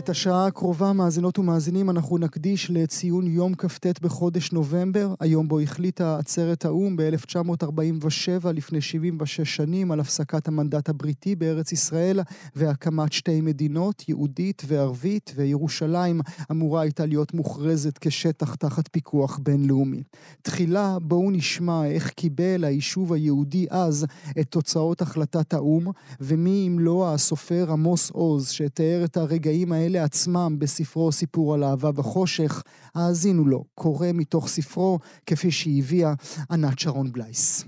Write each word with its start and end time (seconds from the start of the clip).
את 0.00 0.08
השעה 0.08 0.46
הקרובה, 0.46 0.92
מאזינות 0.92 1.38
ומאזינים, 1.38 1.90
אנחנו 1.90 2.18
נקדיש 2.18 2.70
לציון 2.70 3.26
יום 3.26 3.54
כ"ט 3.54 3.86
בחודש 4.02 4.52
נובמבר, 4.52 5.14
היום 5.20 5.48
בו 5.48 5.60
החליטה 5.60 6.18
עצרת 6.18 6.64
האו"ם 6.64 6.96
ב-1947, 6.96 8.48
לפני 8.54 8.80
76 8.80 9.56
שנים, 9.56 9.92
על 9.92 10.00
הפסקת 10.00 10.48
המנדט 10.48 10.88
הבריטי 10.88 11.36
בארץ 11.36 11.72
ישראל 11.72 12.20
והקמת 12.56 13.12
שתי 13.12 13.40
מדינות, 13.40 14.08
יהודית 14.08 14.62
וערבית, 14.66 15.32
וירושלים 15.36 16.20
אמורה 16.50 16.80
הייתה 16.80 17.06
להיות 17.06 17.34
מוכרזת 17.34 17.98
כשטח 17.98 18.54
תחת 18.54 18.88
פיקוח 18.92 19.38
בינלאומי. 19.42 20.02
תחילה 20.42 20.98
בואו 21.02 21.30
נשמע 21.30 21.86
איך 21.86 22.10
קיבל 22.10 22.64
היישוב 22.64 23.12
היהודי 23.12 23.66
אז 23.70 24.06
את 24.40 24.46
תוצאות 24.50 25.02
החלטת 25.02 25.54
האו"ם, 25.54 25.86
ומי 26.20 26.68
אם 26.68 26.78
לא 26.78 27.14
הסופר 27.14 27.72
עמוס 27.72 28.10
עוז, 28.10 28.48
שתיאר 28.48 29.04
את 29.04 29.16
הרגעים 29.16 29.72
האלה 29.72 29.89
האלה 29.90 30.04
עצמם 30.04 30.56
בספרו 30.58 31.12
סיפור 31.12 31.54
על 31.54 31.64
אהבה 31.64 31.90
וחושך, 31.94 32.62
האזינו 32.94 33.44
לו, 33.44 33.64
קורא 33.74 34.06
מתוך 34.14 34.48
ספרו 34.48 34.98
כפי 35.26 35.50
שהביאה 35.50 36.12
ענת 36.50 36.78
שרון 36.78 37.12
בלייס. 37.12 37.64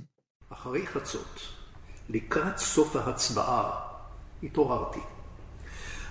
אחרי 0.52 0.86
חצות, 0.86 1.40
לקראת 2.08 2.58
סוף 2.58 2.96
ההצבעה, 2.96 3.70
התעוררתי. 4.42 5.00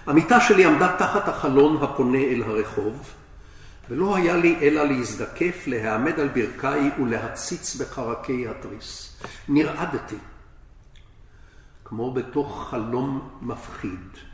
המיטה 0.06 0.40
שלי 0.40 0.66
עמדה 0.66 0.96
תחת 1.00 1.28
החלון 1.28 1.84
הפונה 1.84 2.18
אל 2.18 2.44
הרחוב, 2.44 3.14
ולא 3.90 4.16
היה 4.16 4.36
לי 4.36 4.56
אלא 4.62 4.84
להזדקף, 4.84 5.64
להעמד 5.68 6.20
על 6.20 6.28
ברכיי 6.28 6.92
ולהציץ 7.02 7.76
בחרקי 7.76 8.48
התריס. 8.48 9.18
נרעדתי, 9.48 10.18
כמו 11.86 12.14
בתוך 12.14 12.68
חלום 12.70 13.30
מפחיד. 13.42 14.31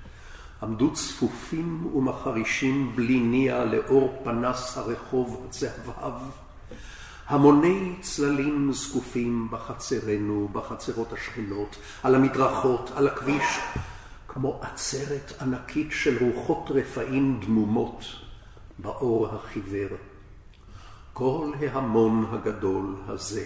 עמדו 0.63 0.94
צפופים 0.94 1.95
ומחרישים 1.95 2.95
בלי 2.95 3.19
ניע 3.19 3.66
לאור 3.66 4.22
פנס 4.23 4.77
הרחוב 4.77 5.45
הצהבהב. 5.49 6.14
המוני 7.27 7.95
צללים 8.02 8.73
זקופים 8.73 9.47
בחצרנו, 9.52 10.49
בחצרות 10.52 11.14
השכנות, 11.14 11.75
על 12.03 12.16
המדרכות, 12.16 12.91
על 12.95 13.08
הכביש, 13.08 13.59
כמו 14.27 14.59
עצרת 14.61 15.33
ענקית 15.41 15.88
של 15.91 16.17
רוחות 16.25 16.71
רפאים 16.71 17.39
דמומות 17.45 18.05
באור 18.80 19.27
החיוור. 19.27 19.97
כל 21.14 21.52
ההמון 21.59 22.25
הגדול 22.31 22.95
הזה, 23.08 23.45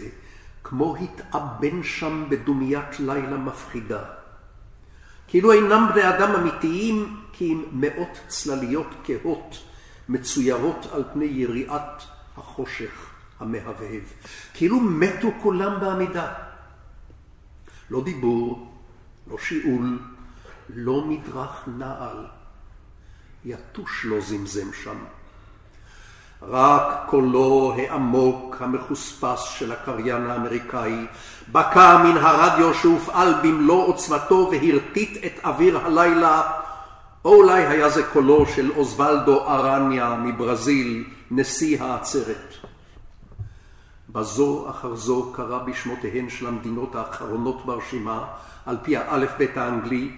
כמו 0.64 0.96
התאבן 0.96 1.84
שם 1.84 2.26
בדומיית 2.30 3.00
לילה 3.00 3.38
מפחידה. 3.38 4.21
כאילו 5.28 5.52
אינם 5.52 5.88
בני 5.94 6.10
אדם 6.10 6.36
אמיתיים, 6.36 7.22
כי 7.34 7.54
אם 7.54 7.64
מאות 7.72 8.20
צלליות 8.28 8.88
כהות 9.04 9.58
מצוירות 10.10 10.88
על 10.92 11.04
פני 11.14 11.26
יריעת 11.26 12.04
החושך 12.38 13.10
המהבהב. 13.40 14.04
כאילו 14.54 14.80
מתו 14.80 15.32
כולם 15.42 15.80
בעמידה. 15.80 16.34
לא 17.90 18.04
דיבור, 18.04 18.74
לא 19.28 19.38
שיעול, 19.38 20.00
לא 20.70 21.06
מדרך 21.06 21.68
נעל. 21.68 22.26
יתוש 23.46 24.06
לא 24.06 24.22
זמזם 24.22 24.74
שם. 24.74 24.98
רק 26.50 27.04
קולו 27.10 27.74
העמוק 27.78 28.58
המחוספס 28.60 29.42
של 29.44 29.72
הקריין 29.72 30.30
האמריקאי 30.30 31.06
בקע 31.52 31.98
מן 31.98 32.18
הרדיו 32.18 32.74
שהופעל 32.74 33.34
במלוא 33.44 33.88
עוצמתו 33.88 34.52
והרטיט 34.52 35.26
את 35.26 35.46
אוויר 35.46 35.78
הלילה, 35.78 36.42
או 37.26 37.36
אולי 37.36 37.66
היה 37.66 37.90
זה 37.90 38.04
קולו 38.04 38.46
של 38.46 38.72
אוזוולדו 38.76 39.48
ארניה 39.48 40.16
מברזיל, 40.16 41.04
נשיא 41.32 41.84
העצרת. 41.84 42.54
בזו 44.10 44.66
אחר 44.70 44.96
זו 44.96 45.32
קרא 45.34 45.58
בשמותיהן 45.58 46.30
של 46.30 46.48
המדינות 46.48 46.96
האחרונות 46.96 47.66
ברשימה, 47.66 48.26
על 48.66 48.78
פי 48.84 48.98
האלף 48.98 49.32
בית 49.38 49.58
האנגלי, 49.58 50.12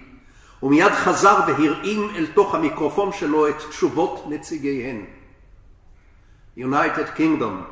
ומיד 0.62 0.92
חזר 0.92 1.40
והרעים 1.46 2.10
אל 2.16 2.26
תוך 2.34 2.54
המיקרופון 2.54 3.12
שלו 3.12 3.48
את 3.48 3.56
תשובות 3.68 4.24
נציגיהן. 4.28 5.04
United 6.55 7.15
Kingdom 7.15 7.65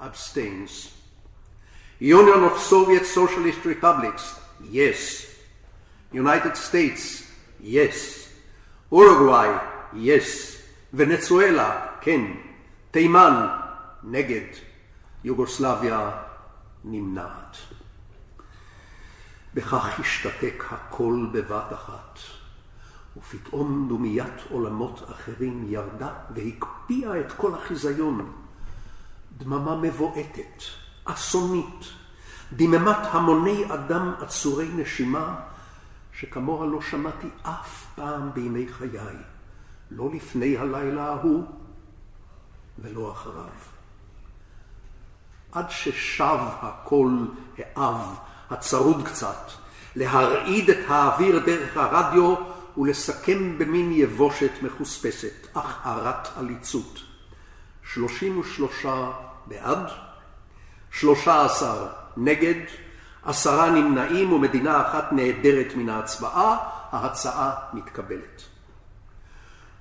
abstains. 0.00 0.92
Union 1.98 2.44
of 2.44 2.58
Soviet 2.58 3.04
Socialist 3.04 3.64
Republics, 3.64 4.40
yes. 4.70 5.26
United 6.12 6.56
States, 6.56 7.26
yes. 7.60 8.28
Uruguay, 8.90 9.58
yes. 9.94 10.56
Venezuela, 10.92 11.88
כן. 12.00 12.20
תימן, 12.90 13.46
נגד. 14.02 14.46
יוגוסלביה, 15.24 16.10
נמנעת. 16.84 17.56
בכך 19.54 20.00
השתתק 20.00 20.64
הכל 20.70 21.26
בבת 21.32 21.72
אחת. 21.72 22.18
ופתאום 23.17 23.85
דומיית 23.89 24.33
עולמות 24.49 25.03
אחרים 25.11 25.65
ירדה 25.67 26.09
והקפיאה 26.35 27.19
את 27.19 27.31
כל 27.31 27.53
החיזיון. 27.53 28.31
דממה 29.37 29.75
מבועטת, 29.75 30.63
אסונית, 31.05 31.85
דממת 32.53 32.97
המוני 33.11 33.73
אדם 33.73 34.13
עצורי 34.19 34.69
נשימה, 34.75 35.35
שכמוה 36.13 36.65
לא 36.65 36.81
שמעתי 36.81 37.27
אף 37.41 37.85
פעם 37.95 38.31
בימי 38.33 38.67
חיי, 38.67 39.17
לא 39.91 40.09
לפני 40.13 40.57
הלילה 40.57 41.05
ההוא 41.05 41.43
ולא 42.79 43.11
אחריו. 43.11 43.49
עד 45.51 45.69
ששב 45.69 46.39
הקול 46.61 47.27
האב, 47.57 48.19
הצרוד 48.49 49.07
קצת, 49.07 49.51
להרעיד 49.95 50.69
את 50.69 50.89
האוויר 50.89 51.45
דרך 51.45 51.77
הרדיו 51.77 52.35
ולסכם 52.77 53.57
במין 53.57 53.91
יבושת 53.91 54.51
מחוספסת, 54.61 55.47
אך 55.53 55.79
הרת 55.83 56.27
עליצות. 56.37 56.99
שלושים 57.83 58.39
ושלושה 58.39 59.11
בעד, 59.45 59.87
שלושה 60.91 61.45
עשר 61.45 61.87
נגד, 62.17 62.61
עשרה 63.25 63.69
נמנעים 63.69 64.33
ומדינה 64.33 64.81
אחת 64.81 65.13
נעדרת 65.13 65.75
מן 65.75 65.89
ההצבעה, 65.89 66.57
ההצעה 66.91 67.51
מתקבלת. 67.73 68.41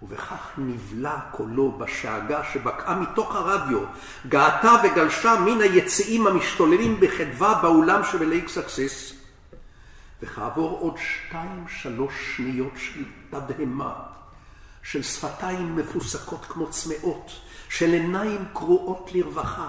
ובכך 0.02 0.50
נבלע 0.58 1.20
קולו 1.30 1.72
בשאגה 1.72 2.44
שבקעה 2.52 3.00
מתוך 3.00 3.34
הרדיו, 3.34 3.78
געתה 4.28 4.72
וגלשה 4.84 5.40
מן 5.40 5.60
היציעים 5.60 6.26
המשתוללים 6.26 7.00
בחדווה 7.00 7.58
באולם 7.62 8.00
שבלייק 8.04 8.48
סקסס, 8.48 9.12
וכעבור 10.24 10.78
עוד 10.80 10.94
שתיים 10.96 11.64
שלוש 11.68 12.14
שניות 12.36 12.72
של 12.76 13.04
תדהמה, 13.30 13.92
של 14.82 15.02
שפתיים 15.02 15.76
מפוסקות 15.76 16.46
כמו 16.48 16.70
צמאות, 16.70 17.30
של 17.68 17.92
עיניים 17.92 18.44
קרועות 18.52 19.10
לרווחה, 19.14 19.68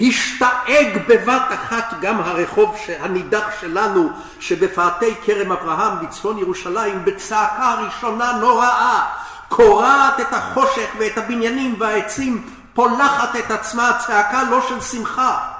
השתאג 0.00 0.98
בבת 1.08 1.48
אחת 1.54 1.94
גם 2.00 2.20
הרחוב 2.20 2.76
הנידח 3.00 3.44
שלנו 3.60 4.10
שבפאתי 4.40 5.14
כרם 5.24 5.52
אברהם 5.52 6.06
בצפון 6.06 6.38
ירושלים 6.38 7.04
בצעקה 7.04 7.74
ראשונה 7.74 8.32
נוראה, 8.40 9.10
קורעת 9.48 10.20
את 10.20 10.32
החושך 10.32 10.88
ואת 10.98 11.18
הבניינים 11.18 11.76
והעצים, 11.78 12.50
פולחת 12.74 13.36
את 13.36 13.50
עצמה 13.50 13.92
צעקה 14.06 14.42
לא 14.42 14.68
של 14.68 14.80
שמחה, 14.80 15.53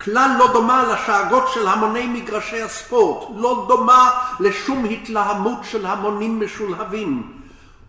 כלל 0.00 0.36
לא 0.38 0.52
דומה 0.52 0.82
לשאגות 0.82 1.48
של 1.54 1.68
המוני 1.68 2.06
מגרשי 2.06 2.62
הספורט, 2.62 3.28
לא 3.36 3.64
דומה 3.68 4.10
לשום 4.40 4.84
התלהמות 4.84 5.58
של 5.64 5.86
המונים 5.86 6.40
משולהבים. 6.40 7.40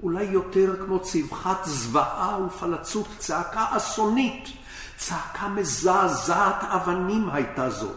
אולי 0.04 0.24
יותר 0.24 0.86
כמו 0.86 1.00
צווחת 1.00 1.66
זוועה 1.66 2.38
ופלצות, 2.46 3.08
צעקה 3.18 3.66
אסונית, 3.78 4.50
צעקה 4.98 5.48
מזעזעת 5.48 6.64
אבנים 6.64 7.30
הייתה 7.30 7.70
זו, 7.70 7.92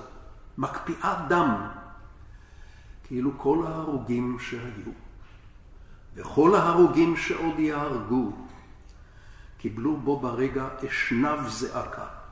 מקפיאת 0.59 1.29
דם. 1.29 1.67
כאילו 3.05 3.31
כל 3.37 3.65
ההרוגים 3.67 4.37
שהיו, 4.41 4.93
וכל 6.15 6.55
ההרוגים 6.55 7.17
שעוד 7.17 7.59
יהרגו, 7.59 8.33
קיבלו 9.59 9.97
בו 9.97 10.21
ברגע 10.21 10.65
אשנב 10.89 11.49
זעקה. 11.49 12.24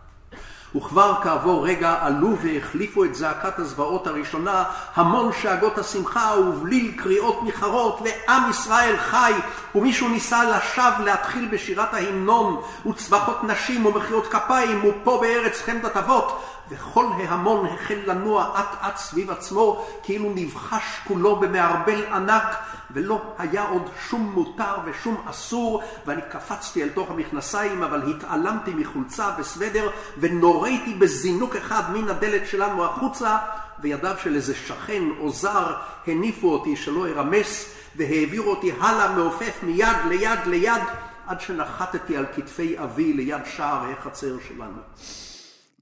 וכבר 0.76 1.14
כעבור 1.22 1.66
רגע 1.66 1.96
עלו 2.00 2.36
והחליפו 2.42 3.04
את 3.04 3.14
זעקת 3.14 3.58
הזוועות 3.58 4.06
הראשונה 4.06 4.64
המון 4.94 5.32
שאגות 5.42 5.78
השמחה 5.78 6.34
ובליל 6.38 6.92
קריאות 6.96 7.42
ניחרות 7.42 8.00
לעם 8.04 8.50
ישראל 8.50 8.96
חי 8.96 9.32
ומישהו 9.74 10.08
ניסה 10.08 10.44
לשווא 10.44 11.04
להתחיל 11.04 11.48
בשירת 11.52 11.94
ההמנון 11.94 12.62
וצווחות 12.86 13.44
נשים 13.44 13.86
ומחיאות 13.86 14.26
כפיים 14.26 14.84
ופה 14.84 15.18
בארץ 15.20 15.62
חמדת 15.62 15.96
אבות 15.96 16.42
וכל 16.72 17.06
ההמון 17.18 17.66
החל 17.66 17.98
לנוע 18.06 18.60
אט 18.60 18.76
אט 18.88 18.96
סביב 18.96 19.30
עצמו, 19.30 19.86
כאילו 20.02 20.32
נבחש 20.34 21.00
כולו 21.08 21.36
במערבל 21.36 22.04
ענק, 22.06 22.56
ולא 22.90 23.22
היה 23.38 23.68
עוד 23.68 23.90
שום 24.08 24.32
מותר 24.34 24.74
ושום 24.84 25.22
אסור, 25.30 25.82
ואני 26.06 26.22
קפצתי 26.30 26.82
אל 26.82 26.88
תוך 26.88 27.10
המכנסיים, 27.10 27.82
אבל 27.82 28.10
התעלמתי 28.10 28.74
מחולצה 28.74 29.30
וסוודר, 29.38 29.90
ונוריתי 30.18 30.94
בזינוק 30.94 31.56
אחד 31.56 31.82
מן 31.92 32.08
הדלת 32.08 32.48
שלנו 32.48 32.84
החוצה, 32.84 33.38
וידיו 33.80 34.16
של 34.22 34.34
איזה 34.34 34.54
שכן 34.54 35.02
או 35.20 35.30
זר 35.30 35.74
הניפו 36.06 36.52
אותי 36.52 36.76
שלא 36.76 37.06
ארמס, 37.06 37.74
והעבירו 37.96 38.50
אותי 38.50 38.72
הלאה 38.80 39.16
מעופף 39.16 39.62
מיד 39.62 39.96
ליד 40.08 40.38
ליד, 40.46 40.82
עד 41.26 41.40
שנחתתי 41.40 42.16
על 42.16 42.26
כתפי 42.36 42.78
אבי 42.78 43.12
ליד 43.12 43.42
שער 43.56 43.84
החצר 43.98 44.36
שלנו. 44.48 44.78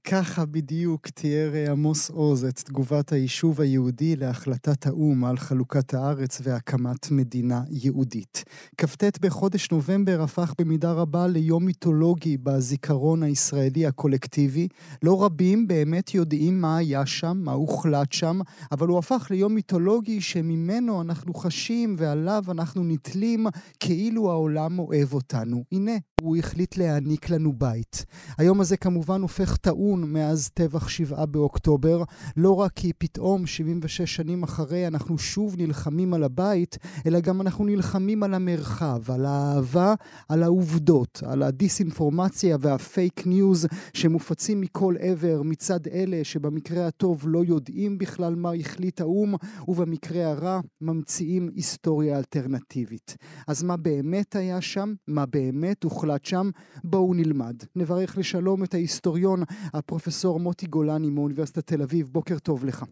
ככה 0.03 0.45
בדיוק 0.45 1.07
תיאר 1.09 1.55
אה, 1.55 1.71
עמוס 1.71 2.09
עוז 2.09 2.45
את 2.45 2.59
תגובת 2.59 3.11
היישוב 3.11 3.61
היהודי 3.61 4.15
להחלטת 4.15 4.87
האו"ם 4.87 5.25
על 5.25 5.37
חלוקת 5.37 5.93
הארץ 5.93 6.41
והקמת 6.43 7.11
מדינה 7.11 7.61
יהודית. 7.69 8.43
כ"ט 8.77 9.19
בחודש 9.21 9.71
נובמבר 9.71 10.21
הפך 10.21 10.53
במידה 10.61 10.91
רבה 10.91 11.27
ליום 11.27 11.65
מיתולוגי 11.65 12.37
בזיכרון 12.37 13.23
הישראלי 13.23 13.85
הקולקטיבי. 13.85 14.67
לא 15.03 15.25
רבים 15.25 15.67
באמת 15.67 16.13
יודעים 16.13 16.61
מה 16.61 16.77
היה 16.77 17.05
שם, 17.05 17.41
מה 17.43 17.51
הוחלט 17.51 18.11
שם, 18.11 18.39
אבל 18.71 18.87
הוא 18.87 18.99
הפך 18.99 19.27
ליום 19.29 19.53
מיתולוגי 19.53 20.21
שממנו 20.21 21.01
אנחנו 21.01 21.33
חשים 21.33 21.95
ועליו 21.97 22.43
אנחנו 22.49 22.83
נתלים 22.83 23.47
כאילו 23.79 24.31
העולם 24.31 24.79
אוהב 24.79 25.13
אותנו. 25.13 25.63
הנה, 25.71 25.97
הוא 26.21 26.37
החליט 26.37 26.77
להעניק 26.77 27.29
לנו 27.29 27.53
בית. 27.53 28.05
היום 28.37 28.61
הזה 28.61 28.77
כמובן 28.77 29.21
הופך 29.21 29.57
טעון 29.57 30.13
מאז 30.13 30.49
טבח 30.53 30.87
שבעה 30.89 31.25
באוקטובר, 31.25 32.03
לא 32.37 32.55
רק 32.55 32.71
כי 32.75 32.93
פתאום 32.97 33.45
76 33.45 34.15
שנים 34.15 34.43
אחרי 34.43 34.87
אנחנו 34.87 35.17
שוב 35.17 35.55
נלחמים 35.57 36.13
על 36.13 36.23
הבית, 36.23 36.77
אלא 37.05 37.19
גם 37.19 37.41
אנחנו 37.41 37.65
נלחמים 37.65 38.23
על 38.23 38.33
המרחב, 38.33 39.11
על 39.11 39.25
האהבה, 39.25 39.93
על 40.29 40.43
העובדות, 40.43 41.23
על 41.25 41.43
הדיסאינפורמציה 41.43 42.57
והפייק 42.59 43.27
ניוז 43.27 43.67
שמופצים 43.93 44.61
מכל 44.61 44.95
עבר 44.99 45.41
מצד 45.41 45.87
אלה 45.87 46.19
שבמקרה 46.23 46.87
הטוב 46.87 47.23
לא 47.25 47.43
יודעים 47.47 47.97
בכלל 47.97 48.35
מה 48.35 48.53
החליט 48.53 49.01
האו"ם, 49.01 49.33
ובמקרה 49.67 50.31
הרע 50.31 50.59
ממציאים 50.81 51.49
היסטוריה 51.55 52.17
אלטרנטיבית. 52.17 53.17
אז 53.47 53.63
מה 53.63 53.77
באמת 53.77 54.35
היה 54.35 54.61
שם? 54.61 54.93
מה 55.07 55.25
באמת 55.25 55.83
הוחלט? 55.83 56.10
שהוחלט 56.11 56.25
שם, 56.25 56.45
בואו 56.83 57.13
נלמד. 57.13 57.55
נברך 57.75 58.17
לשלום 58.17 58.63
את 58.63 58.73
ההיסטוריון, 58.73 59.39
הפרופסור 59.73 60.39
מוטי 60.39 60.67
גולני 60.67 61.09
מאוניברסיטת 61.09 61.67
תל 61.67 61.81
אביב. 61.81 62.07
בוקר 62.07 62.39
טוב 62.39 62.65
לך. 62.65 62.83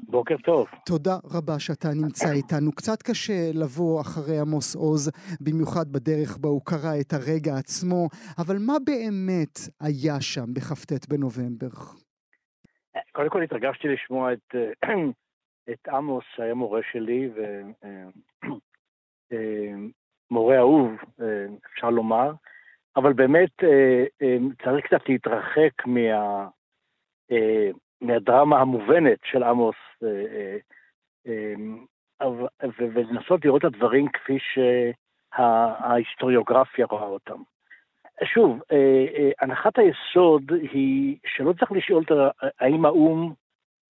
בוקר 0.00 0.36
טוב. 0.44 0.66
תודה 0.86 1.16
רבה 1.34 1.58
שאתה 1.58 1.88
נמצא 2.02 2.32
איתנו. 2.32 2.72
קצת 2.72 3.02
קשה 3.02 3.50
לבוא 3.54 4.00
אחרי 4.00 4.38
עמוס 4.40 4.76
עוז, 4.76 5.10
במיוחד 5.40 5.92
בדרך 5.92 6.38
בה 6.40 6.48
הוא 6.48 6.62
קרא 6.64 6.94
את 7.00 7.12
הרגע 7.12 7.52
עצמו, 7.58 8.08
אבל 8.38 8.56
מה 8.66 8.76
באמת 8.86 9.56
היה 9.80 10.20
שם 10.20 10.54
בכ"ט 10.54 11.08
בנובמבר? 11.08 11.74
קודם 13.12 13.30
כל 13.30 13.42
התרגשתי 13.42 13.88
לשמוע 13.88 14.32
את, 14.32 14.54
את 15.72 15.88
עמוס, 15.88 16.24
שהיה 16.36 16.54
מורה 16.54 16.80
שלי, 16.92 17.28
ו... 17.34 17.40
מורה 20.30 20.58
אהוב, 20.58 20.92
אה, 21.20 21.46
אפשר 21.72 21.90
לומר, 21.90 22.32
אבל 22.96 23.12
באמת 23.12 23.64
אה, 23.64 24.04
אה, 24.22 24.36
צריך 24.64 24.86
קצת 24.86 25.08
להתרחק 25.08 25.86
מה, 25.86 26.48
מהדרמה 28.00 28.60
המובנת 28.60 29.18
של 29.24 29.42
עמוס, 29.42 29.76
ולנסות 32.72 33.44
לראות 33.44 33.60
את 33.60 33.64
הדברים 33.64 34.08
כפי 34.08 34.38
שההיסטוריוגרפיה 35.34 36.86
רואה 36.86 37.06
אותם. 37.06 37.42
שוב, 38.24 38.60
הנחת 39.40 39.78
היסוד 39.78 40.52
היא 40.72 41.16
שלא 41.26 41.52
צריך 41.52 41.72
לשאול 41.72 42.04
האם 42.60 42.84
האו"ם 42.84 43.32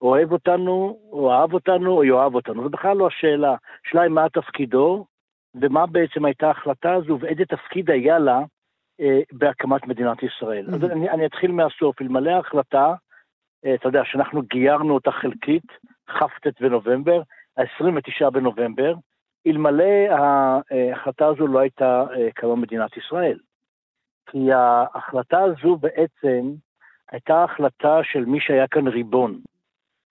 אוהב 0.03 0.33
אותנו, 0.33 0.99
או 1.13 1.33
אהב 1.33 1.55
אותנו, 1.55 1.97
או 1.97 2.05
יאהב 2.05 2.35
אותנו. 2.35 2.63
זו 2.63 2.69
בכלל 2.69 2.97
לא 2.97 3.07
השאלה. 3.07 3.55
השאלה 3.87 4.03
היא 4.03 4.11
מה 4.11 4.29
תפקידו, 4.29 5.07
ומה 5.55 5.87
בעצם 5.87 6.25
הייתה 6.25 6.47
ההחלטה 6.49 6.95
הזו 6.95 7.19
ואיזה 7.21 7.45
תפקיד 7.45 7.91
היה 7.91 8.19
לה 8.19 8.41
אה, 9.01 9.21
בהקמת 9.33 9.87
מדינת 9.87 10.23
ישראל. 10.23 10.67
Mm-hmm. 10.67 10.75
אז 10.75 10.85
אני, 10.85 11.11
אני 11.11 11.27
אתחיל 11.27 11.53
מהסוף. 11.53 12.03
אלמלא 12.03 12.31
ההחלטה, 12.31 12.95
אה, 13.67 13.75
אתה 13.75 13.89
יודע, 13.89 14.03
שאנחנו 14.05 14.43
גיירנו 14.43 14.95
אותה 14.95 15.11
חלקית, 15.13 15.67
כ"ט 16.07 16.61
בנובמבר, 16.61 17.23
ה-29 17.57 18.31
בנובמבר, 18.31 18.95
אלמלא 19.47 19.85
ההחלטה 20.11 21.27
הזו 21.27 21.47
לא 21.47 21.59
הייתה 21.59 22.05
אה, 22.17 22.29
קמה 22.35 22.57
מדינת 22.57 22.97
ישראל. 22.97 23.39
כי 24.31 24.53
ההחלטה 24.53 25.41
הזו 25.41 25.77
בעצם 25.77 26.53
הייתה 27.11 27.45
החלטה 27.45 28.01
של 28.03 28.25
מי 28.25 28.41
שהיה 28.41 28.67
כאן 28.67 28.89
ריבון. 28.89 29.41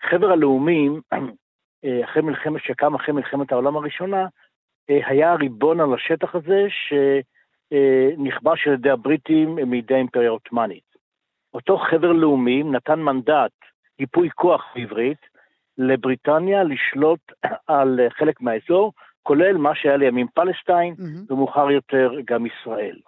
חבר 0.10 0.31
הלאומים, 0.31 1.01
אה, 1.86 2.04
אחרי 2.04 2.22
מלחמת, 2.22 2.62
שקם 2.62 2.95
אחרי 2.95 3.13
מלחמת 3.13 3.51
העולם 3.51 3.78
הראשונה, 3.78 4.22
אה, 4.22 4.28
היה 4.89 5.31
הריבון 5.31 5.80
על 5.80 5.94
השטח 5.94 6.36
הזה 6.36 6.68
שנכבש 7.69 8.68
על 8.68 8.74
ידי 8.74 8.89
הבריטים 8.89 9.56
מידי 9.56 9.94
האימפריה 9.94 10.28
העות'מאנית. 10.28 10.88
אותו 11.54 11.78
חבר 11.78 12.12
לאומים 12.12 12.75
נתן 12.75 13.00
מנדט, 13.00 13.51
ייפוי 14.00 14.30
כוח 14.36 14.66
בעברית, 14.75 15.18
לבריטניה 15.78 16.63
לשלוט 16.63 17.19
על 17.68 18.00
חלק 18.10 18.42
מהאזור, 18.42 18.94
כולל 19.24 19.57
מה 19.57 19.75
שהיה 19.75 19.98
לימים 19.98 20.28
פלסטיין, 20.34 20.94
mm-hmm. 20.94 21.34
ומאוחר 21.34 21.72
יותר 21.72 22.12
גם 22.25 22.45
ישראל. 22.45 23.00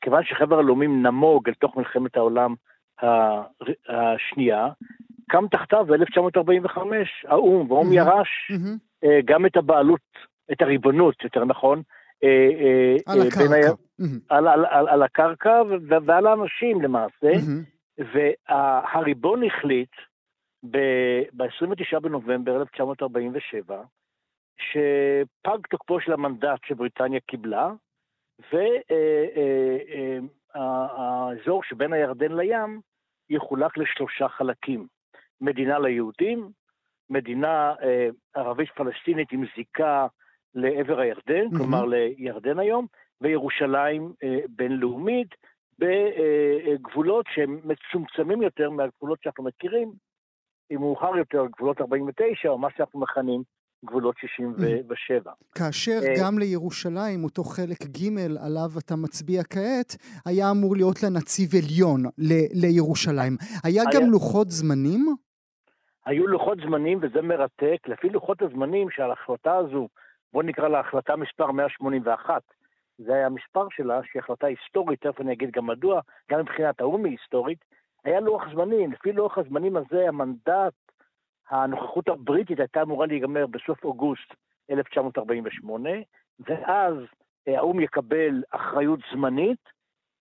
כיוון 0.00 0.24
שחבר 0.24 0.58
הלאומים 0.58 1.06
נמוג 1.06 1.48
אל 1.48 1.54
תוך 1.54 1.76
מלחמת 1.76 2.16
העולם 2.16 2.54
השנייה, 3.88 4.68
קם 5.32 5.46
תחתיו 5.50 5.86
ב-1945 5.86 6.78
האו"ם, 7.28 7.70
והאו"ם. 7.70 7.92
ירש. 7.92 8.52
אה, 9.04 9.20
גם 9.24 9.46
את 9.46 9.56
הבעלות, 9.56 10.00
את 10.52 10.62
הריבונות, 10.62 11.24
יותר 11.24 11.44
נכון, 11.44 11.82
אה, 12.24 12.28
אה, 12.28 12.96
על 13.06 13.26
הקרקע. 13.26 13.72
על, 14.88 15.02
הקרקע 15.02 15.62
ועל 16.06 16.26
האנשים 16.26 16.82
למעשה. 16.82 17.32
והריבון 17.98 19.44
החליט 19.44 19.90
ב-29 20.62 22.00
בנובמבר 22.00 22.60
1947, 22.60 23.82
שפג 24.58 25.58
תוקפו 25.70 26.00
של 26.00 26.12
המנדט 26.12 26.58
שבריטניה 26.66 27.20
קיבלה, 27.20 27.72
והאזור 30.54 31.62
שבין 31.64 31.92
הירדן 31.92 32.32
לים 32.32 32.80
יחולק 33.30 33.76
לשלושה 33.78 34.28
חלקים. 34.28 34.86
מדינה 35.42 35.78
ליהודים, 35.78 36.50
מדינה 37.10 37.74
אה, 37.82 38.08
ערבית 38.34 38.68
פלסטינית 38.70 39.32
עם 39.32 39.44
זיקה 39.56 40.06
לעבר 40.54 41.00
הירדן, 41.00 41.46
mm-hmm. 41.46 41.58
כלומר 41.58 41.84
לירדן 41.84 42.58
היום, 42.58 42.86
וירושלים 43.20 44.12
אה, 44.24 44.38
בינלאומית, 44.48 45.28
בגבולות 45.78 47.26
שהם 47.34 47.60
מצומצמים 47.64 48.42
יותר 48.42 48.70
מהגבולות 48.70 49.18
שאנחנו 49.22 49.44
מכירים, 49.44 49.92
עם 50.70 50.80
מאוחר 50.80 51.16
יותר 51.16 51.46
גבולות 51.56 51.80
49, 51.80 52.48
או 52.48 52.58
מה 52.58 52.68
שאנחנו 52.76 53.00
מכנים 53.00 53.42
גבולות 53.84 54.16
67. 54.18 55.32
כאשר 55.54 56.00
אה, 56.02 56.14
גם 56.20 56.38
לירושלים, 56.38 57.24
אותו 57.24 57.44
חלק 57.44 57.82
ג' 57.82 58.18
עליו 58.18 58.70
אתה 58.78 58.96
מצביע 58.96 59.42
כעת, 59.42 59.96
היה 60.26 60.50
אמור 60.50 60.76
להיות 60.76 61.02
לה 61.02 61.08
נציב 61.08 61.50
עליון 61.54 62.02
לירושלים. 62.62 63.36
היה 63.64 63.82
גם 63.94 64.10
לוחות 64.10 64.50
זמנים? 64.50 65.14
היו 66.06 66.26
לוחות 66.26 66.58
זמנים, 66.58 66.98
וזה 67.02 67.22
מרתק, 67.22 67.78
לפי 67.86 68.08
לוחות 68.08 68.42
הזמנים 68.42 68.90
של 68.90 69.02
ההחלטה 69.02 69.56
הזו, 69.56 69.88
בואו 70.32 70.46
נקרא 70.46 70.68
לה 70.68 70.80
החלטה 70.80 71.16
מספר 71.16 71.50
181, 71.50 72.42
זה 72.98 73.14
היה 73.14 73.26
המספר 73.26 73.66
שלה, 73.70 74.00
שהיא 74.04 74.22
החלטה 74.22 74.46
היסטורית, 74.46 75.00
תכף 75.00 75.20
אני 75.20 75.32
אגיד 75.32 75.50
גם 75.50 75.66
מדוע, 75.66 76.00
גם 76.30 76.40
מבחינת 76.40 76.80
האו"ם 76.80 77.04
היא 77.04 77.18
היסטורית, 77.18 77.64
היה 78.04 78.20
לוח 78.20 78.42
זמנים, 78.52 78.92
לפי 78.92 79.12
לוח 79.12 79.38
הזמנים 79.38 79.76
הזה 79.76 80.08
המנדט, 80.08 80.72
הנוכחות 81.50 82.08
הבריטית 82.08 82.58
הייתה 82.60 82.82
אמורה 82.82 83.06
להיגמר 83.06 83.46
בסוף 83.46 83.84
אוגוסט 83.84 84.34
1948, 84.70 85.90
ואז 86.40 86.94
אה, 87.48 87.58
האו"ם 87.58 87.80
יקבל 87.80 88.42
אחריות 88.50 89.00
זמנית, 89.12 89.72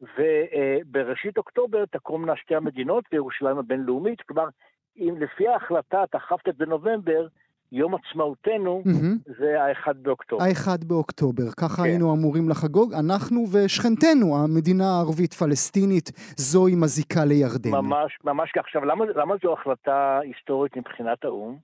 ובראשית 0.01 1.37
אוקטובר 1.37 1.85
תקומנה 1.85 2.35
שתי 2.35 2.55
המדינות 2.55 3.03
וירושלים 3.11 3.57
הבינלאומית, 3.57 4.21
כלומר 4.21 4.49
אם 4.97 5.15
לפי 5.19 5.47
ההחלטה, 5.47 6.03
אתה 6.03 6.19
כ"ט 6.19 6.47
בנובמבר, 6.57 7.27
יום 7.71 7.95
עצמאותנו 7.95 8.83
mm-hmm. 8.85 9.33
זה 9.39 9.63
האחד 9.63 10.03
באוקטובר. 10.03 10.43
האחד 10.43 10.83
באוקטובר, 10.83 11.43
ככה 11.59 11.77
כן. 11.77 11.83
היינו 11.83 12.13
אמורים 12.13 12.49
לחגוג, 12.49 12.93
אנחנו 12.93 13.39
ושכנתנו, 13.53 14.37
המדינה 14.37 14.83
הערבית-פלסטינית, 14.83 16.11
זו 16.37 16.67
עם 16.67 16.83
הזיקה 16.83 17.25
לירדן. 17.25 17.71
ממש, 17.71 18.17
ממש 18.23 18.51
כך. 18.51 18.61
עכשיו, 18.61 18.85
למה, 18.85 19.05
למה 19.05 19.35
זו 19.43 19.53
החלטה 19.53 20.19
היסטורית 20.23 20.77
מבחינת 20.77 21.25
האו"ם? 21.25 21.57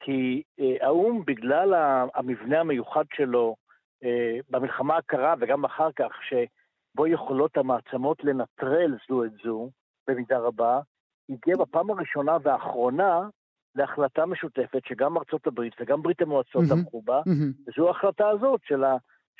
כי 0.00 0.42
אה, 0.60 0.86
האו"ם, 0.86 1.22
בגלל 1.26 1.74
המבנה 2.14 2.60
המיוחד 2.60 3.04
שלו 3.14 3.56
אה, 4.04 4.38
במלחמה 4.50 4.96
הקרה 4.96 5.34
וגם 5.40 5.64
אחר 5.64 5.88
כך, 5.96 6.12
שבו 6.28 7.06
יכולות 7.06 7.56
המעצמות 7.56 8.24
לנטרל 8.24 8.96
זו 9.08 9.24
את 9.24 9.30
זו, 9.44 9.70
במידה 10.08 10.38
רבה, 10.38 10.80
הגיע 11.30 11.56
בפעם 11.56 11.90
הראשונה 11.90 12.36
והאחרונה 12.42 13.28
להחלטה 13.74 14.26
משותפת 14.26 14.80
שגם 14.88 15.16
ארצות 15.16 15.46
הברית 15.46 15.72
וגם 15.80 16.02
ברית 16.02 16.22
המועצות 16.22 16.64
תמכו 16.68 17.02
בה. 17.02 17.20
וזו 17.68 17.88
ההחלטה 17.88 18.28
הזאת 18.28 18.60
של 18.64 18.84
ה... 18.84 18.96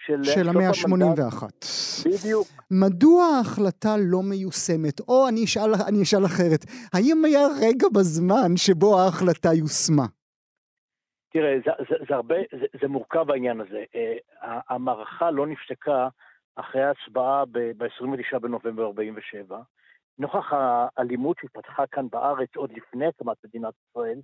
של, 0.07 0.23
של 0.25 0.49
המאה 0.49 0.71
המנדט. 0.85 1.19
ה-81. 1.19 1.45
בדיוק. 2.09 2.47
מדוע 2.71 3.25
ההחלטה 3.25 3.97
לא 3.99 4.19
מיושמת? 4.31 5.01
או 5.09 5.29
אני 5.29 5.45
אשאל, 5.45 5.71
אני 5.89 6.03
אשאל 6.03 6.25
אחרת, 6.27 6.65
האם 6.95 7.25
היה 7.25 7.47
רגע 7.63 7.87
בזמן 7.95 8.57
שבו 8.57 8.99
ההחלטה 9.01 9.49
יושמה? 9.55 10.07
תראה, 11.33 11.55
זה, 11.65 11.71
זה, 11.89 11.97
זה 12.09 12.15
הרבה, 12.15 12.37
זה, 12.61 12.67
זה 12.81 12.89
מורכב 12.89 13.31
העניין 13.31 13.61
הזה. 13.61 13.85
Uh, 13.93 14.47
המערכה 14.69 15.31
לא 15.31 15.47
נפסקה 15.47 16.09
אחרי 16.57 16.83
ההצבעה 16.83 17.45
ב-29 17.53 18.39
בנובמבר 18.39 18.85
47. 18.85 19.59
נוכח 20.19 20.53
האלימות 20.53 21.37
שהתפתחה 21.41 21.87
כאן 21.87 22.07
בארץ 22.11 22.57
עוד 22.57 22.73
לפני 22.73 23.07
הקמת 23.07 23.37
מדינת 23.45 23.75
ישראל, 23.91 24.21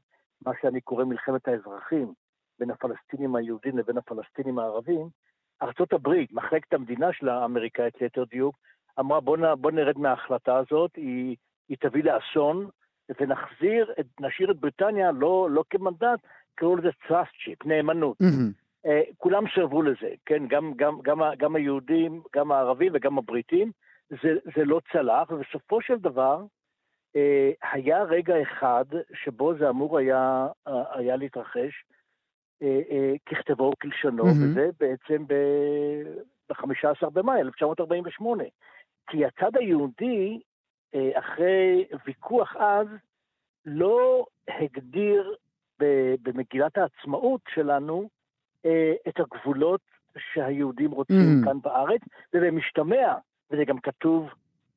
מה 0.47 0.53
שאני 0.61 0.81
קורא 0.81 1.05
מלחמת 1.05 1.49
האזרחים 1.49 2.13
בין 2.59 2.71
הפלסטינים 2.71 3.37
היהודים 3.37 3.79
לבין 3.79 3.99
הפלסטינים 3.99 4.59
הערבים, 4.59 5.09
ארצות 5.63 5.93
הברית, 5.93 6.33
מחלקת 6.33 6.73
המדינה 6.73 7.13
של 7.13 7.29
האמריקאית 7.29 8.01
ליתר 8.01 8.25
דיוק, 8.25 8.57
אמרה 9.01 9.21
בוא, 9.21 9.37
נ, 9.37 9.41
בוא 9.61 9.71
נרד 9.71 9.99
מההחלטה 9.99 10.57
הזאת, 10.57 10.97
היא, 10.97 11.37
היא 11.69 11.77
תביא 11.81 12.05
לאסון, 12.05 12.69
ונחזיר, 13.21 13.93
את, 14.01 14.07
נשאיר 14.21 14.51
את 14.51 14.57
בריטניה 14.57 15.13
לא, 15.13 15.49
לא 15.51 15.65
כמנדט, 15.71 16.21
קראו 16.55 16.77
לזה 16.77 16.91
trust 17.09 17.55
נאמנות. 17.65 18.17
מהמם. 18.21 18.53
אה, 18.87 19.03
כולם 19.19 19.45
סירבו 19.55 19.83
לזה, 19.83 20.15
כן? 20.27 20.47
גם, 20.49 20.73
גם, 20.77 21.01
גם, 21.03 21.21
גם 21.39 21.57
היהודים, 21.57 22.23
גם 22.35 22.53
הערבים 22.53 22.93
וגם 22.95 23.19
הבריטים. 23.19 23.73
זה, 24.23 24.29
זה 24.57 24.65
לא 24.65 24.81
צלח, 24.93 25.31
ובסופו 25.31 25.83
של 25.83 25.99
דבר 25.99 26.45
אה, 27.17 27.51
היה 27.73 28.03
רגע 28.03 28.43
אחד 28.43 28.85
שבו 29.15 29.55
זה 29.59 29.69
אמור 29.69 29.99
היה, 29.99 30.47
אה, 30.69 30.99
היה 30.99 31.17
להתרחש 31.17 31.85
אה, 32.63 32.81
אה, 32.91 33.13
ככתבו 33.27 33.71
וכלשונו, 33.75 34.25
מהמם. 34.25 34.51
וזה 34.51 34.71
בעצם 34.81 35.25
ב-15 35.27 37.11
במאי 37.13 37.41
1948. 37.41 38.45
כי 39.11 39.25
הצד 39.25 39.57
היהודי, 39.57 40.41
אה, 40.95 41.11
אחרי 41.19 41.85
ויכוח 42.07 42.57
אז, 42.57 42.87
לא 43.67 44.27
הגדיר 44.49 45.35
במגילת 46.23 46.79
העצמאות 46.79 47.41
שלנו 47.55 48.09
את 49.09 49.21
הגבולות 49.21 49.81
שהיהודים 50.19 50.91
רוצים 50.91 51.17
Mhm. 51.43 51.45
כאן 51.47 51.61
בארץ, 51.61 52.01
ובמשתמע, 52.35 53.15
וזה 53.51 53.65
גם 53.65 53.79
כתוב 53.79 54.29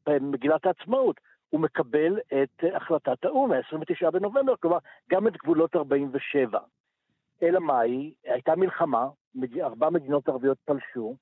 במגילת 0.06 0.66
העצמאות, 0.66 1.20
הוא 1.50 1.62
מקבל 1.62 2.20
את 2.20 2.64
אה, 2.64 2.78
החלטת 2.78 3.26
האו"ם, 3.26 3.52
ה-29 3.52 4.12
בנובמבר, 4.12 4.56
כלומר, 4.56 4.78
גם 5.10 5.28
את 5.28 5.38
גבולות 5.38 5.76
47. 5.76 6.60
אלא 7.44 7.60
מאי, 7.60 8.14
הייתה 8.24 8.56
מלחמה, 8.56 9.08
ארבע 9.62 9.90
מדינות 9.90 10.30
ערביות 10.30 10.58
פלשו, 10.66 11.16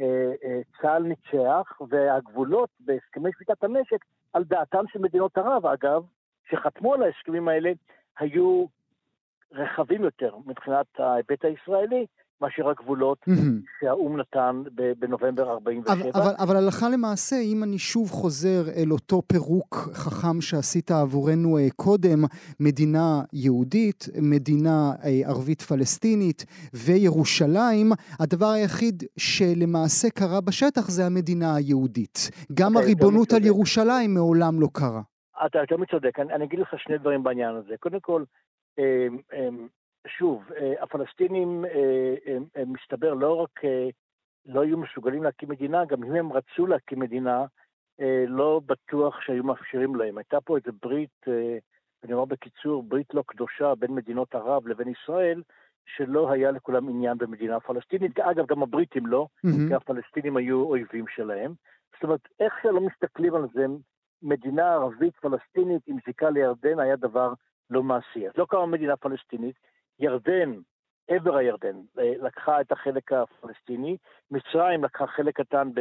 אה, 0.00 0.32
אה, 0.44 0.60
צה"ל 0.80 1.02
ניצח, 1.02 1.80
והגבולות 1.88 2.70
בהסכמי 2.80 3.30
שביתת 3.32 3.64
הנשק, 3.64 4.04
על 4.32 4.44
דעתן 4.44 4.84
של 4.92 4.98
מדינות 4.98 5.38
ערב, 5.38 5.66
אגב, 5.66 6.04
שחתמו 6.50 6.94
על 6.94 7.02
ההסכמים 7.02 7.48
האלה, 7.48 7.72
היו 8.18 8.66
רחבים 9.52 10.04
יותר 10.04 10.36
מבחינת 10.46 10.86
ההיבט 11.00 11.44
הישראלי, 11.44 12.06
מאשר 12.40 12.68
הגבולות. 12.68 13.18
שהאו"ם 13.80 14.16
נתן 14.16 14.62
בנובמבר 14.98 15.50
47. 15.50 15.94
אבל, 15.94 16.10
אבל, 16.14 16.34
אבל 16.38 16.56
הלכה 16.56 16.88
למעשה, 16.88 17.36
אם 17.36 17.62
אני 17.64 17.78
שוב 17.78 18.10
חוזר 18.10 18.62
אל 18.76 18.92
אותו 18.92 19.22
פירוק 19.22 19.74
חכם 19.74 20.40
שעשית 20.40 20.90
עבורנו 20.90 21.58
אה, 21.58 21.66
קודם, 21.76 22.18
מדינה 22.60 23.22
יהודית, 23.32 24.04
מדינה 24.22 24.92
אה, 25.04 25.28
ערבית 25.28 25.62
פלסטינית 25.62 26.44
וירושלים, 26.74 27.92
הדבר 28.20 28.46
היחיד 28.46 29.02
שלמעשה 29.18 30.10
קרה 30.10 30.40
בשטח 30.40 30.90
זה 30.90 31.06
המדינה 31.06 31.54
היהודית. 31.56 32.30
גם 32.54 32.76
הריבונות 32.76 33.32
על. 33.32 33.46
ירושלים 33.46 34.14
מעולם 34.14 34.60
לא 34.60 34.68
קרה. 34.72 35.02
אתה 35.46 35.58
יותר 35.58 35.76
מצודק, 35.76 36.18
אני, 36.18 36.34
אני 36.34 36.44
אגיד 36.44 36.58
לך 36.58 36.74
שני 36.78 36.98
דברים 36.98 37.22
בעניין 37.22 37.54
הזה. 37.56 37.74
קודם 37.80 38.00
כל, 38.00 38.24
אה, 38.78 39.06
שוב, 40.06 40.52
אה, 40.56 40.82
הפלסטינים, 40.82 41.64
אה, 41.64 42.64
מסתבר, 42.66 43.14
לא 43.14 43.36
רק 43.36 43.64
אה, 43.64 43.88
לא 44.46 44.60
היו 44.60 44.78
מסוגלים 44.78 45.22
להקים 45.22 45.48
מדינה, 45.48 45.84
גם 45.84 46.04
אם 46.04 46.14
הם 46.14 46.32
רצו 46.32 46.66
להקים 46.66 47.00
מדינה, 47.00 47.44
לא 48.28 48.60
בטוח 48.66 49.20
שהיו 49.20 49.44
מאפשרים 49.44 49.94
להם. 49.94 50.18
הייתה 50.18 50.40
פה 50.40 50.56
איזה 50.56 50.70
ברית, 50.82 51.26
אני 52.04 52.12
אומר 52.12 52.24
בקיצור, 52.24 52.82
ברית 52.82 53.14
לא 53.14 53.22
קדושה 53.26 53.74
בין 53.74 53.94
מדינות 53.94 54.34
ערב 54.34 54.66
לבין 54.66 54.88
ישראל, 54.88 55.42
שלא 55.86 56.30
היה 56.30 56.50
לכולם 56.50 56.88
עניין 56.88 57.18
במדינה 57.18 57.60
פלסטינית. 57.60 58.18
אגב, 58.18 58.46
גם 58.46 58.62
הבריטים 58.62 59.06
לא, 59.06 59.26
מהמם. 59.44 59.68
כי 59.68 59.74
הפלסטינים 59.74 60.36
היו 60.36 60.62
אויבים 60.62 61.04
שלהם. 61.08 61.54
זאת 61.94 62.02
אומרת, 62.02 62.20
איך 62.40 62.54
שלא 62.62 62.80
מסתכלים 62.80 63.34
על 63.34 63.46
זה, 63.54 63.66
מדינה 64.22 64.72
ערבית 64.72 65.16
פלסטינית 65.16 65.82
עם 65.86 65.96
זיקה 66.06 66.30
לירדן 66.30 66.78
היה 66.78 66.96
דבר 66.96 67.32
לא 67.70 67.82
מעשי. 67.82 68.26
אז 68.26 68.32
לא 68.36 68.46
קמה 68.50 68.66
מדינה 68.66 68.96
פלסטינית, 68.96 69.56
ירדן, 70.00 70.52
עבר 71.08 71.36
הירדן, 71.36 71.76
אה, 71.98 72.12
לקחה 72.22 72.60
את 72.60 72.72
החלק 72.72 73.12
הפלסטיני, 73.12 73.96
מצרים 74.30 74.84
לקחה 74.84 75.06
חלק 75.06 75.40
קטן, 75.40 75.70
ב, 75.74 75.78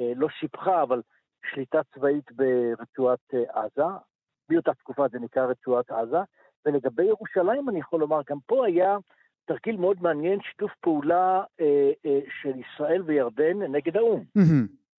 אה, 0.00 0.12
לא 0.16 0.28
שיפחה, 0.28 0.82
אבל 0.82 1.02
שליטה 1.50 1.80
צבאית 1.94 2.32
ברצועת 2.32 3.34
אה, 3.34 3.62
עזה, 3.62 3.96
באותה 4.48 4.74
תקופה 4.74 5.08
זה 5.12 5.18
נקרא 5.18 5.46
רצועת 5.46 5.90
עזה, 5.90 6.18
ולגבי 6.66 7.04
ירושלים 7.04 7.68
אני 7.68 7.78
יכול 7.78 8.00
לומר, 8.00 8.20
גם 8.30 8.38
פה 8.46 8.66
היה 8.66 8.96
תרגיל 9.48 9.76
מאוד 9.76 9.96
מעניין, 10.02 10.38
שיתוף 10.42 10.70
פעולה 10.80 11.42
אה, 11.60 11.90
אה, 12.06 12.20
של 12.42 12.52
ישראל 12.60 13.02
וירדן 13.02 13.62
נגד 13.62 13.96
האו"ם. 13.96 14.24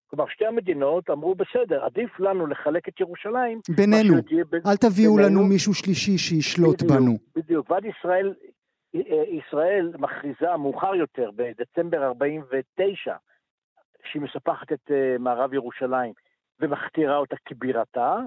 כלומר, 0.09 0.25
שתי 0.29 0.45
המדינות 0.45 1.09
אמרו, 1.09 1.35
בסדר, 1.35 1.85
עדיף 1.85 2.19
לנו 2.19 2.47
לחלק 2.47 2.87
את 2.89 2.99
ירושלים. 2.99 3.59
בינינו, 3.75 4.13
אל 4.65 4.77
תביאו 4.77 5.15
בינינו. 5.15 5.29
לנו 5.29 5.43
מישהו 5.43 5.73
שלישי 5.73 6.17
שישלוט 6.17 6.83
בדיוק, 6.83 6.99
בנו. 6.99 7.17
בדיוק. 7.35 7.71
ועד 7.71 7.85
ישראל, 7.85 8.33
ישראל 9.27 9.91
מכריזה 9.99 10.57
מאוחר 10.57 10.95
יותר, 10.95 11.29
בדצמבר 11.35 12.03
49, 12.03 13.15
שהיא 14.03 14.21
מספחת 14.21 14.73
את 14.73 14.91
אה, 14.91 15.15
מערב 15.19 15.53
ירושלים 15.53 16.13
ומכתירה 16.59 17.17
אותה 17.17 17.35
כבירתה, 17.45 18.17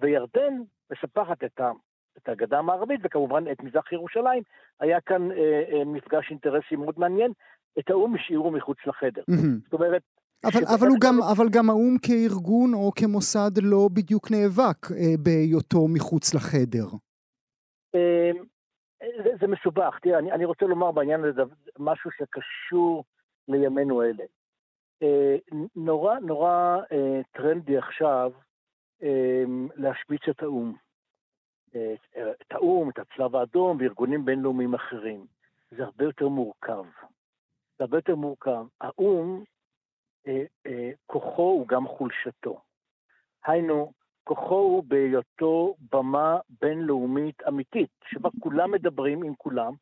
וירדן 0.00 0.54
מספחת 0.92 1.44
את, 1.44 1.60
ה, 1.60 1.70
את 2.18 2.28
הגדה 2.28 2.58
המערבית 2.58 3.00
וכמובן 3.04 3.44
את 3.52 3.62
מזרח 3.62 3.92
ירושלים. 3.92 4.42
היה 4.80 5.00
כאן 5.00 5.32
אה, 5.32 5.62
אה, 5.72 5.84
מפגש 5.84 6.30
אינטרסים 6.30 6.80
מאוד 6.80 6.94
מעניין, 6.98 7.32
את 7.78 7.90
האו"ם 7.90 8.14
השאירו 8.14 8.50
מחוץ 8.50 8.78
לחדר. 8.86 9.22
זאת 9.64 9.72
אומרת, 9.72 10.02
אבל, 10.44 10.60
אבל, 10.74 10.88
הוא 10.88 10.98
גם, 11.00 11.14
אבל 11.32 11.48
גם 11.48 11.70
האו"ם 11.70 11.96
כארגון 12.02 12.74
או 12.74 12.92
כמוסד 12.96 13.50
לא 13.62 13.88
בדיוק 13.92 14.30
נאבק 14.30 14.92
אה, 14.92 15.14
בהיותו 15.18 15.88
מחוץ 15.88 16.34
לחדר. 16.34 16.86
זה, 19.00 19.30
זה 19.40 19.46
מסובך. 19.46 19.98
תראה, 20.02 20.18
אני, 20.18 20.32
אני 20.32 20.44
רוצה 20.44 20.66
לומר 20.66 20.92
בעניין 20.92 21.24
הזה 21.24 21.42
משהו 21.78 22.10
שקשור 22.10 23.04
לימינו 23.48 24.02
אלה. 24.02 24.24
אה, 25.02 25.36
נורא 25.76 26.18
נורא 26.18 26.78
אה, 26.92 27.20
טרנדי 27.32 27.78
עכשיו 27.78 28.32
אה, 29.02 29.42
להשמיץ 29.74 30.22
את 30.30 30.42
האו"ם. 30.42 30.76
אה, 31.74 31.94
את 32.42 32.52
האו"ם, 32.52 32.90
את 32.90 32.98
הצלב 32.98 33.36
האדום 33.36 33.76
וארגונים 33.80 34.24
בינלאומיים 34.24 34.74
אחרים. 34.74 35.26
זה 35.70 35.84
הרבה 35.84 36.04
יותר 36.04 36.28
מורכב. 36.28 36.84
זה 37.78 37.84
הרבה 37.84 37.96
יותר 37.98 38.14
מורכב. 38.14 38.64
האו"ם, 38.80 39.44
אה, 40.26 40.90
כוחו 41.06 41.42
הוא 41.42 41.68
גם 41.68 41.88
חולשתו. 41.88 42.60
היינו, 43.44 43.92
כוחו 44.24 44.54
הוא 44.54 44.84
בהיותו 44.86 45.74
במה 45.92 46.38
בינלאומית 46.60 47.42
אמיתית, 47.48 47.90
שבה 48.04 48.28
כולם 48.40 48.70
מדברים 48.70 49.22
עם 49.22 49.34
כולם, 49.34 49.72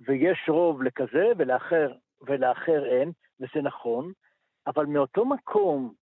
ויש 0.00 0.38
רוב 0.48 0.82
לכזה 0.82 1.32
ולאחר, 1.36 1.92
ולאחר 2.22 2.86
אין, 2.86 3.12
וזה 3.40 3.62
נכון, 3.62 4.12
אבל 4.66 4.86
מאותו 4.86 5.24
מקום 5.24 5.92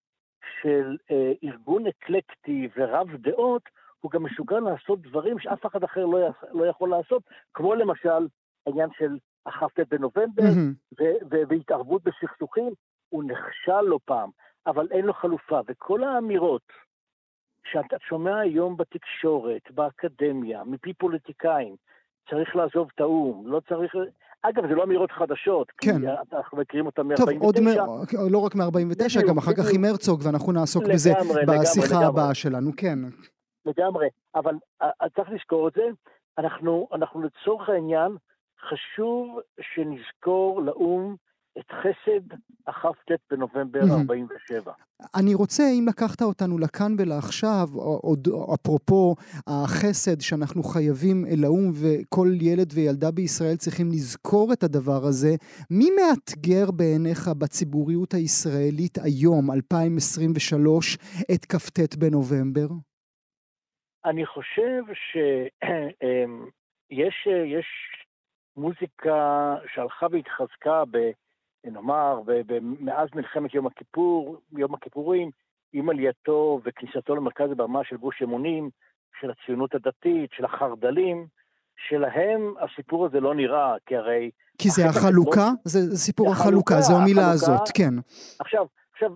של 0.63 0.97
אה, 1.11 1.33
ארגון 1.45 1.87
אקלקטי 1.87 2.69
ורב 2.77 3.17
דעות, 3.17 3.63
הוא 4.01 4.11
גם 4.11 4.23
מסוגל 4.23 4.59
לעשות 4.59 5.03
דברים 5.03 5.39
שאף 5.39 5.67
אחד 5.67 5.85
אחר 5.85 6.07
לא, 6.07 6.27
יח, 6.29 6.45
לא 6.53 6.67
יכול 6.67 6.91
לעשות, 6.91 7.23
כמו 7.55 7.75
למשל 7.75 8.27
העניין 8.67 8.89
של 8.99 9.19
הכ"ט 9.47 9.81
בנובמבר 9.91 10.43
מהמם. 10.43 10.73
והתערבות 11.49 12.03
בסכסוכים, 12.03 12.73
הוא 13.09 13.25
נכשל 13.25 13.81
לא 13.81 13.99
פעם, 14.05 14.31
אבל 14.67 14.89
אין 14.91 15.05
לו 15.05 15.13
חלופה. 15.13 15.61
וכל 15.67 16.05
האמירות 16.05 16.63
שאתה 17.65 17.97
שומע 18.09 18.41
היום 18.41 18.77
בתקשורת, 18.77 19.71
באקדמיה, 19.71 20.65
מפי 20.65 20.95
פוליטיקאים, 20.95 21.77
צריך 22.31 22.57
לעזוב 22.57 22.89
את 22.95 23.01
האו"ם, 23.01 23.47
לא 23.47 23.61
צריך... 23.69 23.95
אגב, 24.43 24.69
זה 24.69 24.75
לא 24.75 24.85
אמירות 24.85 25.13
חדשות, 25.13 25.71
כן. 25.71 26.01
כי 26.01 26.37
אנחנו 26.37 26.59
מכירים 26.59 26.87
אותן 26.87 27.03
מ-49. 27.03 27.17
טוב, 27.17 27.29
עוד 27.41 27.61
מ... 27.61 27.67
לא 28.31 28.39
רק 28.39 28.55
מ-49, 28.55 28.95
בדיוק, 28.95 29.29
גם 29.29 29.39
אחר 29.39 29.53
כך. 29.53 29.65
עם 29.75 29.85
הרצוג, 29.85 30.21
ואנחנו 30.25 30.53
נעסוק 30.53 30.83
לגמרי, 30.83 30.95
בזה 30.95 31.11
לגמרי, 31.11 31.59
בשיחה 31.61 31.87
לגמרי. 31.87 32.07
הבאה 32.07 32.35
שלנו, 32.35 32.71
כן. 32.77 32.99
לגמרי, 33.67 34.09
אבל 34.35 34.55
אה, 34.83 35.09
צריך 35.17 35.31
לזכור 35.31 35.69
את 35.69 35.73
זה. 35.75 35.83
אנחנו, 36.39 36.89
אנחנו 36.93 37.23
לצורך 37.23 37.69
העניין, 37.69 38.17
חשוב 38.69 39.41
שנזכור 39.61 40.63
לאו"ם 40.63 41.17
את 41.59 41.71
חסד 41.71 42.37
הכ"ט 42.67 43.11
בנובמבר 43.31 43.81
מהמם. 43.81 44.01
47. 44.01 44.73
אני 45.15 45.35
רוצה, 45.35 45.63
אם 45.63 45.87
לקחת 45.89 46.23
אותנו 46.23 46.59
לכאן 46.59 46.93
ולעכשיו, 46.99 47.69
עוד 48.03 48.29
אפרופו 48.55 49.15
החסד 49.47 50.21
שאנחנו 50.21 50.63
חייבים 50.63 51.27
אל 51.27 51.45
האו"ם 51.45 51.71
וכל 51.83 52.29
ילד 52.41 52.73
וילדה 52.75 53.11
בישראל 53.11 53.57
צריכים 53.57 53.89
לזכור 53.89 54.53
את 54.53 54.63
הדבר 54.63 55.01
הזה, 55.09 55.35
מי 55.71 55.89
מאתגר 55.97 56.71
בעיניך 56.71 57.29
בציבוריות 57.39 58.15
הישראלית 58.15 58.99
היום, 59.05 59.51
2023, 59.51 60.97
את 61.35 61.45
כ"ט 61.45 61.95
בנובמבר? 61.95 62.69
אני 64.05 64.27
חושב 64.27 64.83
שיש 64.95 67.29
יש 67.57 67.67
מוזיקה 68.57 69.55
שהלכה 69.75 70.07
והתחזקה, 70.11 70.83
ב, 70.91 70.99
נאמר, 71.65 72.21
ב, 72.27 72.33
ב, 72.47 72.59
מאז 72.61 73.09
מלחמת 73.15 73.55
יום 73.55 73.67
הכיפור, 73.67 74.37
יום 74.53 74.75
הכיפורים, 74.75 75.31
עם 75.73 75.89
עלייתו 75.91 76.61
וכניסתו 76.65 77.17
למרכז 77.17 77.51
הבמה 77.51 77.85
של 77.85 77.97
גוש 77.97 78.23
אמונים, 78.23 78.71
של 79.21 79.31
הציונות 79.31 79.75
הדתית, 79.75 80.31
של 80.33 80.45
החרד"לים, 80.45 81.27
שלהם 81.89 82.55
הסיפור 82.61 83.07
הזה 83.07 83.21
לא 83.21 83.35
נראה, 83.35 83.75
כי 83.87 83.97
הרי... 83.97 84.31
כי 84.59 84.71
זה 84.71 84.89
החלוקה? 84.89 85.41
הגדול- 85.41 85.57
זה 85.65 85.81
זה 85.81 85.97
סיפור 85.97 86.31
החלוקה, 86.31 86.49
החלוקה, 86.49 86.81
זו 86.81 86.97
המילה 86.97 87.23
החלוקה. 87.23 87.53
הזאת, 87.55 87.69
כן. 87.75 87.95
עכשיו, 88.39 88.67
עכשיו, 88.93 89.11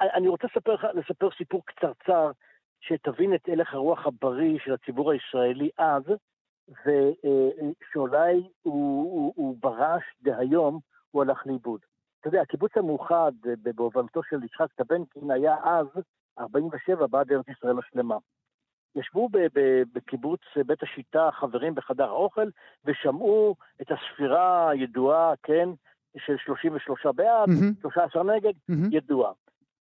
אני 0.00 0.28
רוצה 0.28 0.46
לספר, 0.46 0.74
לספר 0.94 1.28
סיפור 1.38 1.62
קצרצר, 1.66 2.30
שתבין 2.80 3.34
את 3.34 3.48
הלך 3.48 3.74
הרוח 3.74 4.06
הבריא 4.06 4.58
של 4.64 4.72
הציבור 4.74 5.12
הישראלי 5.12 5.70
אז, 5.78 6.02
ושאולי 6.68 8.34
הוא, 8.62 9.12
הוא, 9.12 9.32
הוא 9.36 9.56
ברש 9.60 10.02
דהיום, 10.22 10.78
הוא 11.12 11.22
הלך 11.22 11.46
לאיבוד. 11.46 11.80
אתה 12.20 12.28
יודע, 12.28 12.40
הקיבוץ 12.42 12.72
המאוחד 12.76 13.32
ב- 13.42 13.70
בהובלתו 13.74 14.22
של 14.22 14.44
יצחק 14.44 14.72
טבנקין 14.72 15.30
היה 15.30 15.56
אז, 15.64 15.86
47, 16.38 17.06
בעד 17.06 17.32
ארץ 17.32 17.48
ישראל 17.48 17.78
השלמה. 17.78 18.16
ישבו 18.96 19.28
בקיבוץ 19.92 20.40
בית 20.66 20.82
השיטה 20.82 21.28
חברים 21.32 21.74
בחדר 21.74 22.08
האוכל, 22.08 22.48
ושמעו 22.84 23.54
את 23.82 23.86
הספירה 23.90 24.70
הידועה, 24.70 25.32
כן, 25.42 25.68
של 26.18 26.36
33 26.44 27.06
בעד, 27.06 27.48
מהמם, 27.48 27.72
13 27.80 28.22
נגד, 28.22 28.52
מהמם. 28.68 28.88
ידוע. 28.92 29.32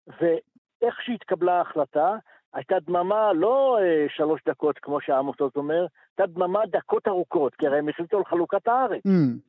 ואיך 0.06 1.02
שהתקבלה 1.02 1.58
ההחלטה, 1.58 2.16
הייתה 2.54 2.74
דממה 2.86 3.32
לא 3.32 3.78
אה, 3.80 4.06
שלוש 4.08 4.40
דקות, 4.48 4.78
כמו 4.78 5.00
שעמוס 5.00 5.40
עוז 5.40 5.52
אומר, 5.56 5.86
הייתה 6.18 6.32
דממה 6.32 6.66
דקות 6.66 7.08
ארוכות, 7.08 7.54
כי 7.54 7.66
הרי 7.66 7.78
הם 7.78 7.88
החליטו 7.88 8.18
על 8.18 8.24
חלוקת 8.24 8.68
הארץ. 8.68 9.02
מהמם. 9.04 9.47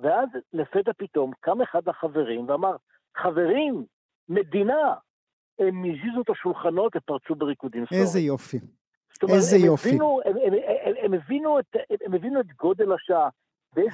ואז 0.00 0.28
לפתע 0.52 0.90
פתאום 0.96 1.32
קם 1.40 1.62
אחד 1.62 1.88
החברים 1.88 2.48
ואמר, 2.48 2.76
חברים, 3.16 3.84
מדינה. 4.28 4.94
הם 5.58 5.84
הזיזו 5.84 6.20
את 6.20 6.30
השולחנות 6.30 6.96
ופרצו 6.96 7.34
בריקודים 7.34 7.86
סוערים. 7.86 8.06
איזה 8.06 8.20
יופי. 8.20 8.58
זאת 9.12 9.22
אומרת, 9.22 9.36
איזה 9.36 9.56
הם 9.56 9.64
יופי. 9.64 9.88
הבינו, 9.88 10.20
הם, 10.24 10.36
הם, 10.36 10.52
הם, 10.84 10.94
הם, 11.04 11.14
הבינו 11.14 11.58
את, 11.58 11.76
הם 12.06 12.14
הבינו 12.14 12.40
את 12.40 12.46
גודל 12.52 12.92
השעה. 12.92 13.28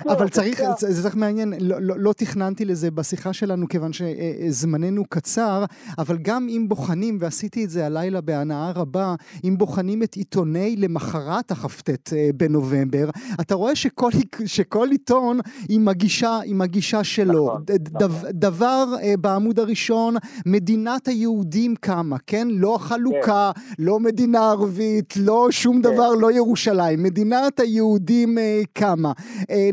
אבל 0.08 0.28
צריך, 0.28 0.62
זה 0.78 1.02
צריך 1.02 1.16
מעניין, 1.16 1.54
לא, 1.60 1.76
לא, 1.80 1.94
לא 1.98 2.12
תכננתי 2.12 2.64
לזה 2.64 2.90
בשיחה 2.90 3.32
שלנו 3.32 3.68
כיוון 3.68 3.90
שזמננו 3.92 5.04
קצר, 5.08 5.64
אבל 5.98 6.18
גם 6.22 6.48
אם 6.48 6.66
בוחנים, 6.68 7.18
ועשיתי 7.20 7.64
את 7.64 7.70
זה 7.70 7.86
הלילה 7.86 8.20
בהנאה 8.20 8.70
רבה, 8.70 9.14
אם 9.44 9.58
בוחנים 9.58 10.02
את 10.02 10.14
עיתוני 10.14 10.76
למחרת 10.76 11.50
הכ"ט 11.50 12.12
אה, 12.12 12.30
בנובמבר, 12.34 13.10
אתה 13.40 13.54
רואה 13.54 13.76
שכל, 13.76 14.10
שכל 14.46 14.88
עיתון 14.90 15.40
עם 15.68 15.88
הגישה, 15.88 16.38
עם 16.44 16.60
הגישה 16.60 17.04
שלו. 17.04 17.46
נכון, 17.46 17.64
דו, 17.78 18.06
דבר 18.30 18.94
אה, 19.02 19.14
בעמוד 19.20 19.58
הראשון, 19.58 20.16
מדינת 20.46 21.08
היהודים 21.08 21.74
קמה, 21.80 22.16
כן? 22.26 22.48
לא 22.50 22.74
החלוקה, 22.74 23.50
לא 23.78 24.00
מדינה 24.00 24.50
ערבית, 24.50 25.14
לא 25.16 25.48
שום 25.50 25.76
כן. 25.76 25.82
דבר, 25.82 26.14
לא 26.14 26.32
ירושלים. 26.32 27.02
מדינת 27.02 27.60
היהודים 27.60 28.38
אה, 28.38 28.62
קמה. 28.72 29.12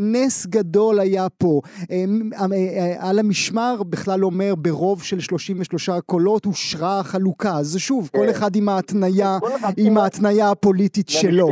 נס 0.02 0.46
גדול 0.46 1.00
היה 1.00 1.30
פה. 1.30 1.62
אה, 1.92 2.06
אה, 2.40 2.46
אה, 2.52 3.10
על 3.10 3.20
המשמר 3.20 3.84
בכלל 3.84 4.26
אומר 4.26 4.56
ברוב 4.56 5.04
של 5.04 5.20
33 5.20 5.90
קולות 6.06 6.46
אושרה 6.46 7.00
החלוקה. 7.00 7.58
אז 7.58 7.78
שוב, 7.78 8.10
כל 8.14 8.24
כן. 8.24 8.30
אחד 8.30 8.56
עם 8.56 8.70
ההתניה, 8.70 9.38
עם 9.78 9.98
ההתניה 9.98 10.52
הפוליטית 10.52 11.10
שלו. 11.10 11.50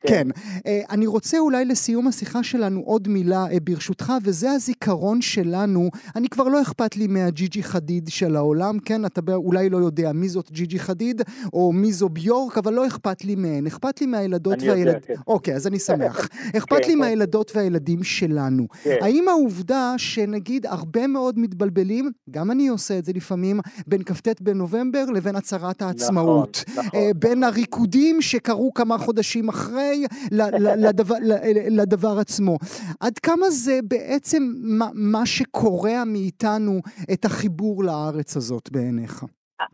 כן. 0.00 0.28
אה, 0.66 0.80
אני 0.90 1.06
רוצה 1.06 1.38
אולי 1.38 1.64
לסיום 1.64 2.08
השיחה 2.08 2.42
שלנו 2.42 2.80
עוד 2.80 3.08
מילה 3.08 3.46
ברשותך, 3.62 4.12
וזה 4.22 4.50
הזיכרון 4.50 5.22
שלנו. 5.22 5.90
אני 6.16 6.28
כבר 6.28 6.44
לא 6.44 6.62
אכפת 6.62 6.96
לי 6.96 7.06
מהג'יג'י 7.06 7.62
חדיד 7.62 8.08
של 8.08 8.36
העולם, 8.36 8.78
כן? 8.78 9.04
אתה 9.04 9.20
אולי 9.34 9.70
לא 9.70 9.76
יודע 9.76 10.12
מי 10.12 10.28
זאת 10.28 10.50
ג'יג'י 10.52 10.78
חדיד, 10.78 11.22
או 11.52 11.72
מי 11.72 11.92
זו 11.92 12.08
ביורק, 12.08 12.58
אבל 12.58 12.72
לא 12.72 12.86
אכפת 12.86 13.24
לי 13.24 13.34
מהן. 13.34 13.66
אכפת 13.66 14.00
לי 14.00 14.06
מהילדות 14.06 14.54
אני 14.54 14.62
יודע, 14.62 14.74
והילדים. 14.74 15.00
כן. 15.06 15.14
אוקיי, 15.26 15.54
אז 15.54 15.66
אני 15.66 15.78
שמח. 15.88 16.28
אכפת 16.56 16.86
לי 16.86 16.92
כן. 16.92 16.98
מהילדות 16.98 17.52
והילדים 17.54 17.69
שלנו. 18.02 18.68
כן. 18.84 18.98
האם 19.02 19.28
העובדה 19.28 19.94
שנגיד 19.96 20.66
הרבה 20.66 21.06
מאוד 21.06 21.38
מתבלבלים, 21.38 22.10
גם 22.30 22.50
אני 22.50 22.68
עושה 22.68 22.98
את 22.98 23.04
זה 23.04 23.12
לפעמים, 23.12 23.60
בין 23.86 24.02
כ"ט 24.02 24.40
בנובמבר 24.40 25.04
לבין 25.14 25.36
הצהרת 25.36 25.82
העצמאות. 25.82 26.56
נכון, 26.68 26.84
נכון. 26.84 27.00
אה, 27.00 27.10
בין 27.16 27.44
הריקודים 27.44 28.22
שקרו 28.22 28.74
כמה 28.74 28.98
חודשים 28.98 29.48
אחרי 29.48 30.06
לדבר, 30.30 31.16
לדבר 31.70 32.18
עצמו. 32.20 32.56
עד 33.00 33.18
כמה 33.18 33.50
זה 33.50 33.78
בעצם 33.88 34.42
מה, 34.78 34.86
מה 34.94 35.26
שקורע 35.26 36.04
מאיתנו 36.06 36.80
את 37.12 37.24
החיבור 37.24 37.84
לארץ 37.84 38.36
הזאת 38.36 38.70
בעיניך? 38.72 39.24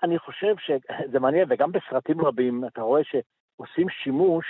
אני 0.03 0.19
חושב 0.19 0.55
שזה 0.59 1.19
מעניין, 1.19 1.47
וגם 1.51 1.73
בסרטים 1.73 2.21
רבים 2.21 2.65
אתה 2.65 2.81
רואה 2.83 3.03
שעושים 3.05 3.87
שימוש 3.89 4.47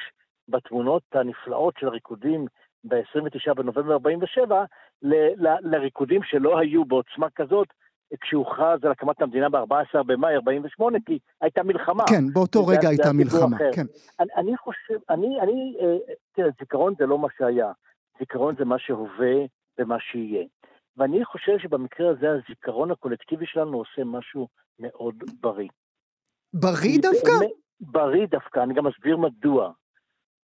בתמונות 0.48 1.02
הנפלאות 1.14 1.74
של 1.80 1.87
הריקודים 1.87 2.46
ב-29 2.88 3.55
בנובמבר 3.55 3.92
47 3.92 4.64
ל- 5.03 5.46
ל- 5.46 5.57
לריקודים 5.62 6.20
שלא 6.22 6.59
היו 6.59 6.85
בעוצמה 6.85 7.27
כזאת 7.35 7.68
כשהוכרז 8.20 8.85
על 8.85 8.90
הקמת 8.90 9.22
המדינה 9.22 9.49
ב-14 9.49 10.03
במאי 10.07 10.35
48, 10.35 10.99
כי 11.07 11.18
הייתה 11.40 11.62
מלחמה. 11.62 12.05
כן, 12.09 12.33
באותו 12.33 12.66
רגע 12.66 12.88
הייתה 12.88 13.12
מלחמה. 13.12 13.57
אחר. 13.57 13.70
כן. 13.75 13.87
אני, 14.20 14.29
אני 14.37 14.57
חושב, 14.57 14.94
אני, 15.11 15.40
אני, 15.40 15.77
אה, 15.81 16.14
תראה, 16.33 16.49
זיכרון 16.61 16.94
זה 16.99 17.07
לא 17.07 17.18
מה 17.18 17.29
שהיה, 17.38 17.72
זיכרון 18.18 18.55
זה 18.59 18.64
מה 18.64 18.79
שהווה 18.79 19.37
ומה 19.79 19.96
שיהיה. 20.01 20.44
ואני 20.96 21.25
חושב 21.25 21.59
שבמקרה 21.59 22.11
הזה 22.11 22.27
הזיכרון 22.31 22.90
הקולקטיבי 22.90 23.46
שלנו 23.46 23.79
עושה 23.79 24.05
משהו 24.05 24.49
מאוד 24.79 25.14
בריא. 25.40 25.68
בריא 26.55 26.99
דווקא? 27.03 27.46
בריא 27.81 28.27
דווקא, 28.27 28.62
אני 28.62 28.75
גם 28.75 28.87
אסביר 28.87 29.16
מדוע. 29.16 29.72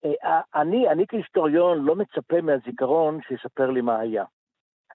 אה, 0.06 0.42
אני, 0.56 0.90
אני 0.90 1.06
כהיסטוריון 1.08 1.86
לא 1.86 1.96
מצפה 1.96 2.42
מהזיכרון 2.42 3.20
שיספר 3.28 3.72
לי 3.72 3.82
מה 3.82 4.00
היה. 4.00 4.24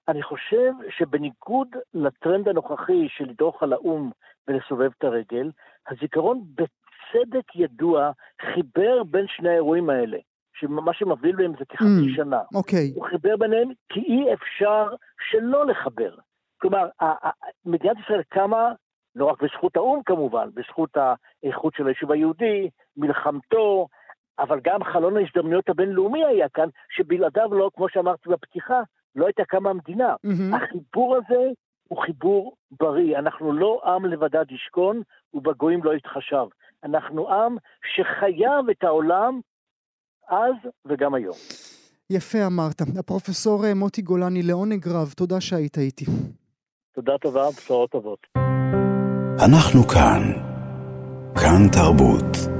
אני 0.07 0.23
חושב 0.23 0.71
שבניגוד 0.89 1.67
לטרנד 1.93 2.47
הנוכחי 2.47 3.07
של 3.09 3.23
לדרוך 3.23 3.63
על 3.63 3.73
האו"ם 3.73 4.11
ולסובב 4.47 4.89
את 4.97 5.03
הרגל, 5.03 5.51
הזיכרון 5.87 6.43
בצדק 6.55 7.55
ידוע 7.55 8.11
חיבר 8.41 9.03
בין 9.03 9.25
שני 9.27 9.49
האירועים 9.49 9.89
האלה, 9.89 10.17
שמה 10.53 10.93
שמבדיל 10.93 11.35
בהם 11.35 11.51
זה 11.59 11.65
כחצי 11.65 12.13
Mm. 12.13 12.15
שנה. 12.15 12.41
אוקיי. 12.55 12.91
הוא 12.95 13.05
חיבר 13.05 13.37
ביניהם 13.37 13.69
כי 13.89 13.99
אי 13.99 14.33
אפשר 14.33 14.95
שלא 15.29 15.65
לחבר. 15.65 16.15
כלומר, 16.61 16.87
מדינת 17.65 17.97
ישראל 18.03 18.21
קמה 18.29 18.71
לא 19.15 19.25
רק 19.25 19.41
בזכות 19.41 19.75
האו"ם 19.75 20.03
כמובן, 20.05 20.49
בזכות 20.53 20.97
האיכות 20.97 21.73
של 21.73 21.87
היישוב 21.87 22.11
היהודי, 22.11 22.69
מלחמתו, 22.97 23.87
אבל 24.39 24.59
גם 24.63 24.83
חלון 24.83 25.17
ההזדמנויות 25.17 25.69
הבינלאומי 25.69 26.25
היה 26.25 26.49
כאן, 26.49 26.69
שבלעדיו 26.95 27.53
לא, 27.53 27.69
כמו 27.75 27.89
שאמרתי 27.89 28.29
בפתיחה, 28.29 28.81
לא 29.15 29.25
הייתה 29.25 29.43
קמה 29.47 29.69
המדינה. 29.69 30.15
מהמם. 30.23 30.53
החיבור 30.53 31.15
הזה 31.15 31.43
הוא 31.87 32.01
חיבור 32.05 32.55
בריא. 32.71 33.19
אנחנו 33.19 33.53
לא 33.53 33.81
עם 33.85 34.05
לבדד 34.05 34.45
ישכון, 34.51 35.01
ובגויים 35.33 35.83
לא 35.83 35.93
יתחשב. 35.93 36.45
אנחנו 36.83 37.29
עם 37.33 37.57
שחייב 37.95 38.69
את 38.71 38.83
העולם 38.83 39.39
אז 40.29 40.71
וגם 40.85 41.13
היום. 41.13 41.35
יפה 42.09 42.37
אמרת. 42.47 42.81
הפרופסור 42.99 43.73
מוטי 43.75 44.01
גולני, 44.01 44.43
לעונג 44.43 44.87
רב, 44.87 45.13
תודה 45.17 45.41
שהיית 45.41 45.77
איתי. 45.77 46.05
תודה 46.95 47.17
טובה, 47.17 47.49
בשורות 47.57 47.89
טובות. 47.89 48.27
אנחנו 49.45 49.83
כאן. 49.83 50.21
כאן 51.35 51.69
תרבות. 51.71 52.58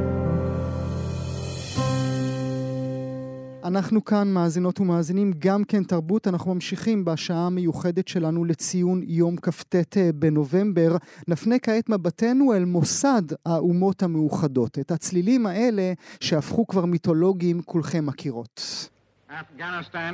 אנחנו 3.64 4.06
כאן, 4.06 4.34
מאזינות 4.34 4.80
ומאזינים, 4.80 5.34
גם 5.40 5.64
כן 5.64 5.84
תרבות. 5.84 6.28
אנחנו 6.28 6.54
ממשיכים 6.54 7.06
בשעה 7.06 7.46
המיוחדת 7.46 8.08
שלנו 8.08 8.46
לציון 8.46 9.02
יום 9.04 9.36
כ"ט 9.38 9.98
אה, 9.98 10.10
בנובמבר. 10.16 10.98
נפנה 11.28 11.60
כעת 11.60 11.90
מבטנו 11.90 12.54
אל 12.54 12.66
מוסד 12.66 13.22
האומות 13.46 14.04
המאוחדות. 14.04 14.80
את 14.80 14.92
הצלילים 14.92 15.46
האלה, 15.46 15.94
שהפכו 16.20 16.68
כבר 16.68 16.86
מיתולוגיים, 16.86 17.62
כולכם 17.62 18.06
מכירות. 18.06 18.90
Afghanistan? 19.30 20.14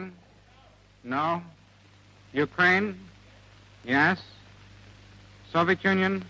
No. 1.06 1.40
Ukraine? 2.34 2.94
Yes. 3.86 4.20
Soviet 5.54 5.84
Union? 5.84 6.24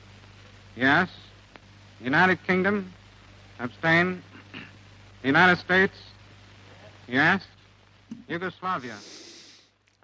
Yes. 0.78 1.10
United 2.02 2.38
Kingdom? 2.48 2.76
Abstain. 3.60 4.22
United 5.24 5.58
States? 5.58 6.15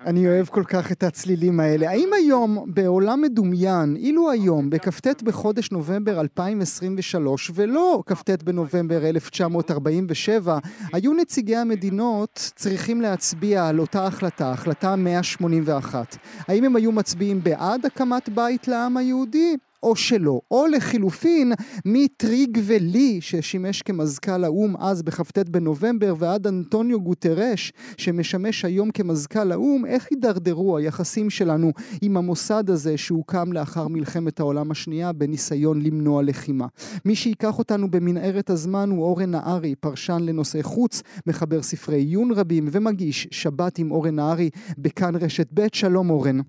אני 0.05 0.27
אוהב 0.27 0.45
כל 0.45 0.63
כך 0.67 0.91
את 0.91 1.03
הצלילים 1.03 1.59
האלה. 1.59 1.89
האם 1.89 2.09
היום, 2.13 2.65
בעולם 2.67 3.21
מדומיין, 3.21 3.95
אילו 3.95 4.31
היום, 4.31 4.69
בכ"ט 4.69 5.21
בחודש 5.21 5.71
נובמבר 5.71 6.21
2023, 6.21 7.51
ולא 7.53 8.03
כ"ט 8.05 8.43
בנובמבר 8.43 9.09
1947, 9.09 10.59
היו 10.93 11.13
נציגי 11.13 11.55
המדינות 11.55 12.51
צריכים 12.55 13.01
להצביע 13.01 13.67
על 13.67 13.79
אותה 13.79 14.05
החלטה, 14.05 14.51
החלטה 14.51 14.95
181. 14.95 16.17
האם 16.47 16.63
הם 16.63 16.75
היו 16.75 16.91
מצביעים 16.91 17.43
בעד 17.43 17.85
הקמת 17.85 18.29
בית 18.29 18.67
לעם 18.67 18.97
היהודי? 18.97 19.57
או 19.83 19.95
שלא, 19.95 20.41
או 20.51 20.67
לחילופין 20.67 21.53
מטריג 21.85 22.59
ולי 22.63 23.21
ששימש 23.21 23.81
כמזכ"ל 23.81 24.43
האו"ם 24.43 24.77
אז 24.77 25.01
בכ"ט 25.01 25.49
בנובמבר 25.49 26.13
ועד 26.17 26.47
אנטוניו 26.47 27.01
גוטרש 27.01 27.73
שמשמש 27.97 28.65
היום 28.65 28.91
כמזכ"ל 28.91 29.51
האו"ם, 29.51 29.85
איך 29.85 30.07
הידרדרו 30.11 30.77
היחסים 30.77 31.29
שלנו 31.29 31.71
עם 32.01 32.17
המוסד 32.17 32.69
הזה 32.69 32.97
שהוקם 32.97 33.53
לאחר 33.53 33.87
מלחמת 33.87 34.39
העולם 34.39 34.71
השנייה 34.71 35.13
בניסיון 35.13 35.81
למנוע 35.81 36.23
לחימה. 36.23 36.67
מי 37.05 37.15
שייקח 37.15 37.59
אותנו 37.59 37.91
במנהרת 37.91 38.49
הזמן 38.49 38.89
הוא 38.89 39.03
אורן 39.03 39.31
נהרי, 39.31 39.75
פרשן 39.75 40.19
לנושאי 40.21 40.63
חוץ, 40.63 41.01
מחבר 41.27 41.61
ספרי 41.61 41.97
עיון 41.97 42.31
רבים 42.31 42.67
ומגיש 42.71 43.27
שבת 43.31 43.79
עם 43.79 43.91
אורן 43.91 44.15
נהרי 44.15 44.49
בכאן 44.77 45.15
רשת 45.15 45.47
ב', 45.53 45.67
שלום 45.73 46.09
אורן. 46.09 46.39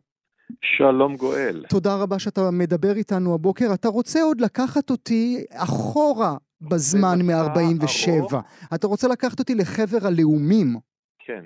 שלום 0.62 1.16
גואל. 1.16 1.64
תודה 1.68 1.90
רבה 2.02 2.18
שאתה 2.18 2.40
מדבר 2.52 2.92
איתנו 2.96 3.35
הבוקר. 3.35 3.64
אתה 3.74 3.88
רוצה 3.88 4.22
עוד 4.22 4.40
לקחת 4.40 4.90
אותי 4.90 5.44
אחורה 5.50 6.37
בזמן 6.61 7.18
מ-47. 7.22 8.37
אתה 8.74 8.87
רוצה 8.87 9.09
לקחת 9.09 9.38
אותי 9.38 9.55
לחבר 9.55 10.07
הלאומים. 10.07 10.76
כן, 11.18 11.44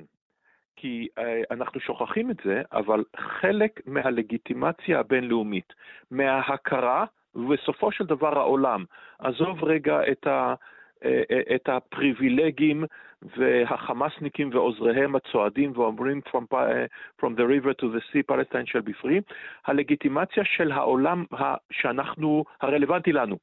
כי 0.77 1.09
אה, 1.19 1.43
אנחנו 1.51 1.81
שוכחים 1.81 2.31
את 2.31 2.37
זה, 2.45 2.63
אבל 2.73 3.05
חלק 3.41 3.81
מהלגיטימציה 3.87 5.01
הבינלאומית, 5.01 5.73
מההכרה, 6.11 7.05
ובסופו 7.35 7.93
של 7.93 8.05
דבר 8.05 8.39
העולם, 8.39 8.85
עזוב 9.19 9.65
רגע 9.65 10.01
את 10.13 10.27
ה... 10.27 10.55
אה, 11.05 11.23
אה, 11.31 11.55
את 11.55 11.69
הפריבילגים 11.69 12.85
והחמאסניקים 13.23 14.51
ועוזריהם 14.53 15.17
הצועדים 15.17 15.73
ואומרים 15.75 16.21
from, 16.29 16.55
from 17.21 17.29
the 17.37 17.43
river 17.43 17.73
to 17.83 17.85
the 17.85 18.01
sea, 18.13 18.23
פלסטיין 18.27 18.67
של 18.67 18.81
בפרי, 18.81 19.21
הלגיטימציה 19.67 20.45
של 20.45 20.73
העולם 20.73 21.25
שאנחנו, 21.73 22.45
הרלוונטי 22.61 23.13
לנו 23.13 23.39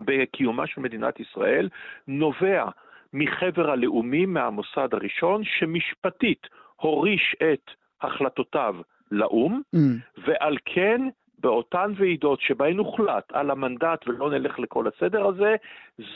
בקיומה 0.00 0.66
של 0.66 0.80
מדינת 0.80 1.20
ישראל, 1.20 1.68
נובע 2.08 2.64
מחבר 3.12 3.70
הלאומים, 3.70 4.34
מהמוסד 4.34 4.88
הראשון, 4.92 5.44
שמשפטית 5.44 6.46
הוריש 6.76 7.36
את 7.52 7.70
החלטותיו 8.00 8.74
לאו"ם, 9.10 9.60
mm. 9.76 9.78
ועל 10.26 10.56
כן 10.64 11.00
באותן 11.38 11.92
ועידות 11.96 12.40
שבהן 12.40 12.78
הוחלט 12.78 13.32
על 13.32 13.50
המנדט 13.50 14.08
ולא 14.08 14.30
נלך 14.30 14.58
לכל 14.58 14.84
הסדר 14.88 15.26
הזה, 15.26 15.56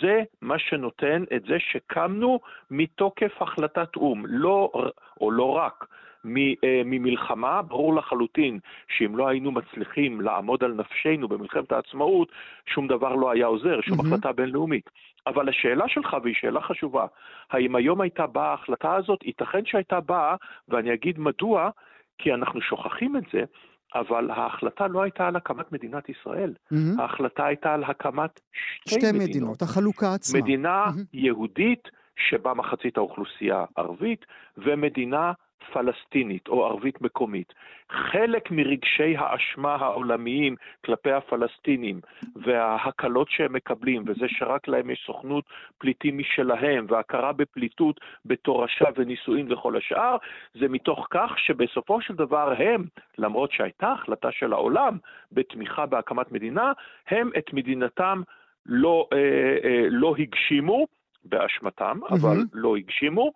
זה 0.01 0.23
מה 0.43 0.59
שנותן 0.59 1.25
את 1.37 1.43
זה 1.43 1.57
שקמנו 1.59 2.41
מתוקף 2.71 3.43
החלטת 3.43 3.97
או"ם, 3.97 4.23
לא, 4.27 4.73
או 5.21 5.31
לא 5.31 5.51
רק. 5.57 5.87
אה, 6.27 6.83
ממלחמה, 6.85 7.63
ברור 7.63 7.95
לחלוטין 7.95 8.59
שאם 8.89 9.17
לא 9.17 9.29
היינו 9.29 9.51
מצליחים 9.51 10.21
לעמוד 10.21 10.65
על 10.65 10.73
נפשנו 10.73 11.29
במלחמת 11.29 11.73
העצמאות, 11.73 12.33
שום 12.67 12.89
דבר 12.89 13.15
לא 13.15 13.31
היה 13.31 13.47
עוזר, 13.47 13.81
שום 13.81 14.01
mm-hmm. 14.01 14.07
החלטה 14.07 14.33
בינלאומית. 14.33 14.91
אבל 15.27 15.49
השאלה 15.49 15.89
שלך, 15.89 16.17
והיא 16.23 16.35
שאלה 16.35 16.61
חשובה, 16.61 17.07
האם 17.51 17.77
היום 17.77 18.01
הייתה 18.01 18.27
באה 18.27 18.51
ההחלטה 18.51 18.95
הזאת? 18.95 19.23
ייתכן 19.23 19.65
שהייתה 19.65 20.01
באה, 20.01 20.37
ואני 20.69 20.95
אגיד 20.95 21.19
מדוע, 21.19 21.71
כי 22.19 22.35
אנחנו 22.35 22.61
שוכחים 22.61 23.17
את 23.17 23.25
זה, 23.33 23.45
אבל 23.95 24.31
ההחלטה 24.31 24.87
לא 24.87 25.03
הייתה 25.03 25.27
על 25.29 25.37
הקמת 25.37 25.73
מדינת 25.73 26.09
ישראל, 26.09 26.55
mm-hmm. 26.55 27.03
ההחלטה 27.03 27.47
הייתה 27.47 27.75
על 27.75 27.85
הקמת 27.85 28.41
שתי, 28.53 28.91
שתי 28.91 29.07
מדינות. 29.13 29.29
מדינות, 29.29 29.63
החלוקה 29.63 30.15
עצמה. 30.15 30.41
מדינה 30.41 30.85
mm-hmm. 30.87 31.05
יהודית, 31.13 31.89
שבה 32.17 32.55
מחצית 32.55 32.97
האוכלוסייה 32.97 33.65
ערבית, 33.77 34.27
ומדינה 34.57 35.33
פלסטינית 35.73 36.49
או 36.49 36.67
ערבית 36.67 37.03
מקומית. 37.03 37.53
חלק 37.91 38.51
מרגשי 38.51 39.17
האשמה 39.17 39.75
העולמיים 39.75 40.57
כלפי 40.85 41.13
הפלסטינים 41.13 42.01
וההקלות 42.37 43.31
שהם 43.31 43.53
מקבלים, 43.53 44.03
וזה 44.07 44.27
שרק 44.29 44.69
להם 44.69 44.91
יש 44.91 45.03
סוכנות 45.07 45.45
פליטים 45.79 46.19
משלהם, 46.19 46.87
והכרה 46.89 47.33
בפליטות 47.33 48.01
בתורשה 48.25 48.85
ונישואין 48.97 49.53
וכל 49.53 49.77
השאר, 49.77 50.17
זה 50.55 50.69
מתוך 50.69 51.07
כך 51.11 51.39
שבסופו 51.39 52.01
של 52.01 52.15
דבר 52.15 52.55
הם, 52.59 52.85
למרות 53.19 53.53
שהייתה 53.53 53.93
החלטה 53.93 54.33
של 54.33 54.53
העולם 54.53 54.99
בתמיכה 55.33 55.87
בהקמת 55.87 56.33
מדינה, 56.33 56.73
הם 57.09 57.31
את 57.39 57.53
מדינתם 57.53 58.23
לא, 58.67 59.09
אה, 59.13 59.19
אה, 59.65 59.87
לא 59.91 60.15
הגשימו, 60.19 60.87
באשמתם, 61.25 61.99
mm-hmm. 62.03 62.15
אבל 62.15 62.37
לא 62.53 62.77
הגשימו. 62.77 63.33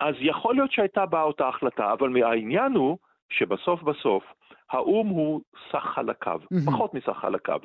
אז 0.00 0.14
יכול 0.20 0.54
להיות 0.54 0.72
שהייתה 0.72 1.06
באה 1.06 1.22
אותה 1.22 1.48
החלטה, 1.48 1.92
אבל 1.92 2.22
העניין 2.22 2.72
הוא 2.72 2.98
שבסוף 3.28 3.82
בסוף 3.82 4.24
האו"ם 4.70 5.06
הוא 5.06 5.40
סך 5.72 5.84
חלקיו, 5.94 6.40
mm-hmm. 6.44 6.66
פחות 6.66 6.94
מסך 6.94 7.16
חלקיו. 7.20 7.60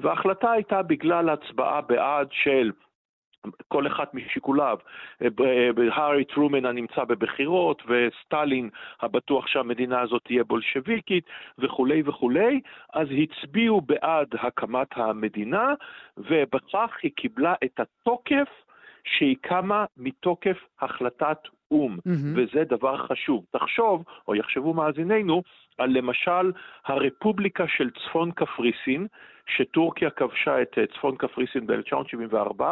וההחלטה 0.00 0.50
הייתה 0.50 0.82
בגלל 0.82 1.28
הצבעה 1.28 1.80
בעד 1.80 2.28
של 2.30 2.70
כל 3.68 3.86
אחד 3.86 4.04
משיקוליו, 4.14 4.78
הארי 5.92 6.24
טרומן 6.24 6.64
הנמצא 6.64 7.04
בבחירות, 7.04 7.82
וסטלין 7.88 8.70
הבטוח 9.00 9.46
שהמדינה 9.46 10.00
הזאת 10.00 10.22
תהיה 10.24 10.44
בולשביקית, 10.44 11.24
וכולי 11.58 12.02
וכולי, 12.06 12.60
אז 12.92 13.08
הצביעו 13.22 13.80
בעד 13.80 14.28
הקמת 14.40 14.88
המדינה, 14.96 15.74
ובכך 16.16 16.96
היא 17.02 17.12
קיבלה 17.16 17.54
את 17.64 17.80
התוקף 17.80 18.48
שהיא 19.04 19.36
קמה 19.40 19.84
מתוקף 19.96 20.56
החלטת 20.80 21.38
או"ם, 21.70 21.96
mm-hmm. 21.96 22.36
וזה 22.36 22.64
דבר 22.64 23.06
חשוב. 23.06 23.44
תחשוב, 23.50 24.04
או 24.28 24.34
יחשבו 24.34 24.74
מאזיננו, 24.74 25.42
על 25.78 25.90
למשל 25.90 26.52
הרפובליקה 26.86 27.64
של 27.68 27.90
צפון 27.90 28.30
קפריסין, 28.30 29.06
שטורקיה 29.56 30.10
כבשה 30.10 30.62
את 30.62 30.78
אה, 30.78 30.84
צפון 30.86 31.16
קפריסין 31.16 31.66
ב-1974, 31.66 32.62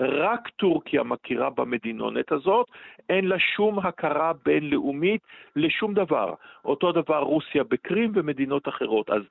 רק 0.00 0.48
טורקיה 0.48 1.02
מכירה 1.02 1.50
במדינונת 1.50 2.32
הזאת, 2.32 2.66
אין 3.08 3.24
לה 3.24 3.36
שום 3.38 3.78
הכרה 3.78 4.32
בינלאומית 4.44 5.20
לשום 5.56 5.94
דבר. 5.94 6.34
אותו 6.64 6.92
דבר 6.92 7.18
רוסיה 7.18 7.64
בקרים 7.64 8.12
ומדינות 8.14 8.68
אחרות. 8.68 9.10
אז 9.10 9.22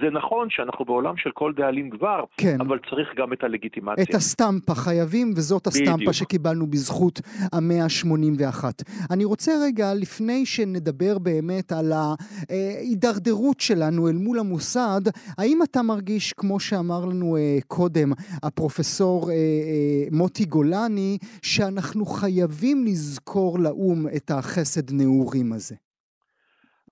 זה 0.00 0.10
נכון 0.10 0.50
שאנחנו 0.50 0.84
בעולם 0.84 1.16
של 1.16 1.30
כל 1.30 1.52
דאלים 1.56 1.90
גבר, 1.90 2.24
כן. 2.36 2.60
אבל 2.60 2.78
צריך 2.90 3.08
גם 3.16 3.32
את 3.32 3.44
הלגיטימציה. 3.44 4.04
את 4.04 4.14
הסטמפה 4.14 4.74
חייבים, 4.74 5.32
וזאת 5.36 5.66
הסטמפה 5.66 5.96
בדיוק. 5.96 6.12
שקיבלנו 6.12 6.66
בזכות 6.66 7.20
המאה 7.52 7.84
ה-81. 7.84 8.64
אני 9.10 9.24
רוצה 9.24 9.52
רגע, 9.66 9.94
לפני 9.94 10.46
שנדבר 10.46 11.18
באמת 11.18 11.72
על 11.72 11.92
ההידרדרות 11.92 13.60
שלנו 13.60 14.08
אל 14.08 14.12
מול 14.12 14.38
המוסד, 14.38 15.00
האם 15.38 15.58
אתה 15.62 15.82
מרגיש, 15.82 16.32
כמו 16.32 16.47
שאמר 16.60 17.04
לנו 17.10 17.36
uh, 17.36 17.64
קודם 17.66 18.08
הפרופסור 18.42 19.22
uh, 19.24 19.26
uh, 19.28 20.16
מוטי 20.16 20.44
גולני, 20.44 21.18
שאנחנו 21.42 22.06
חייבים 22.06 22.84
לזכור 22.84 23.58
לאו"ם 23.58 24.06
את 24.16 24.30
החסד 24.30 24.92
נעורים 24.92 25.52
הזה? 25.52 25.74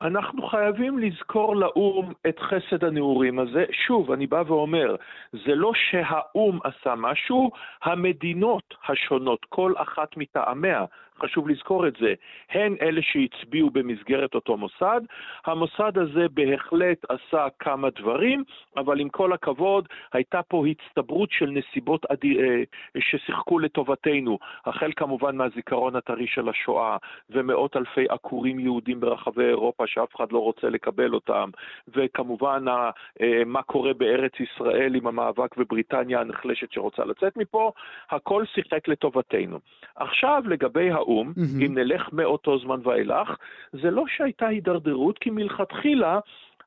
אנחנו 0.03 0.49
חייבים 0.49 0.99
לזכור 0.99 1.57
לאו"ם 1.57 2.13
את 2.29 2.39
חסד 2.39 2.85
הנעורים 2.85 3.39
הזה. 3.39 3.65
שוב, 3.87 4.13
אני 4.13 4.27
בא 4.27 4.43
ואומר, 4.47 4.97
זה 5.33 5.55
לא 5.55 5.73
שהאו"ם 5.75 6.59
עשה 6.65 6.95
משהו, 6.97 7.51
המדינות 7.83 8.75
השונות, 8.89 9.47
כל 9.49 9.73
אחת 9.77 10.17
מטעמיה, 10.17 10.85
חשוב 11.23 11.49
לזכור 11.49 11.87
את 11.87 11.97
זה, 12.01 12.15
הן 12.51 12.77
אלה 12.81 13.01
שהצביעו 13.03 13.71
במסגרת 13.71 14.35
אותו 14.35 14.57
מוסד. 14.57 15.01
המוסד 15.47 15.99
הזה 15.99 16.27
בהחלט 16.35 16.99
עשה 17.09 17.47
כמה 17.59 17.89
דברים, 17.91 18.45
אבל 18.77 19.01
עם 19.01 19.09
כל 19.09 19.33
הכבוד, 19.33 19.89
הייתה 20.13 20.43
פה 20.43 20.65
הצטברות 20.67 21.31
של 21.33 21.51
נסיבות 21.51 22.07
אדיר, 22.07 22.41
אה, 22.41 22.63
ששיחקו 22.99 23.59
לטובתנו, 23.59 24.39
החל 24.67 24.93
כמובן 24.97 25.37
מהזיכרון 25.37 25.97
הטרי 25.97 26.27
של 26.27 26.49
השואה, 26.49 26.97
ומאות 27.31 27.77
אלפי 27.77 28.07
עקורים 28.09 28.59
יהודים 28.59 29.01
ברחבי 29.01 29.45
אירופה 29.45 29.87
שאף 29.87 30.17
אחד 30.17 30.33
לא 30.33 30.39
רוצה 30.39 30.69
לקבל 30.69 31.15
אותם, 31.15 31.51
וכמובן 31.89 32.65
אה, 32.69 33.43
מה 33.47 33.63
קורה 33.63 33.95
בארץ 33.95 34.33
ישראל 34.41 34.95
עם 34.95 35.07
המאבק 35.07 35.57
בבריטניה 35.57 36.21
הנחלשת 36.21 36.73
שרוצה 36.73 37.05
לצאת 37.05 37.37
מפה, 37.37 37.73
הכל 38.11 38.45
שיחק 38.55 38.89
לטובתנו. 38.89 39.59
עכשיו 39.97 40.43
לגבי 40.47 40.91
האו"ם, 41.07 41.33
mm-hmm. 41.37 41.65
אם 41.67 41.79
נלך 41.79 42.13
מאותו 42.13 42.59
זמן 42.59 42.81
ואילך, 42.83 43.37
זה 43.73 43.91
לא 43.91 44.05
שהייתה 44.17 44.47
הידרדרות, 44.47 45.19
כי 45.19 45.31
מלכתחילה 45.31 46.19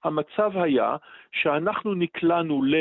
המצב 0.04 0.52
היה 0.58 0.96
שאנחנו 1.32 1.94
נקלענו 1.94 2.64
ל... 2.64 2.76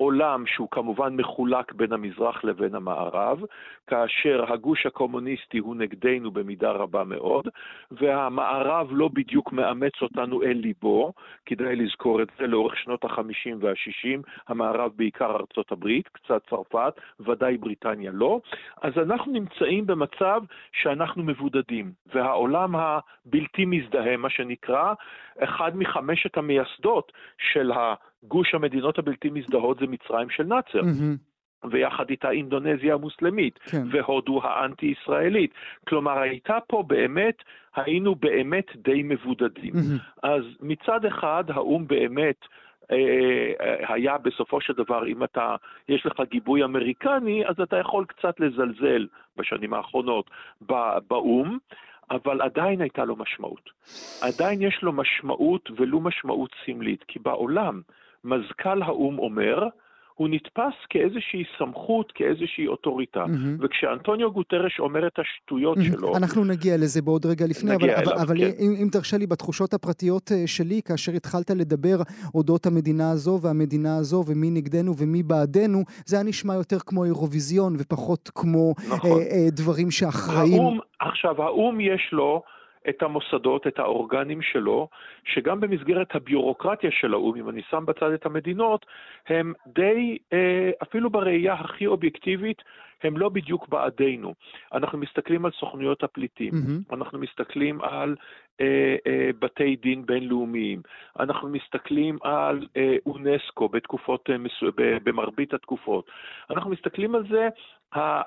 עולם 0.00 0.46
שהוא 0.46 0.68
כמובן 0.70 1.16
מחולק 1.16 1.72
בין 1.72 1.92
המזרח 1.92 2.44
לבין 2.44 2.74
המערב, 2.74 3.40
כאשר 3.86 4.52
הגוש 4.52 4.86
הקומוניסטי 4.86 5.58
הוא 5.58 5.76
נגדנו 5.76 6.30
במידה 6.30 6.70
רבה 6.70 7.04
מאוד, 7.04 7.48
והמערב 7.90 8.88
לא 8.90 9.08
בדיוק 9.12 9.52
מאמץ 9.52 9.92
אותנו 10.02 10.42
אל 10.42 10.56
ליבו, 10.56 11.12
כדאי 11.46 11.76
לזכור 11.76 12.22
את 12.22 12.28
זה 12.38 12.46
לאורך 12.46 12.76
שנות 12.76 13.04
ה-50 13.04 13.56
וה-60, 13.60 14.20
המערב 14.48 14.92
בעיקר 14.96 15.36
ארצות 15.36 15.72
הברית, 15.72 16.08
קצת 16.08 16.42
צרפת, 16.50 16.94
ודאי 17.20 17.56
בריטניה 17.56 18.10
לא, 18.14 18.40
אז 18.82 18.92
אנחנו 18.98 19.32
נמצאים 19.32 19.86
במצב 19.86 20.42
שאנחנו 20.72 21.22
מבודדים, 21.22 21.92
והעולם 22.14 22.74
הבלתי 22.76 23.64
מזדהה, 23.64 24.16
מה 24.16 24.30
שנקרא, 24.30 24.94
אחד 25.38 25.76
מחמשת 25.76 26.38
המייסדות 26.38 27.12
של 27.38 27.72
ה... 27.72 27.94
גוש 28.24 28.54
המדינות 28.54 28.98
הבלתי 28.98 29.30
מזדהות 29.30 29.78
זה 29.78 29.86
מצרים 29.86 30.30
של 30.30 30.42
נאצר. 30.42 30.80
ויחד 31.70 32.10
איתה 32.10 32.30
אינדונזיה 32.30 32.94
המוסלמית, 32.94 33.58
כן. 33.58 33.82
והודו 33.92 34.40
האנטי-ישראלית. 34.42 35.54
כלומר, 35.88 36.18
הייתה 36.18 36.58
פה 36.68 36.82
באמת, 36.86 37.42
היינו 37.76 38.14
באמת 38.14 38.66
די 38.76 39.02
מבודדים. 39.02 39.74
Mm-hmm. 39.74 40.20
אז 40.22 40.42
מצד 40.60 41.04
אחד, 41.04 41.44
האו"ם 41.48 41.86
באמת 41.86 42.36
אה, 42.90 42.96
אה, 43.60 43.94
היה 43.94 44.18
בסופו 44.18 44.60
של 44.60 44.72
דבר, 44.72 45.06
אם 45.06 45.24
אתה, 45.24 45.56
יש 45.88 46.06
לך 46.06 46.20
גיבוי 46.30 46.64
אמריקני, 46.64 47.46
אז 47.46 47.60
אתה 47.60 47.76
יכול 47.76 48.04
קצת 48.04 48.40
לזלזל 48.40 49.06
בשנים 49.36 49.74
האחרונות 49.74 50.30
באו"ם. 51.08 51.58
אבל 52.10 52.42
עדיין 52.42 52.80
הייתה 52.80 53.04
לו 53.04 53.16
משמעות. 53.16 53.70
עדיין 54.22 54.62
יש 54.62 54.78
לו 54.82 54.92
משמעות 54.92 55.70
ולו 55.76 56.00
משמעות 56.00 56.50
סמלית, 56.66 57.04
כי 57.08 57.18
בעולם 57.18 57.80
מזכ"ל 58.24 58.82
האו"ם 58.82 59.18
אומר, 59.18 59.68
הוא 60.20 60.28
נתפס 60.28 60.74
כאיזושהי 60.90 61.44
סמכות, 61.58 62.12
כאיזושהי 62.12 62.66
אוטוריטה. 62.66 63.24
Mm-hmm. 63.24 63.64
וכשאנטוניו 63.64 64.32
גוטרש 64.32 64.80
אומר 64.80 65.06
את 65.06 65.18
השטויות 65.18 65.78
mm-hmm. 65.78 65.98
שלו... 65.98 66.16
אנחנו 66.16 66.44
נגיע 66.44 66.76
לזה 66.76 67.02
בעוד 67.02 67.26
רגע 67.26 67.46
לפני, 67.46 67.74
אבל, 67.74 67.84
אליו, 67.84 68.02
אבל, 68.04 68.12
אבל 68.12 68.38
כן. 68.38 68.50
אם, 68.60 68.72
אם 68.82 68.88
תרשה 68.92 69.16
לי, 69.18 69.26
בתחושות 69.26 69.74
הפרטיות 69.74 70.32
אה, 70.32 70.46
שלי, 70.46 70.80
כאשר 70.84 71.12
התחלת 71.12 71.50
לדבר 71.50 71.96
אודות 72.34 72.66
המדינה 72.66 73.10
הזו 73.10 73.38
והמדינה 73.42 73.96
הזו 73.96 74.24
ומי 74.26 74.50
נגדנו 74.50 74.92
ומי 74.98 75.22
בעדנו, 75.22 75.78
זה 76.06 76.16
היה 76.16 76.24
נשמע 76.24 76.54
יותר 76.54 76.78
כמו 76.86 77.04
אירוויזיון 77.04 77.72
ופחות 77.78 78.30
כמו 78.34 78.74
נכון. 78.90 79.10
אה, 79.10 79.16
אה, 79.16 79.46
דברים 79.50 79.90
שאחראים... 79.90 80.60
האום, 80.60 80.78
עכשיו, 81.00 81.42
האו"ם 81.42 81.80
יש 81.80 82.08
לו... 82.12 82.42
את 82.88 83.02
המוסדות, 83.02 83.66
את 83.66 83.78
האורגנים 83.78 84.42
שלו, 84.42 84.88
שגם 85.24 85.60
במסגרת 85.60 86.14
הביורוקרטיה 86.14 86.90
של 86.90 87.12
האו"ם, 87.12 87.36
אם 87.36 87.48
אני 87.48 87.62
שם 87.70 87.86
בצד 87.86 88.10
את 88.10 88.26
המדינות, 88.26 88.86
הם 89.28 89.52
די, 89.66 90.18
אה, 90.32 90.70
אפילו 90.82 91.10
בראייה 91.10 91.54
הכי 91.54 91.86
אובייקטיבית, 91.86 92.62
הם 93.02 93.16
לא 93.16 93.28
בדיוק 93.28 93.68
בעדינו. 93.68 94.34
אנחנו 94.72 94.98
מסתכלים 94.98 95.44
על 95.44 95.50
סוכנויות 95.60 96.02
הפליטים, 96.02 96.52
mm-hmm. 96.52 96.94
אנחנו 96.94 97.18
מסתכלים 97.18 97.80
על 97.80 98.16
אה, 98.60 98.96
אה, 99.06 99.30
בתי 99.38 99.76
דין 99.76 100.06
בינלאומיים, 100.06 100.82
אנחנו 101.20 101.48
מסתכלים 101.48 102.18
על 102.22 102.66
אה, 102.76 102.96
אונסקו 103.06 103.68
בתקופות, 103.68 104.30
אה, 104.30 104.38
מסו... 104.38 104.66
במרבית 104.76 105.54
התקופות. 105.54 106.10
אנחנו 106.50 106.70
מסתכלים 106.70 107.14
על 107.14 107.24
זה, 107.30 107.48
אה, 107.96 108.22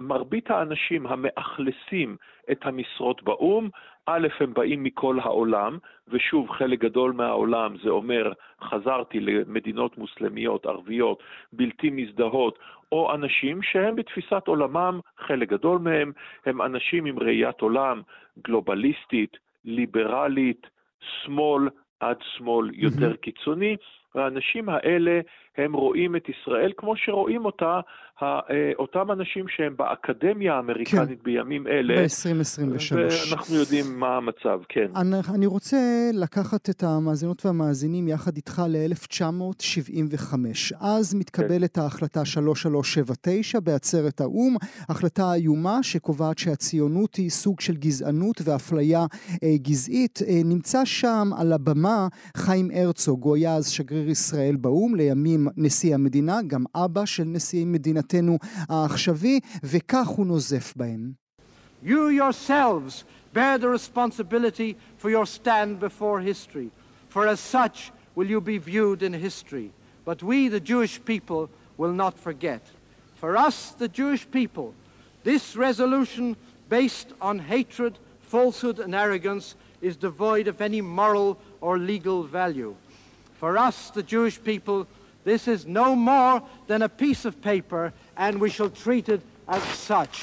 מרבית 0.00 0.50
האנשים 0.50 1.06
המאכלסים 1.06 2.16
את 2.50 2.66
המשרות 2.66 3.22
באו"ם, 3.22 3.68
א', 4.10 4.28
הם 4.40 4.54
באים 4.54 4.82
מכל 4.82 5.20
העולם, 5.20 5.78
ושוב, 6.08 6.50
חלק 6.50 6.78
גדול 6.78 7.12
מהעולם, 7.12 7.76
זה 7.82 7.90
אומר, 7.90 8.32
חזרתי 8.62 9.20
למדינות 9.20 9.98
מוסלמיות, 9.98 10.66
ערביות, 10.66 11.22
בלתי 11.52 11.90
מזדהות, 11.90 12.58
או 12.92 13.14
אנשים 13.14 13.62
שהם 13.62 13.96
בתפיסת 13.96 14.42
עולמם, 14.46 15.00
חלק 15.18 15.48
גדול 15.48 15.78
מהם, 15.78 16.12
הם 16.46 16.62
אנשים 16.62 17.04
עם 17.04 17.18
ראיית 17.18 17.60
עולם 17.60 18.02
גלובליסטית, 18.44 19.36
ליברלית, 19.64 20.66
שמאל 21.00 21.68
עד 22.00 22.16
שמאל 22.36 22.70
יותר. 22.74 23.16
קיצוני, 23.16 23.76
והאנשים 24.14 24.68
האלה 24.68 25.20
הם 25.56 25.72
רואים 25.72 26.16
את 26.16 26.28
ישראל 26.28 26.72
כמו 26.76 26.96
שרואים 26.96 27.44
אותה 27.44 27.80
אה, 28.22 28.72
אותם 28.78 29.10
אנשים 29.10 29.44
שהם 29.48 29.76
באקדמיה 29.76 30.54
האמריקנית 30.54 31.18
כן. 31.18 31.24
בימים 31.24 31.66
אלה. 31.66 31.94
ב-2023. 31.94 32.96
ואנחנו 32.96 33.54
יודעים 33.56 33.84
מה 34.00 34.16
המצב, 34.16 34.60
כן. 34.68 34.86
אני, 34.96 35.16
אני 35.34 35.46
רוצה 35.46 35.76
לקחת 36.14 36.70
את 36.70 36.82
המאזינות 36.82 37.46
והמאזינים 37.46 38.08
יחד 38.08 38.36
איתך 38.36 38.62
ל-1975. 38.68 40.34
אז 40.80 41.14
מתקבלת 41.14 41.74
כן. 41.74 41.80
ההחלטה 41.80 42.24
3379 42.24 43.60
בעצרת 43.60 44.20
האו"ם, 44.20 44.56
החלטה 44.88 45.34
איומה 45.34 45.82
שקובעת 45.82 46.38
שהציונות 46.38 47.14
היא 47.14 47.30
סוג 47.30 47.60
של 47.60 47.76
גזענות 47.76 48.40
ואפליה 48.44 49.00
אה, 49.42 49.56
גזעית. 49.56 50.18
אה, 50.28 50.40
נמצא 50.44 50.84
שם 50.84 51.30
על 51.38 51.52
הבמה 51.52 52.08
חיים 52.36 52.70
הרצוג, 52.74 53.24
הוא 53.24 53.36
היה 53.36 53.54
אז 53.54 53.68
שגריר 53.68 53.97
ישראל 54.07 54.55
באו"ם, 54.55 54.95
לימים 54.95 55.47
נשיא 55.57 55.93
המדינה, 55.93 56.41
גם 56.41 56.63
אבא 56.75 57.05
של 57.05 57.23
נשיא 57.23 57.65
מדינתנו 57.65 58.37
העכשווי, 58.69 59.39
וכך 59.63 60.07
הוא 60.07 60.25
נוזף 60.25 60.73
בהם. 60.75 61.11
You 61.85 62.09
yourselves 62.09 63.03
bear 63.33 63.57
the 63.57 63.67
responsibility 63.67 64.75
for 64.97 65.09
your 65.09 65.25
stand 65.25 65.79
before 65.79 66.19
history, 66.21 66.69
for 67.09 67.27
as 67.27 67.39
such 67.39 67.91
will 68.15 68.29
you 68.29 68.39
be 68.39 68.57
viewed 68.57 69.03
in 69.03 69.13
history. 69.13 69.71
But 70.05 70.23
we, 70.23 70.47
the 70.47 70.59
Jewish 70.59 71.03
people, 71.03 71.49
will 71.77 71.93
not 71.93 72.19
forget. 72.19 72.61
For 73.15 73.37
us, 73.37 73.73
the 73.77 73.87
Jewish 73.87 74.29
people, 74.29 74.73
this 75.23 75.55
resolution 75.55 76.35
based 76.69 77.09
on 77.21 77.39
hatred, 77.39 77.93
falsehood, 78.21 78.79
and 78.79 78.93
arrogance 78.93 79.55
is 79.81 79.95
devoid 79.95 80.47
of 80.47 80.61
any 80.61 80.81
moral 80.81 81.37
or 81.61 81.77
legal 81.77 82.23
value. 82.23 82.75
For 83.40 83.56
us, 83.56 83.90
the 83.90 84.02
Jewish 84.02 84.42
people, 84.42 84.86
This 85.24 85.46
is 85.46 85.66
no 85.66 85.88
more 85.94 86.36
than 86.70 86.80
a 86.82 86.88
piece 86.88 87.22
of 87.30 87.32
paper, 87.50 87.92
and 88.16 88.32
we 88.44 88.50
shall 88.56 88.70
treat 88.84 89.06
it 89.14 89.20
as 89.56 89.62
such. 89.90 90.14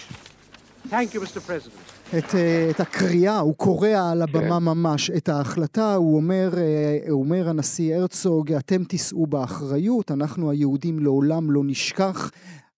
Thank 0.89 1.13
you, 1.13 1.19
Mr. 1.21 1.39
President. 1.49 1.79
את, 2.17 2.35
אה, 2.35 2.69
את 2.69 2.79
הקריאה, 2.79 3.39
הוא 3.39 3.55
קורא 3.55 3.89
על 4.11 4.21
הבמה 4.21 4.59
כן. 4.59 4.63
ממש 4.63 5.11
את 5.17 5.29
ההחלטה, 5.29 5.95
הוא 5.95 6.15
אומר, 6.15 6.49
אה, 6.57 6.97
הוא 7.09 7.23
אומר 7.23 7.49
הנשיא 7.49 7.95
הרצוג, 7.95 8.51
אתם 8.51 8.83
תישאו 8.83 9.27
באחריות, 9.27 10.11
אנחנו 10.11 10.51
היהודים 10.51 10.99
לעולם 10.99 11.51
לא 11.51 11.61
נשכח. 11.65 12.31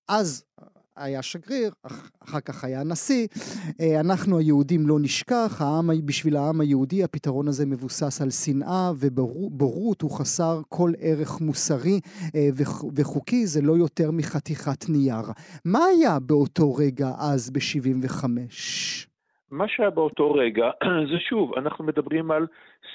אז 0.07 0.43
היה 0.97 1.21
שגריר, 1.21 1.71
אחר 2.23 2.39
כך 2.39 2.63
היה 2.63 2.83
נשיא. 2.83 3.27
אה, 3.81 3.99
אנחנו 3.99 4.37
היהודים 4.37 4.87
לא 4.87 4.95
נשכח, 5.01 5.61
העם, 5.61 5.89
בשביל 6.05 6.37
העם 6.37 6.61
היהודי 6.61 7.03
הפתרון 7.03 7.47
הזה 7.47 7.65
מבוסס 7.65 8.21
על 8.21 8.29
שנאה 8.29 8.91
ובורות, 8.99 10.01
הוא 10.01 10.11
חסר 10.11 10.61
כל 10.69 10.91
ערך 11.01 11.41
מוסרי 11.41 11.99
אה, 12.35 12.49
וחוקי, 12.97 13.45
זה 13.45 13.61
לא 13.61 13.73
יותר 13.73 14.11
מחתיכת 14.11 14.89
נייר. 14.89 15.27
מה 15.65 15.79
היה 15.85 16.19
באותו 16.19 16.73
רגע 16.75 17.07
אז 17.19 17.49
ב-75? 17.49 18.25
מה 19.51 19.65
שהיה 19.67 19.89
באותו 19.89 20.31
רגע, 20.31 20.69
זה 21.11 21.19
שוב, 21.29 21.53
אנחנו 21.57 21.85
מדברים 21.85 22.31
על 22.31 22.47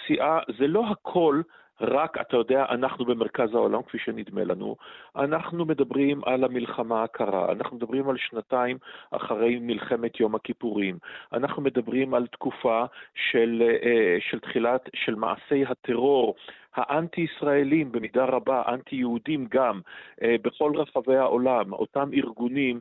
סיעה, 0.06 0.38
זה 0.58 0.66
לא 0.66 0.84
הכל 0.90 1.42
רק, 1.80 2.20
אתה 2.20 2.36
יודע, 2.36 2.64
אנחנו 2.70 3.04
במרכז 3.04 3.54
העולם, 3.54 3.82
כפי 3.82 3.98
שנדמה 3.98 4.44
לנו. 4.44 4.76
אנחנו 5.16 5.64
מדברים 5.64 6.20
על 6.24 6.44
המלחמה 6.44 7.02
הקרה, 7.02 7.52
אנחנו 7.52 7.76
מדברים 7.76 8.08
על 8.08 8.16
שנתיים 8.18 8.78
אחרי 9.10 9.58
מלחמת 9.60 10.20
יום 10.20 10.34
הכיפורים. 10.34 10.98
אנחנו 11.32 11.62
מדברים 11.62 12.14
על 12.14 12.26
תקופה 12.26 12.84
של, 13.14 13.62
אה, 13.82 14.16
של 14.20 14.38
תחילת, 14.38 14.88
של 14.94 15.14
מעשי 15.14 15.64
הטרור 15.68 16.34
האנטי-ישראלים, 16.74 17.92
במידה 17.92 18.24
רבה, 18.24 18.62
אנטי-יהודים 18.68 19.46
גם, 19.50 19.80
אה, 20.22 20.36
בכל 20.42 20.72
רחבי 20.76 21.16
העולם, 21.16 21.72
אותם 21.72 22.10
ארגונים 22.14 22.80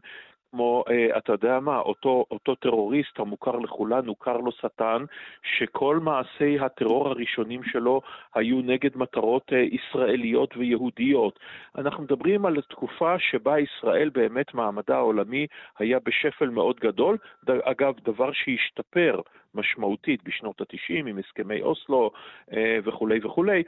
כמו, 0.51 0.83
אה, 0.89 1.17
אתה 1.17 1.31
יודע 1.31 1.59
מה, 1.59 1.79
אותו, 1.79 2.25
אותו 2.31 2.55
טרוריסט 2.55 3.19
המוכר 3.19 3.55
לכולנו, 3.55 4.15
קרלו 4.15 4.51
שטן, 4.51 5.05
שכל 5.43 5.99
מעשי 5.99 6.59
הטרור 6.59 7.07
הראשונים 7.07 7.63
שלו 7.63 8.01
היו 8.35 8.61
נגד 8.61 8.97
מטרות 8.97 9.53
אה, 9.53 9.57
ישראליות 9.57 10.57
ויהודיות. 10.57 11.39
אנחנו 11.77 12.03
מדברים 12.03 12.45
על 12.45 12.61
תקופה 12.61 13.19
שבה 13.19 13.59
ישראל 13.59 14.09
באמת 14.09 14.53
מעמדה 14.53 14.95
העולמי 14.95 15.47
היה 15.79 15.99
בשפל 15.99 16.49
מאוד 16.49 16.79
גדול, 16.79 17.17
אגב, 17.47 17.93
דבר 18.03 18.31
שהשתפר 18.31 19.21
משמעותית 19.53 20.23
בשנות 20.23 20.61
ה-90 20.61 21.07
עם 21.09 21.17
הסכמי 21.17 21.61
אוסלו 21.61 22.11
אה, 22.53 22.79
וכולי 22.83 23.19
וכולי, 23.23 23.63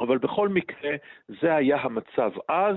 אבל 0.00 0.18
בכל 0.18 0.48
מקרה 0.48 0.90
זה 1.40 1.54
היה 1.54 1.76
המצב 1.76 2.30
אז. 2.48 2.76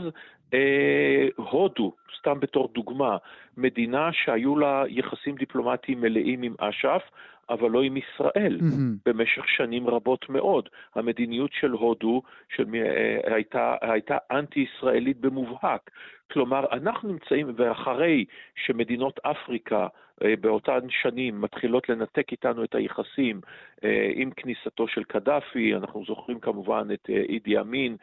אה, 0.54 1.28
הודו, 1.36 1.94
סתם 2.20 2.40
בתור 2.40 2.70
דוגמה, 2.74 3.18
מדינה 3.58 4.10
שהיו 4.14 4.58
לה 4.58 4.84
יחסים 4.88 5.36
דיפלומטיים 5.36 6.02
מלאים 6.02 6.42
עם 6.42 6.56
אש"ף, 6.60 7.02
אבל 7.50 7.72
לא 7.72 7.82
עם 7.82 7.98
ישראל, 7.98 8.58
mm-hmm. 8.60 8.98
במשך 9.06 9.48
שנים 9.48 9.88
רבות 9.88 10.30
מאוד. 10.30 10.70
המדיניות 10.96 11.52
של 11.54 11.72
הודו 11.72 12.22
של, 12.56 12.66
אה, 12.76 13.36
הייתה, 13.36 13.76
הייתה 13.82 14.18
אנטי-ישראלית 14.32 15.18
במובהק. 15.18 15.92
כלומר, 16.34 16.66
אנחנו 16.72 17.10
נמצאים, 17.10 17.54
ואחרי 17.58 18.26
שמדינות 18.66 19.20
אפריקה 19.20 19.88
אה, 20.24 20.34
באותן 20.42 20.80
שנים 20.90 21.42
מתחילות 21.42 21.90
לנתק 21.90 22.32
איתנו 22.32 22.64
את 22.64 22.76
היחסים 22.76 23.42
אה, 23.84 24.12
עם 24.16 24.32
כניסתו 24.32 24.88
של 24.88 25.04
קדאפי, 25.04 25.76
אנחנו 25.76 26.06
זוכרים 26.06 26.40
כמובן 26.40 26.88
את 26.94 27.10
אה, 27.10 27.16
אידי 27.16 27.60
אמין 27.60 27.96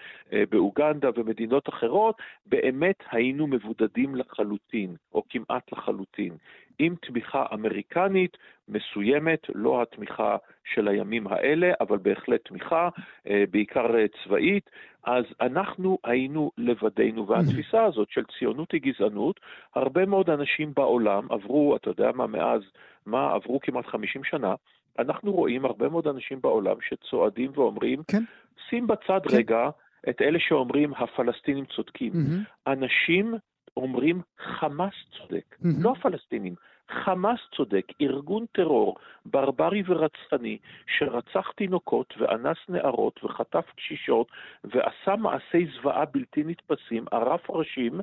באוגנדה 0.51 1.09
ומדינות 1.15 1.69
אחרות, 1.69 2.17
באמת 2.47 2.97
היינו 3.11 3.47
מבודדים 3.47 4.15
לחלוטין, 4.15 4.95
או 5.15 5.23
כמעט 5.29 5.73
לחלוטין. 5.73 6.33
עם 6.79 6.95
תמיכה 7.03 7.47
אמריקנית 7.55 8.37
מסוימת, 8.69 9.47
לא 9.55 9.83
התמיכה 9.83 10.37
של 10.75 10.89
הימים 10.89 11.27
האלה, 11.27 11.73
אבל 11.81 11.99
בהחלט 11.99 12.49
תמיכה, 12.49 12.89
אה, 13.29 13.45
בעיקר 13.51 13.97
אה, 13.97 14.05
צבאית, 14.25 14.71
אז 15.05 15.25
אנחנו 15.41 15.99
היינו 16.05 16.51
לבדנו, 16.59 17.29
והתפיסה 17.29 17.85
הזאת 17.85 18.11
של 18.11 18.25
ציונות 18.39 18.73
היא 18.73 18.81
גזענות, 18.81 19.41
הרבה 19.75 20.07
מאוד 20.07 20.31
אנשים 20.31 20.73
בעולם 20.77 21.27
עברו, 21.31 21.77
אתה 21.77 21.91
יודע 21.91 22.11
מה, 22.15 22.27
מאז, 22.27 22.63
מה, 23.07 23.33
עברו 23.33 23.61
כמעט 23.61 23.87
50 23.87 24.25
שנה, 24.25 24.55
אנחנו 24.99 25.33
רואים 25.33 25.65
הרבה 25.65 25.89
מאוד 25.89 26.07
אנשים 26.07 26.41
בעולם 26.41 26.77
שצועדים 26.89 27.51
ואומרים, 27.55 28.03
כן. 28.09 28.23
שים 28.69 28.87
בצד 28.87 29.21
כן. 29.29 29.37
רגע 29.37 29.71
את 30.09 30.23
אלה 30.23 30.39
שאומרים 30.41 30.95
הפלסטינים 30.95 31.65
צודקים. 31.65 32.13
Mm-hmm. 32.13 32.71
אנשים 32.73 33.35
אומרים 33.77 34.21
חמאס 34.39 34.95
צודק, 35.19 35.57
mm-hmm. 35.63 35.67
לא 35.79 35.93
הפלסטינים. 35.99 36.55
חמאס 36.91 37.41
צודק, 37.57 37.87
ארגון 38.01 38.47
טרור 38.53 38.97
ברברי 39.25 39.83
ורצחני 39.87 40.59
שרצח 40.99 41.51
תינוקות 41.57 42.15
ואנס 42.19 42.57
נערות 42.69 43.25
וחטף 43.25 43.65
קשישות 43.77 44.27
ועשה 44.65 45.17
מעשי 45.17 45.67
זוועה 45.75 46.05
בלתי 46.05 46.43
נתפסים, 46.45 47.05
ערף 47.13 47.51
ראשים, 47.51 48.01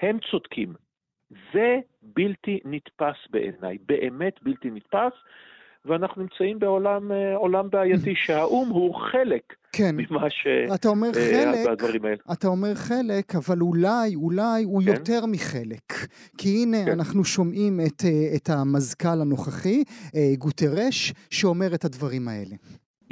הם 0.00 0.18
צודקים. 0.30 0.74
זה 1.52 1.78
בלתי 2.02 2.60
נתפס 2.64 3.16
בעיניי, 3.30 3.78
באמת 3.86 4.42
בלתי 4.42 4.70
נתפס, 4.70 5.12
ואנחנו 5.84 6.22
נמצאים 6.22 6.58
בעולם 6.58 7.12
אה, 7.12 7.62
בעייתי 7.62 8.14
שהאו"ם 8.16 8.68
הוא 8.68 8.94
חלק 8.94 9.54
כן. 9.72 9.96
ממה 9.96 10.30
ש... 10.30 10.46
אתה 10.74 10.88
אומר 10.88 11.10
אה, 11.16 11.30
חלק. 11.30 12.20
אתה 12.32 12.48
אומר 12.48 12.74
חלק, 12.74 13.34
אבל 13.34 13.60
אולי, 13.60 14.14
אולי 14.14 14.64
הוא 14.64 14.82
כן? 14.82 14.88
יותר 14.88 15.26
מחלק. 15.26 15.92
כי 16.38 16.48
הנה, 16.48 16.84
כן. 16.84 16.90
אנחנו 16.90 17.24
שומעים 17.24 17.80
את, 17.80 18.04
אה, 18.04 18.36
את 18.36 18.50
המזכ"ל 18.50 19.20
הנוכחי, 19.20 19.84
גוטרש, 20.38 21.12
שאומר 21.30 21.74
את 21.74 21.84
הדברים 21.84 22.28
האלה. 22.28 22.56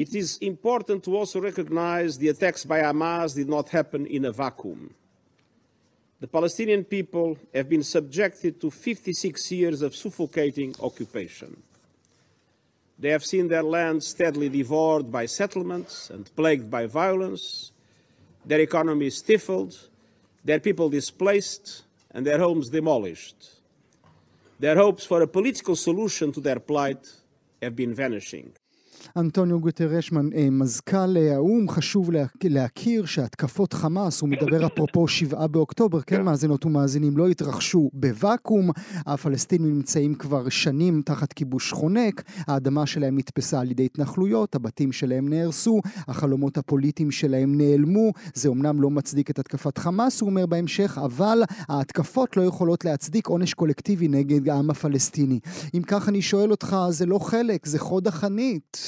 It 0.01 0.15
is 0.15 0.39
important 0.43 1.05
to 1.05 1.11
also 1.17 1.39
recognize 1.41 2.19
the 2.19 2.29
attacks 2.29 2.65
by 2.65 2.79
Hamas 2.81 3.35
did 3.35 3.49
not 3.49 3.69
happen 3.69 4.07
in 4.07 4.25
a 4.25 4.33
vacuum. 4.33 4.91
The 6.23 6.29
Palestinian 6.29 6.85
people 6.85 7.37
have 7.53 7.69
been 7.69 7.83
subjected 7.83 8.61
to 8.61 8.71
56 8.71 9.53
years 9.53 9.83
of 9.83 9.95
suffocating 9.95 10.73
occupation. 10.81 11.51
They 12.99 13.11
have 13.11 13.25
seen 13.25 13.49
their 13.49 13.63
land 13.63 14.03
steadily 14.03 14.49
devoured 14.49 15.11
by 15.11 15.27
settlements 15.27 16.11
and 16.11 16.35
plagued 16.37 16.71
by 16.71 16.87
violence, 16.87 17.73
their 18.45 18.61
economy 18.61 19.11
stifled, 19.11 19.89
their 20.45 20.61
people 20.61 20.89
displaced, 20.89 21.83
and 22.11 22.27
their 22.27 22.39
homes 22.39 22.69
demolished. 22.69 23.37
Their 24.59 24.77
hopes 24.77 25.05
for 25.05 25.23
a 25.23 25.27
political 25.27 25.75
solution 25.75 26.33
to 26.33 26.41
their 26.41 26.61
plight 26.61 27.11
have 27.61 27.75
been 27.75 27.95
vanishing. 27.95 28.53
אנטוניו 29.17 29.61
גוטרש, 29.61 30.13
אה, 30.13 30.51
מזכ"ל 30.51 31.17
אה, 31.17 31.35
האו"ם, 31.35 31.69
חשוב 31.69 32.11
להכיר 32.45 33.05
שהתקפות 33.05 33.73
חמאס, 33.73 34.21
הוא 34.21 34.29
מדבר 34.29 34.67
אפרופו 34.67 35.09
שבעה 35.09 35.47
באוקטובר, 35.47 36.01
כן, 36.01 36.17
כן 36.17 36.23
מאזינות 36.23 36.67
ומאזינים, 36.67 37.17
לא 37.17 37.29
התרחשו 37.29 37.91
בוואקום, 37.93 38.71
הפלסטינים 39.07 39.75
נמצאים 39.75 40.15
כבר 40.15 40.49
שנים 40.49 41.03
תחת 41.05 41.33
כיבוש 41.33 41.73
חונק, 41.73 42.23
האדמה 42.47 42.87
שלהם 42.87 43.19
נתפסה 43.19 43.61
על 43.61 43.71
ידי 43.71 43.85
התנחלויות, 43.85 44.55
הבתים 44.55 44.93
שלהם 44.93 45.29
נהרסו, 45.29 45.81
החלומות 46.09 46.59
הפוליטיים 46.59 47.11
שלהם 47.11 47.59
נעלמו, 47.59 48.13
זה 48.35 48.49
אומנם 48.49 48.83
לא 48.83 48.91
מצדיק 48.91 49.31
את 49.31 49.39
התקפת 49.39 49.79
חמאס, 49.79 50.21
הוא 50.21 50.31
אומר 50.31 50.47
בהמשך, 50.47 50.99
אבל 51.05 51.43
ההתקפות 51.69 52.37
לא 52.37 52.43
יכולות 52.43 52.85
להצדיק 52.85 53.27
עונש 53.27 53.55
קולקטיבי 53.55 54.09
נגד 54.09 54.49
העם 54.49 54.71
הפלסטיני. 54.71 55.41
אם 55.75 55.83
כך 55.87 56.09
אני 56.09 56.23
שואל 56.23 56.51
אותך, 56.51 56.77
זה 56.91 57.07
לא 57.07 57.19
חלק, 57.19 57.67
זה 57.67 57.79
חוד 57.79 58.09
החנית. 58.09 58.79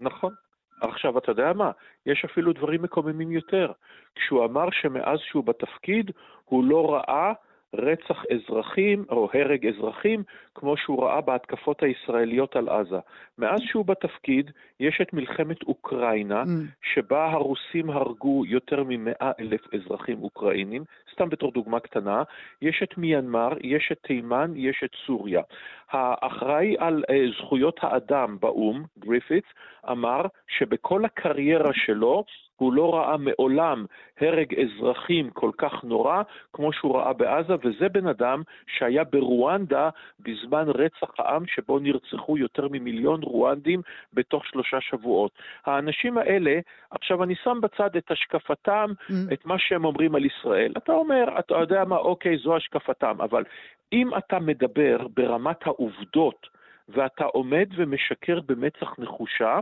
נכון. 0.00 0.34
עכשיו, 0.80 1.18
אתה 1.18 1.30
יודע 1.30 1.52
מה? 1.52 1.70
יש 2.06 2.24
אפילו 2.24 2.52
דברים 2.52 2.82
מקוממים 2.82 3.32
יותר. 3.32 3.72
כשהוא 4.14 4.44
אמר 4.44 4.70
שמאז 4.70 5.18
שהוא 5.18 5.44
בתפקיד, 5.44 6.10
הוא 6.44 6.64
לא 6.64 6.94
ראה 6.94 7.32
רצח 7.78 8.24
אזרחים 8.30 9.04
או 9.10 9.28
הרג 9.34 9.66
אזרחים 9.66 10.22
כמו 10.54 10.76
שהוא 10.76 11.04
ראה 11.04 11.20
בהתקפות 11.20 11.82
הישראליות 11.82 12.56
על 12.56 12.68
עזה. 12.68 12.98
מאז 13.38 13.60
שהוא 13.60 13.84
בתפקיד 13.84 14.50
יש 14.80 14.98
את 15.02 15.12
מלחמת 15.12 15.62
אוקראינה, 15.62 16.42
mm. 16.42 16.46
שבה 16.94 17.30
הרוסים 17.30 17.90
הרגו 17.90 18.46
יותר 18.46 18.84
מ-100 18.84 19.24
אלף 19.40 19.60
אזרחים 19.74 20.22
אוקראינים, 20.22 20.84
סתם 21.12 21.28
בתור 21.28 21.52
דוגמה 21.52 21.80
קטנה, 21.80 22.22
יש 22.62 22.80
את 22.82 22.98
מיינמר, 22.98 23.48
יש 23.62 23.88
את 23.92 23.98
תימן, 24.02 24.52
יש 24.56 24.82
את 24.84 24.90
סוריה. 25.06 25.42
האחראי 25.90 26.76
על 26.78 27.04
uh, 27.10 27.38
זכויות 27.38 27.80
האדם 27.82 28.36
באו"ם, 28.40 28.84
גריפיץ, 28.98 29.44
אמר 29.90 30.22
שבכל 30.48 31.04
הקריירה 31.04 31.70
שלו 31.74 32.24
הוא 32.56 32.72
לא 32.72 32.94
ראה 32.94 33.16
מעולם 33.16 33.84
הרג 34.20 34.54
אזרחים 34.54 35.30
כל 35.30 35.50
כך 35.58 35.84
נורא 35.84 36.22
כמו 36.52 36.72
שהוא 36.72 36.96
ראה 36.96 37.12
בעזה, 37.12 37.54
וזה 37.64 37.88
בן 37.88 38.06
אדם 38.06 38.42
שהיה 38.66 39.04
ברואנדה 39.04 39.90
בזמן 40.20 40.68
רצח 40.68 41.10
העם 41.18 41.46
שבו 41.46 41.78
נרצחו 41.78 42.38
יותר 42.38 42.68
ממיליון 42.70 43.22
רואנדים 43.22 43.82
בתוך 44.12 44.46
שלושה 44.46 44.80
שבועות. 44.80 45.32
האנשים 45.66 46.18
האלה, 46.18 46.58
עכשיו 46.90 47.24
אני 47.24 47.34
שם 47.44 47.58
בצד 47.62 47.96
את 47.96 48.10
השקפתם, 48.10 48.90
mm. 49.10 49.12
את 49.32 49.46
מה 49.46 49.58
שהם 49.58 49.84
אומרים 49.84 50.14
על 50.14 50.24
ישראל. 50.24 50.72
אתה 50.76 50.92
אומר, 50.92 51.24
אתה 51.38 51.54
יודע 51.54 51.84
מה, 51.84 51.96
אוקיי, 51.96 52.38
זו 52.38 52.56
השקפתם, 52.56 53.20
אבל 53.20 53.44
אם 53.92 54.10
אתה 54.18 54.38
מדבר 54.38 55.06
ברמת 55.16 55.66
העובדות, 55.66 56.56
ואתה 56.88 57.24
עומד 57.24 57.68
ומשקר 57.76 58.40
במצח 58.46 58.98
נחושה, 58.98 59.60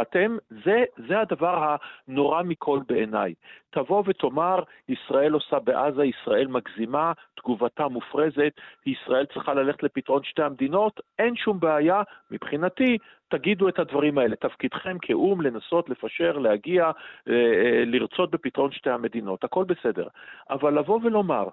אתם, 0.00 0.36
זה, 0.64 0.84
זה 1.08 1.20
הדבר 1.20 1.76
הנורא 2.08 2.42
מכל 2.42 2.80
בעיניי. 2.88 3.34
תבוא 3.70 4.02
ותאמר, 4.06 4.62
ישראל 4.88 5.32
עושה 5.32 5.58
בעזה, 5.58 6.04
ישראל 6.04 6.46
מגזימה, 6.46 7.12
תגובתה 7.34 7.88
מופרזת, 7.88 8.52
ישראל 8.86 9.26
צריכה 9.26 9.54
ללכת 9.54 9.82
לפתרון 9.82 10.24
שתי 10.24 10.42
המדינות, 10.42 11.00
אין 11.18 11.36
שום 11.36 11.60
בעיה, 11.60 12.02
מבחינתי, 12.30 12.98
תגידו 13.28 13.68
את 13.68 13.78
הדברים 13.78 14.18
האלה. 14.18 14.36
תפקידכם 14.36 14.96
כאו"ם 15.02 15.40
לנסות, 15.40 15.88
לפשר, 15.88 16.38
להגיע, 16.38 16.84
אה, 16.84 17.32
אה, 17.34 17.84
לרצות 17.86 18.30
בפתרון 18.30 18.72
שתי 18.72 18.90
המדינות, 18.90 19.44
הכל 19.44 19.64
בסדר. 19.64 20.06
אבל 20.50 20.78
לבוא 20.78 21.00
ולומר, 21.02 21.48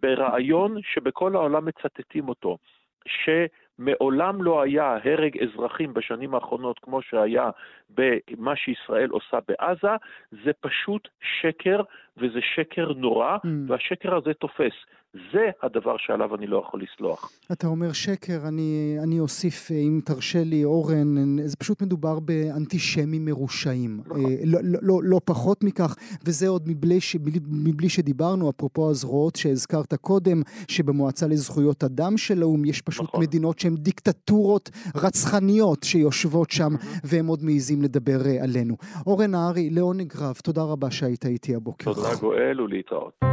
ברעיון 0.00 0.76
שבכל 0.82 1.36
העולם 1.36 1.64
מצטטים 1.64 2.28
אותו, 2.28 2.58
ש... 3.06 3.28
מעולם 3.84 4.42
לא 4.42 4.62
היה 4.62 4.98
הרג 5.04 5.38
אזרחים 5.38 5.94
בשנים 5.94 6.34
האחרונות 6.34 6.78
כמו 6.78 7.02
שהיה 7.02 7.50
במה 7.90 8.56
שישראל 8.56 9.10
עושה 9.10 9.38
בעזה, 9.48 9.96
זה 10.44 10.50
פשוט 10.60 11.08
שקר, 11.40 11.80
וזה 12.16 12.40
שקר 12.54 12.92
נורא, 12.92 13.36
mm. 13.36 13.48
והשקר 13.68 14.16
הזה 14.16 14.34
תופס. 14.34 14.72
זה 15.32 15.50
הדבר 15.62 15.96
שעליו 15.98 16.34
אני 16.34 16.46
לא 16.46 16.62
יכול 16.66 16.82
לסלוח. 16.82 17.30
אתה 17.52 17.66
אומר 17.66 17.92
שקר, 17.92 18.38
אני, 18.48 18.96
אני 19.02 19.20
אוסיף, 19.20 19.70
אם 19.70 20.00
תרשה 20.04 20.44
לי, 20.44 20.64
אורן, 20.64 21.38
זה 21.44 21.56
פשוט 21.56 21.82
מדובר 21.82 22.20
באנטישמים 22.20 23.24
מרושעים. 23.24 24.00
נכון. 24.06 24.24
אה, 24.24 24.30
לא, 24.44 24.58
לא, 24.62 24.78
לא, 24.82 25.00
לא 25.02 25.20
פחות 25.24 25.64
מכך, 25.64 25.96
וזה 26.26 26.48
עוד 26.48 26.62
מבלי, 26.66 27.00
ש, 27.00 27.16
מבלי 27.50 27.88
שדיברנו, 27.88 28.50
אפרופו 28.50 28.90
הזרועות 28.90 29.36
שהזכרת 29.36 29.94
קודם, 29.94 30.42
שבמועצה 30.68 31.26
לזכויות 31.26 31.84
אדם 31.84 32.16
של 32.16 32.42
האו"ם 32.42 32.64
יש 32.64 32.82
פשוט 32.82 33.04
נכון. 33.04 33.22
מדינות 33.22 33.58
שהן 33.58 33.74
דיקטטורות 33.76 34.70
רצחניות 34.96 35.82
שיושבות 35.82 36.50
שם, 36.50 36.72
והם 37.04 37.26
עוד 37.26 37.42
מעיזים 37.42 37.82
לדבר 37.82 38.26
אה, 38.26 38.42
עלינו. 38.44 38.76
אורן 39.06 39.30
נהרי, 39.30 39.70
לעונג 39.70 40.12
רב, 40.20 40.36
תודה 40.44 40.62
רבה 40.62 40.90
שהיית 40.90 41.26
איתי 41.26 41.54
הבוקר. 41.54 41.94
תודה 41.94 42.14
גואל 42.20 42.60
ולהתראות. 42.60 43.32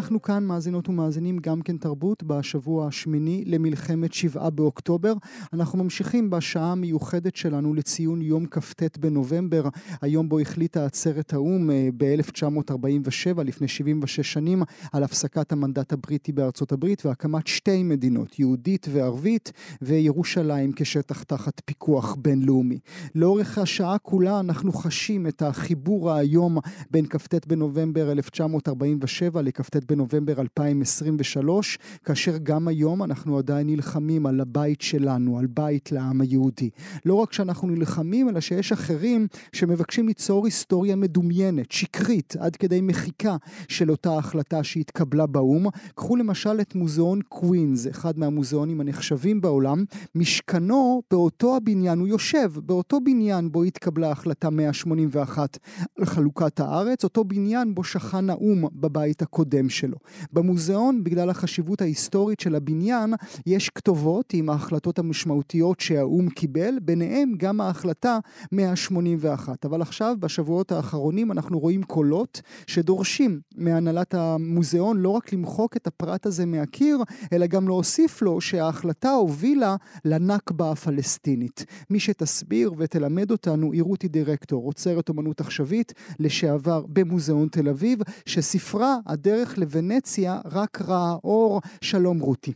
אנחנו 0.00 0.22
כאן, 0.22 0.44
מאזינות 0.44 0.88
ומאזינים, 0.88 1.38
גם 1.38 1.62
כן 1.62 1.76
תרבות, 1.76 2.22
בשבוע 2.22 2.86
השמיני 2.86 3.44
למלחמת 3.46 4.12
שבעה 4.12 4.50
באוקטובר. 4.50 5.12
אנחנו 5.52 5.84
ממשיכים 5.84 6.30
בשעה 6.30 6.72
המיוחדת 6.72 7.36
שלנו 7.36 7.74
לציון 7.74 8.22
יום 8.22 8.46
כ"ט 8.46 8.98
בנובמבר, 8.98 9.68
היום 10.00 10.28
בו 10.28 10.38
החליטה 10.38 10.86
עצרת 10.86 11.32
האו"ם 11.32 11.70
אה, 11.70 11.88
ב-1947, 11.96 13.42
לפני 13.44 13.68
76 13.68 14.32
שנים, 14.32 14.62
על 14.92 15.02
הפסקת 15.02 15.52
המנדט 15.52 15.92
הבריטי 15.92 16.32
בארצות 16.32 16.72
הברית 16.72 17.06
והקמת 17.06 17.46
שתי 17.46 17.82
מדינות, 17.82 18.38
יהודית 18.38 18.86
וערבית, 18.92 19.52
וירושלים 19.82 20.72
כשטח 20.76 21.22
תחת 21.22 21.60
פיקוח 21.64 22.16
בינלאומי. 22.18 22.78
לאורך 23.14 23.58
השעה 23.58 23.98
כולה 23.98 24.40
אנחנו 24.40 24.72
חשים 24.72 25.26
את 25.26 25.42
החיבור 25.42 26.12
היום 26.12 26.58
בין 26.90 27.06
כ"ט 27.06 27.46
בנובמבר 27.46 28.12
1947 28.12 29.42
לכ"ט 29.42 29.89
בנובמבר 29.90 30.40
2023, 30.40 31.78
כאשר 32.04 32.36
גם 32.42 32.68
היום 32.68 33.02
אנחנו 33.02 33.38
עדיין 33.38 33.66
נלחמים 33.66 34.26
על 34.26 34.40
הבית 34.40 34.80
שלנו, 34.80 35.38
על 35.38 35.46
בית 35.46 35.92
לעם 35.92 36.20
היהודי. 36.20 36.70
לא 37.04 37.14
רק 37.14 37.32
שאנחנו 37.32 37.68
נלחמים, 37.68 38.28
אלא 38.28 38.40
שיש 38.40 38.72
אחרים 38.72 39.26
שמבקשים 39.52 40.08
ליצור 40.08 40.44
היסטוריה 40.44 40.96
מדומיינת, 40.96 41.72
שקרית, 41.72 42.36
עד 42.38 42.56
כדי 42.56 42.80
מחיקה 42.80 43.36
של 43.68 43.90
אותה 43.90 44.18
החלטה 44.18 44.64
שהתקבלה 44.64 45.26
באו"ם. 45.26 45.66
קחו 45.94 46.16
למשל 46.16 46.60
את 46.60 46.74
מוזיאון 46.74 47.20
קווינס, 47.28 47.86
אחד 47.86 48.18
מהמוזיאונים 48.18 48.80
הנחשבים 48.80 49.40
בעולם. 49.40 49.84
משכנו 50.14 51.02
באותו 51.10 51.56
הבניין, 51.56 51.98
הוא 51.98 52.08
יושב 52.08 52.52
באותו 52.64 53.00
בניין 53.00 53.52
בו 53.52 53.62
התקבלה 53.62 54.10
החלטה 54.10 54.50
181 54.50 55.58
על 55.98 56.04
חלוקת 56.04 56.60
הארץ, 56.60 57.04
אותו 57.04 57.24
בניין 57.24 57.74
בו 57.74 57.84
שכן 57.84 58.30
האו"ם 58.30 58.64
בבית 58.72 59.22
הקודם 59.22 59.68
שלו. 59.70 59.96
במוזיאון, 60.32 61.04
בגלל 61.04 61.30
החשיבות 61.30 61.80
ההיסטורית 61.80 62.40
של 62.40 62.54
הבניין, 62.54 63.14
יש 63.46 63.70
כתובות 63.70 64.32
עם 64.32 64.50
ההחלטות 64.50 64.98
המשמעותיות 64.98 65.80
שהאו"ם 65.80 66.28
קיבל, 66.28 66.78
ביניהם 66.82 67.32
גם 67.36 67.60
ההחלטה 67.60 68.18
181. 68.52 69.64
אבל 69.64 69.82
עכשיו, 69.82 70.16
בשבועות 70.20 70.72
האחרונים, 70.72 71.32
אנחנו 71.32 71.58
רואים 71.58 71.82
קולות 71.82 72.42
שדורשים 72.66 73.40
מהנהלת 73.56 74.14
המוזיאון 74.14 74.96
לא 74.96 75.08
רק 75.08 75.32
למחוק 75.32 75.76
את 75.76 75.86
הפרט 75.86 76.26
הזה 76.26 76.46
מהקיר, 76.46 76.98
אלא 77.32 77.46
גם 77.46 77.68
להוסיף 77.68 78.22
לו 78.22 78.40
שההחלטה 78.40 79.10
הובילה 79.10 79.76
לנכבה 80.04 80.70
הפלסטינית. 80.70 81.64
מי 81.90 82.00
שתסביר 82.00 82.72
ותלמד 82.78 83.30
אותנו 83.30 83.72
היא 83.72 83.82
רותי 83.82 84.08
דירקטור, 84.08 84.64
עוצרת 84.64 85.08
אומנות 85.08 85.40
עכשווית, 85.40 85.92
לשעבר 86.18 86.84
במוזיאון 86.88 87.48
תל 87.48 87.68
אביב, 87.68 87.98
שספרה 88.26 88.96
הדרך 89.06 89.58
לוונציה 89.60 90.40
רק 90.44 90.80
ראה 90.80 91.12
אור. 91.24 91.60
שלום 91.80 92.20
רותי. 92.20 92.52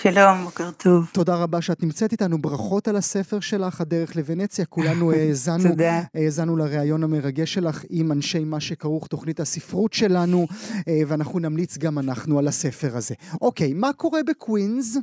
שלום, 0.00 0.44
בוקר 0.44 0.70
טוב. 0.70 1.10
תודה 1.12 1.36
רבה 1.36 1.62
שאת 1.62 1.82
נמצאת 1.82 2.12
איתנו. 2.12 2.38
ברכות 2.38 2.88
על 2.88 2.96
הספר 2.96 3.40
שלך, 3.40 3.80
הדרך 3.80 4.16
לוונציה. 4.16 4.64
כולנו 4.66 5.10
האזנו, 5.12 5.74
האזנו 6.14 6.56
לראיון 6.56 7.04
המרגש 7.04 7.54
שלך 7.54 7.84
עם 7.90 8.12
אנשי 8.12 8.44
מה 8.44 8.60
שכרוך 8.60 9.06
תוכנית 9.06 9.40
הספרות 9.40 9.92
שלנו, 9.92 10.46
אה, 10.88 11.00
ואנחנו 11.06 11.38
נמליץ 11.38 11.78
גם 11.78 11.98
אנחנו 11.98 12.38
על 12.38 12.48
הספר 12.48 12.96
הזה. 12.96 13.14
אוקיי, 13.40 13.72
מה 13.72 13.92
קורה 13.92 14.20
בקווינס? 14.26 14.96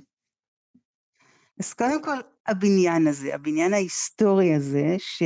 אז 1.60 1.74
קודם 1.74 2.04
כל, 2.04 2.18
הבניין 2.48 3.08
הזה, 3.08 3.36
הבניין 3.36 3.74
ההיסטורי 3.74 4.56
הזה, 4.56 4.96
ש... 4.98 5.24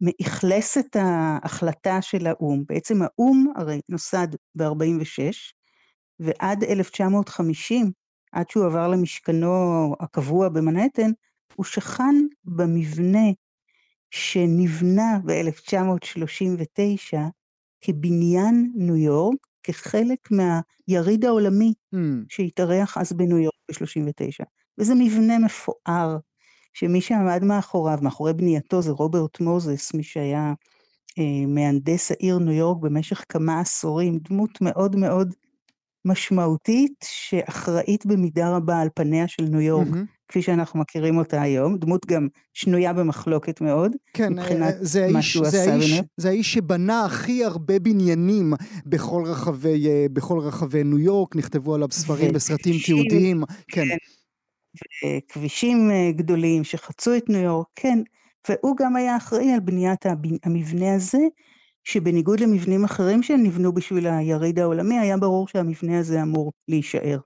מאכלס 0.00 0.78
את 0.78 0.96
ההחלטה 0.96 2.02
של 2.02 2.26
האו"ם. 2.26 2.64
בעצם 2.68 3.02
האו"ם 3.02 3.46
הרי 3.56 3.80
נוסד 3.88 4.28
ב-46, 4.54 5.52
ועד 6.20 6.64
1950, 6.64 7.92
עד 8.32 8.50
שהוא 8.50 8.66
עבר 8.66 8.88
למשכנו 8.88 9.94
הקבוע 10.00 10.48
במנהטן, 10.48 11.10
הוא 11.54 11.64
שכן 11.64 12.14
במבנה 12.44 13.28
שנבנה 14.10 15.18
ב-1939 15.24 17.16
כבניין 17.80 18.72
ניו 18.74 18.96
יורק, 18.96 19.36
כחלק 19.62 20.28
מהיריד 20.30 21.24
העולמי 21.24 21.74
mm. 21.94 21.98
שהתארח 22.28 22.98
אז 22.98 23.12
בניו 23.12 23.38
יורק 23.38 23.54
ב-39. 23.70 24.44
וזה 24.78 24.94
מבנה 24.94 25.38
מפואר, 25.38 26.16
שמי 26.72 27.00
שעמד 27.00 27.44
מאחוריו, 27.44 27.98
מאחורי 28.02 28.32
בנייתו 28.32 28.82
זה 28.82 28.90
רוברט 28.90 29.40
מוזס, 29.40 29.94
מי 29.94 30.02
שהיה 30.02 30.52
אה, 31.18 31.46
מהנדס 31.46 32.10
העיר 32.10 32.38
ניו 32.38 32.52
יורק 32.52 32.78
במשך 32.82 33.24
כמה 33.28 33.60
עשורים, 33.60 34.18
דמות 34.28 34.60
מאוד 34.60 34.96
מאוד 34.96 35.34
משמעותית, 36.04 37.04
שאחראית 37.04 38.06
במידה 38.06 38.56
רבה 38.56 38.80
על 38.80 38.88
פניה 38.94 39.28
של 39.28 39.42
ניו 39.42 39.60
יורק, 39.60 39.86
mm-hmm. 39.86 40.28
כפי 40.28 40.42
שאנחנו 40.42 40.80
מכירים 40.80 41.18
אותה 41.18 41.42
היום, 41.42 41.78
דמות 41.78 42.06
גם 42.06 42.28
שנויה 42.54 42.92
במחלוקת 42.92 43.60
מאוד, 43.60 43.92
כן, 44.12 44.32
מבחינת 44.32 44.74
זה 44.80 45.08
מה 45.12 45.22
שהוא 45.22 45.46
עשה 45.46 45.66
בניו 45.66 46.02
זה 46.16 46.28
האיש 46.28 46.52
שבנה 46.52 47.04
הכי 47.04 47.44
הרבה 47.44 47.78
בניינים 47.78 48.52
בכל 48.86 49.22
רחבי, 49.26 49.88
אה, 49.88 50.06
בכל 50.12 50.38
רחבי 50.38 50.84
ניו 50.84 50.98
יורק, 50.98 51.36
נכתבו 51.36 51.74
עליו 51.74 51.88
ספרים 51.90 52.30
וסרטים 52.34 52.74
תיעודיים, 52.84 53.42
כן. 53.68 53.84
כן. 53.88 53.96
וכבישים 54.74 55.90
אה, 55.90 56.12
גדולים 56.12 56.64
שחצו 56.64 57.16
את 57.16 57.28
ניו 57.28 57.40
יורק, 57.40 57.66
כן, 57.74 57.98
והוא 58.48 58.76
גם 58.76 58.96
היה 58.96 59.16
אחראי 59.16 59.52
על 59.52 59.60
בניית 59.60 60.06
המבנה 60.44 60.94
הזה, 60.94 61.18
שבניגוד 61.84 62.40
למבנים 62.40 62.84
אחרים 62.84 63.22
שנבנו 63.22 63.72
בשביל 63.72 64.06
היריד 64.06 64.58
העולמי, 64.58 64.98
היה 64.98 65.16
ברור 65.16 65.48
שהמבנה 65.48 65.98
הזה 65.98 66.22
אמור 66.22 66.52
להישאר. 66.68 67.18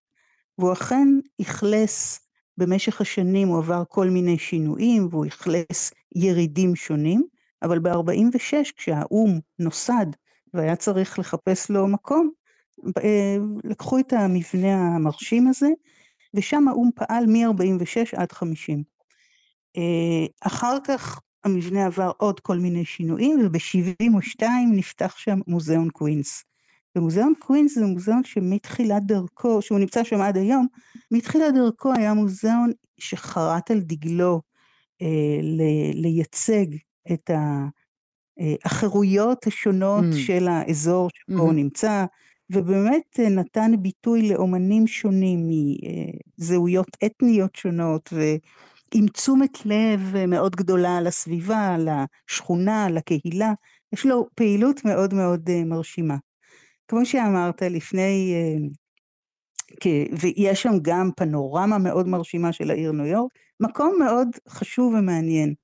והוא 0.59 0.73
אכן 0.73 1.09
אכלס, 1.43 2.21
במשך 2.59 3.01
השנים 3.01 3.49
הוא 3.49 3.59
עבר 3.59 3.83
כל 3.89 4.11
מיני 4.11 4.39
שינויים, 4.39 5.09
והוא 5.11 5.27
אכלס 5.27 5.93
ירידים 6.17 6.77
שונים, 6.77 7.23
אבל 7.63 7.79
ב-46, 7.79 8.73
כשהאו"ם 8.77 9.41
נוסד 9.59 10.07
והיה 10.55 10.77
צריך 10.77 11.19
לחפש 11.19 11.71
לו 11.71 11.89
מקום, 11.89 12.31
אה, 13.05 13.37
לקחו 13.65 13.99
את 13.99 14.13
המבנה 14.13 14.97
המרשים 14.97 15.49
הזה, 15.49 15.69
ושם 16.35 16.69
האו"ם 16.69 16.91
פעל 16.95 17.27
מ-46 17.27 18.17
עד 18.17 18.33
50. 18.33 18.83
אה, 19.77 20.27
אחר 20.41 20.77
כך 20.87 21.21
המבנה 21.45 21.87
עבר 21.87 22.11
עוד 22.17 22.41
כל 22.41 22.59
מיני 22.59 22.85
שינויים, 22.85 23.41
וב-72 23.41 24.43
נפתח 24.73 25.15
שם 25.17 25.39
מוזיאון 25.47 25.91
קווינס. 25.91 26.45
ומוזיאון 26.97 27.33
קווינס 27.39 27.79
זה 27.79 27.87
מוזיאון 27.87 28.25
שמתחילת 28.25 29.07
דרכו, 29.07 29.63
שהוא 29.63 29.79
נמצא 29.79 30.05
שם 30.05 30.21
עד 30.21 30.37
היום, 30.37 30.67
מתחילת 31.11 31.55
דרכו 31.55 31.93
היה 31.93 32.15
מוזיאון 32.15 32.73
שחרת 32.99 33.71
על 33.71 33.81
דגלו 33.81 34.41
אה, 35.03 35.39
ל- 35.43 36.03
לייצג 36.03 36.67
את 37.13 37.31
החירויות 38.65 39.47
השונות 39.47 40.05
mm. 40.13 40.17
של 40.17 40.49
האזור 40.49 41.09
שבו 41.15 41.39
mm-hmm. 41.39 41.41
הוא 41.41 41.53
נמצא, 41.53 42.05
ובאמת 42.51 43.21
אה, 43.21 43.29
נתן 43.29 43.73
ביטוי 43.79 44.29
לאומנים 44.29 44.87
שונים 44.87 45.49
מזהויות 46.39 46.97
אתניות 47.07 47.57
שונות, 47.57 48.13
ועם 48.13 49.07
תשומת 49.07 49.67
לב 49.67 50.17
אה, 50.17 50.27
מאוד 50.27 50.57
גדולה 50.57 51.01
לסביבה, 51.01 51.77
לשכונה, 51.79 52.89
לקהילה. 52.91 53.53
יש 53.93 54.07
לו 54.07 54.29
פעילות 54.35 54.85
מאוד 54.85 55.15
מאוד 55.15 55.51
אה, 55.51 55.65
מרשימה. 55.65 56.17
כמו 56.89 57.07
שאמרת 57.07 57.63
לפני, 57.63 58.35
ויש 60.21 60.63
שם 60.63 60.73
גם 60.83 61.11
פנורמה 61.17 61.79
מאוד 61.79 62.09
מרשימה 62.09 62.53
של 62.53 62.71
העיר 62.71 62.93
ניו 62.93 63.07
יורק, 63.07 63.33
מקום 63.61 63.97
מאוד 64.01 64.29
חשוב 64.49 64.95
ומעניין. 64.95 65.55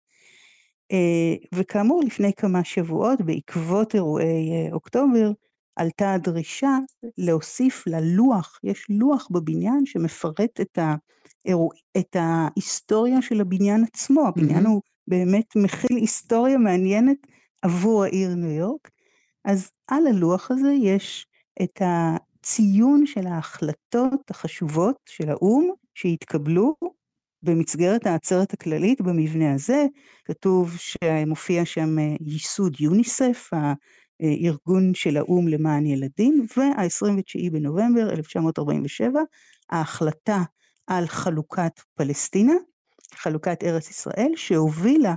וכאמור, 1.55 2.03
לפני 2.07 2.33
כמה 2.37 2.65
שבועות, 2.65 3.21
בעקבות 3.21 3.95
אירועי 3.95 4.73
אוקטובר, 4.73 5.33
עלתה 5.77 6.15
הדרישה 6.15 6.79
להוסיף 7.19 7.87
ללוח, 7.87 8.59
יש 8.65 8.87
לוח 8.89 9.29
בבניין 9.31 9.87
שמפרט 9.87 10.61
את, 10.61 10.79
האירוע, 10.79 11.75
את 11.99 12.17
ההיסטוריה 12.21 13.23
של 13.23 13.41
הבניין 13.41 13.85
עצמו, 13.85 14.29
הבניין 14.29 14.67
mm-hmm. 14.67 14.69
הוא 14.69 14.83
באמת 15.09 15.57
מכיל 15.57 15.97
היסטוריה 15.97 16.59
מעניינת 16.59 17.17
עבור 17.63 18.05
העיר 18.05 18.35
ניו 18.35 18.51
יורק, 18.51 18.91
אז 19.45 19.71
על 19.87 20.07
הלוח 20.07 20.51
הזה 20.51 20.73
יש 20.73 21.27
את 21.63 21.83
הציון 21.85 23.07
של 23.07 23.27
ההחלטות 23.27 24.31
החשובות 24.31 24.97
של 25.09 25.31
האו"ם 25.31 25.71
שהתקבלו 25.95 26.75
במסגרת 27.43 28.07
העצרת 28.07 28.53
הכללית 28.53 29.01
במבנה 29.01 29.55
הזה, 29.55 29.87
כתוב 30.25 30.77
שמופיע 30.77 31.65
שם 31.65 31.97
ייסוד 32.21 32.81
יוניסף, 32.81 33.51
הארגון 34.21 34.95
של 34.95 35.17
האו"ם 35.17 35.49
למען 35.49 35.87
ילדים, 35.87 36.47
וה-29 36.57 37.51
בנובמבר 37.53 38.11
1947, 38.11 39.21
ההחלטה 39.71 40.43
על 40.87 41.07
חלוקת 41.07 41.81
פלסטינה, 41.95 42.55
חלוקת 43.15 43.65
ארץ 43.65 43.91
ישראל, 43.91 44.33
שהובילה 44.37 45.15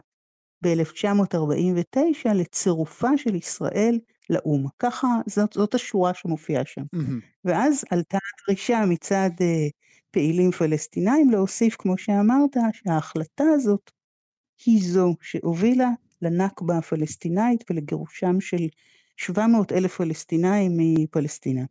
ב-1949 0.64 2.34
לצירופה 2.36 3.18
של 3.18 3.36
ישראל 3.36 4.00
לאו"ם. 4.30 4.66
ככה, 4.80 5.08
זאת, 5.26 5.54
זאת 5.54 5.74
השורה 5.74 6.14
שמופיעה 6.14 6.66
שם. 6.66 6.82
Mm-hmm. 6.82 7.26
ואז 7.46 7.84
עלתה 7.90 8.18
הדרישה 8.42 8.86
מצד 8.86 9.30
uh, 9.40 9.72
פעילים 10.12 10.52
פלסטינאים 10.52 11.30
להוסיף, 11.30 11.76
כמו 11.80 11.98
שאמרת, 11.98 12.58
שההחלטה 12.74 13.44
הזאת 13.56 13.92
היא 14.66 14.92
זו 14.92 15.16
שהובילה 15.22 15.90
לנכבה 16.22 16.78
הפלסטינאית 16.78 17.64
ולגירושם 17.70 18.42
של 18.42 18.68
700 19.18 19.72
אלף 19.72 19.96
פלסטינאים 19.96 20.72
מפלסטינה. 20.78 21.64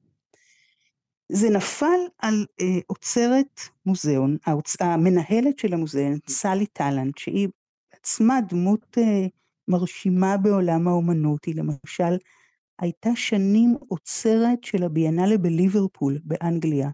זה 1.32 1.50
נפל 1.50 2.00
על 2.18 2.46
uh, 2.62 2.64
אוצרת 2.90 3.60
מוזיאון, 3.86 4.36
האוצ... 4.46 4.76
המנהלת 4.80 5.58
של 5.58 5.74
המוזיאון, 5.74 6.18
סלי 6.28 6.66
טלנט, 6.66 7.18
שהיא 7.18 7.48
עצמה 7.92 8.38
דמות 8.48 8.98
uh, 8.98 9.28
מרשימה 9.68 10.36
בעולם 10.36 10.88
האומנות, 10.88 11.44
היא 11.44 11.54
למשל 11.54 12.16
הייתה 12.80 13.10
שנים 13.14 13.76
אוצרת 13.90 14.64
של 14.64 14.82
הביאנלה 14.82 15.38
בליברפול 15.38 16.18
באנגליה, 16.24 16.90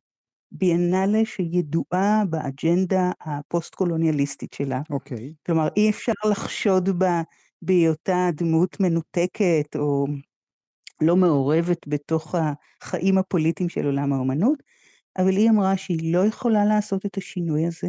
ביאנלה 0.53 1.25
שידועה 1.25 2.23
באג'נדה 2.31 3.11
הפוסט-קולוניאליסטית 3.21 4.53
שלה. 4.53 4.81
אוקיי. 4.91 5.19
Okay. 5.19 5.47
כלומר, 5.47 5.69
אי 5.77 5.91
אפשר 5.91 6.13
לחשוד 6.31 6.99
בה 6.99 7.23
בהיותה 7.63 8.29
דמות 8.35 8.81
מנותקת 8.81 9.77
או 9.77 10.07
לא 11.03 11.17
מעורבת 11.17 11.87
בתוך 11.87 12.35
החיים 12.83 13.19
הפוליטיים 13.19 13.69
של 13.69 13.87
עולם 13.87 14.13
האומנות, 14.13 14.63
אבל 15.19 15.37
היא 15.37 15.51
אמרה 15.51 15.77
שהיא 15.77 16.13
לא 16.13 16.27
יכולה 16.27 16.65
לעשות 16.65 17.07
את 17.07 17.17
השינוי 17.17 17.67
הזה, 17.67 17.89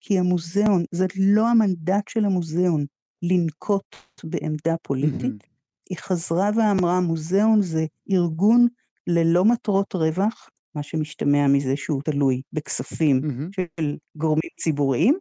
כי 0.00 0.18
המוזיאון, 0.18 0.84
זה 0.90 1.06
לא 1.18 1.48
המנדט 1.48 2.08
של 2.08 2.24
המוזיאון 2.24 2.84
לנקוט 3.22 3.96
בעמדה 4.24 4.74
פוליטית. 4.82 5.42
Mm-hmm. 5.42 5.50
היא 5.90 5.98
חזרה 5.98 6.50
ואמרה, 6.56 7.00
מוזיאון 7.00 7.62
זה 7.62 7.84
ארגון 8.12 8.66
ללא 9.06 9.44
מטרות 9.44 9.94
רווח, 9.94 10.48
מה 10.74 10.82
שמשתמע 10.82 11.46
מזה 11.46 11.76
שהוא 11.76 12.02
תלוי 12.02 12.42
בכספים 12.52 13.20
mm-hmm. 13.24 13.62
של 13.78 13.96
גורמים 14.16 14.50
ציבוריים, 14.60 15.18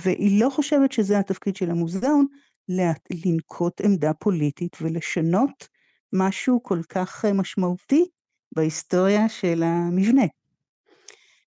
והיא 0.00 0.40
לא 0.40 0.50
חושבת 0.50 0.92
שזה 0.92 1.18
התפקיד 1.18 1.56
של 1.56 1.70
המוזיאון 1.70 2.26
לנקוט 3.24 3.80
עמדה 3.80 4.14
פוליטית 4.14 4.76
ולשנות 4.80 5.68
משהו 6.12 6.62
כל 6.62 6.78
כך 6.88 7.24
אה, 7.24 7.32
משמעותי 7.32 8.04
בהיסטוריה 8.56 9.28
של 9.28 9.62
המבנה. 9.62 10.24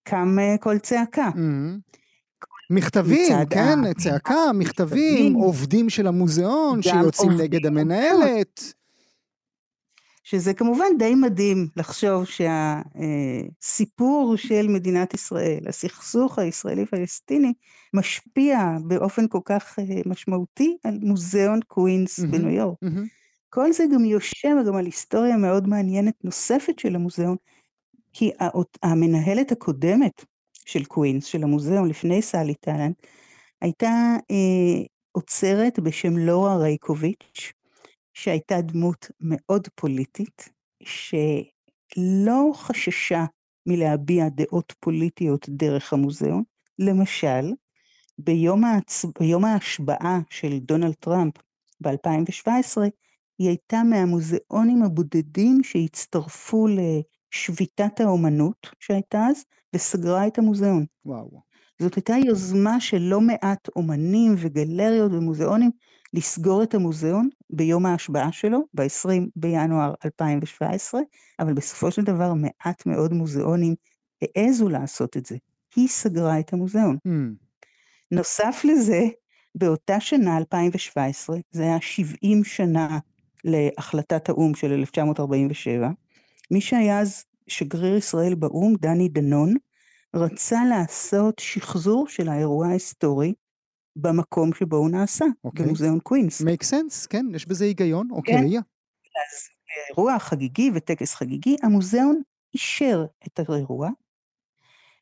קם 0.03 0.39
אה, 0.39 0.55
קול 0.57 0.77
צעקה. 0.77 1.29
Mm-hmm. 1.29 1.99
מכתבים, 2.69 3.33
כן, 3.49 3.85
ה... 3.89 3.93
צעקה, 3.93 4.51
מכתבים, 4.59 5.33
עובדים 5.33 5.89
של 5.89 6.07
המוזיאון 6.07 6.81
שיוצאים 6.81 7.31
נגד 7.31 7.65
המנהלת. 7.65 8.73
שזה 10.23 10.53
כמובן 10.53 10.85
די 10.99 11.15
מדהים 11.15 11.67
לחשוב 11.75 12.25
שהסיפור 13.61 14.35
של 14.37 14.67
מדינת 14.67 15.13
ישראל, 15.13 15.59
הסכסוך 15.67 16.39
הישראלי-פלסטיני, 16.39 17.53
משפיע 17.93 18.77
באופן 18.87 19.27
כל 19.27 19.39
כך 19.45 19.79
אה, 19.79 20.01
משמעותי 20.05 20.77
על 20.83 20.99
מוזיאון 21.01 21.59
קווינס 21.67 22.19
mm-hmm, 22.19 22.27
בניו 22.27 22.49
יורק. 22.49 22.77
Mm-hmm. 22.83 23.24
כל 23.55 23.71
זה 23.71 23.83
גם 23.93 24.05
יושב 24.05 24.55
גם 24.67 24.75
על 24.75 24.85
היסטוריה 24.85 25.37
מאוד 25.37 25.67
מעניינת 25.67 26.23
נוספת 26.23 26.79
של 26.79 26.95
המוזיאון, 26.95 27.35
כי 28.13 28.31
המנהלת 28.83 29.51
הקודמת 29.51 30.25
של 30.65 30.85
קווינס, 30.85 31.25
של 31.25 31.43
המוזיאון 31.43 31.89
לפני 31.89 32.21
סלי 32.21 32.53
טלנט, 32.53 33.01
הייתה 33.61 34.15
אה, 34.31 34.83
אוצרת 35.11 35.79
בשם 35.79 36.17
לורה 36.17 36.57
רייקוביץ', 36.57 37.53
שהייתה 38.13 38.61
דמות 38.61 39.11
מאוד 39.21 39.67
פוליטית, 39.75 40.49
שלא 40.83 42.51
חששה 42.53 43.25
מלהביע 43.65 44.29
דעות 44.29 44.73
פוליטיות 44.79 45.49
דרך 45.49 45.93
המוזיאון. 45.93 46.43
למשל, 46.79 47.53
ביום, 48.17 48.63
ההצ... 48.63 49.05
ביום 49.19 49.45
ההשבעה 49.45 50.19
של 50.29 50.59
דונלד 50.59 50.93
טראמפ 50.93 51.33
ב-2017, 51.81 52.77
היא 53.39 53.47
הייתה 53.47 53.83
מהמוזיאונים 53.83 54.83
הבודדים 54.83 55.63
שהצטרפו 55.63 56.67
לשביתת 56.67 57.99
האומנות 57.99 58.67
שהייתה 58.79 59.25
אז, 59.29 59.43
וסגרה 59.75 60.27
את 60.27 60.37
המוזיאון. 60.37 60.85
וואו. 61.05 61.41
זאת 61.81 61.95
הייתה 61.95 62.13
יוזמה 62.25 62.79
של 62.79 63.01
לא 63.01 63.21
מעט 63.21 63.67
אומנים 63.75 64.35
וגלריות 64.37 65.11
ומוזיאונים 65.11 65.71
לסגור 66.13 66.63
את 66.63 66.73
המוזיאון 66.73 67.29
ביום 67.49 67.85
ההשבעה 67.85 68.31
שלו, 68.31 68.59
ב-20 68.73 69.09
בינואר 69.35 69.93
2017, 70.05 71.01
אבל 71.39 71.53
בסופו 71.53 71.91
של 71.91 72.01
דבר 72.01 72.33
מעט 72.33 72.85
מאוד 72.85 73.13
מוזיאונים 73.13 73.75
העזו 74.21 74.69
לעשות 74.69 75.17
את 75.17 75.25
זה. 75.25 75.37
היא 75.75 75.87
סגרה 75.87 76.39
את 76.39 76.53
המוזיאון. 76.53 76.97
Mm. 77.07 77.11
נוסף 78.11 78.61
לזה, 78.63 79.01
באותה 79.55 79.99
שנה, 79.99 80.37
2017, 80.37 81.37
זה 81.51 81.63
היה 81.63 81.81
70 81.81 82.43
שנה 82.43 82.99
להחלטת 83.45 84.29
האו"ם 84.29 84.55
של 84.55 84.71
1947, 84.71 85.89
מי 86.51 86.61
שהיה 86.61 86.99
אז 86.99 87.23
שגריר 87.47 87.95
ישראל 87.95 88.35
באו"ם, 88.35 88.75
דני 88.75 89.09
דנון, 89.09 89.53
רצה 90.15 90.59
לעשות 90.69 91.39
שחזור 91.39 92.07
של 92.07 92.29
האירוע 92.29 92.67
ההיסטורי 92.67 93.33
במקום 93.95 94.53
שבו 94.53 94.77
הוא 94.77 94.89
נעשה, 94.89 95.25
okay. 95.25 95.43
אוקיי. 95.43 95.65
במוזיאון 95.65 95.99
קווינס. 95.99 96.41
make 96.41 96.63
sense, 96.63 97.07
כן, 97.09 97.25
יש 97.33 97.47
בזה 97.47 97.65
היגיון, 97.65 98.07
אוקיי. 98.11 98.35
Okay. 98.35 98.39
כן, 98.39 98.45
אז 98.47 99.49
אירוע 99.89 100.19
חגיגי 100.19 100.71
וטקס 100.73 101.15
חגיגי, 101.15 101.55
המוזיאון 101.63 102.21
אישר 102.53 103.05
את 103.27 103.39
האירוע, 103.39 103.89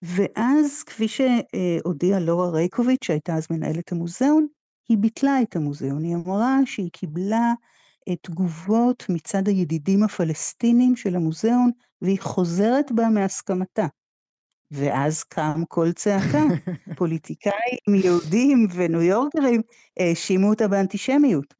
ואז 0.01 0.83
כפי 0.83 1.07
שהודיעה 1.07 2.19
לורה 2.19 2.49
רייקוביץ', 2.49 3.05
שהייתה 3.05 3.35
אז 3.35 3.47
מנהלת 3.51 3.91
המוזיאון, 3.91 4.47
היא 4.89 4.97
ביטלה 4.97 5.41
את 5.41 5.55
המוזיאון, 5.55 6.03
היא 6.03 6.15
אמרה 6.15 6.57
שהיא 6.65 6.89
קיבלה 6.93 7.53
תגובות 8.21 9.05
מצד 9.09 9.47
הידידים 9.47 10.03
הפלסטינים 10.03 10.95
של 10.95 11.15
המוזיאון, 11.15 11.71
והיא 12.01 12.19
חוזרת 12.21 12.91
בה 12.91 13.09
מהסכמתה. 13.09 13.85
ואז 14.71 15.23
קם 15.23 15.63
קול 15.67 15.91
צעקה, 15.91 16.43
פוליטיקאים 16.97 17.95
יהודים 18.03 18.67
וניו 18.73 19.01
יורקרים 19.01 19.61
האשימו 19.99 20.49
אותה 20.49 20.67
באנטישמיות. 20.67 21.53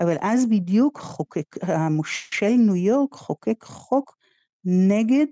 אבל 0.00 0.16
אז 0.20 0.46
בדיוק 0.46 0.98
חוקק, 0.98 1.56
המושל 1.62 2.54
ניו 2.58 2.76
יורק 2.76 3.14
חוקק 3.14 3.64
חוק 3.64 4.16
נגד 4.64 5.26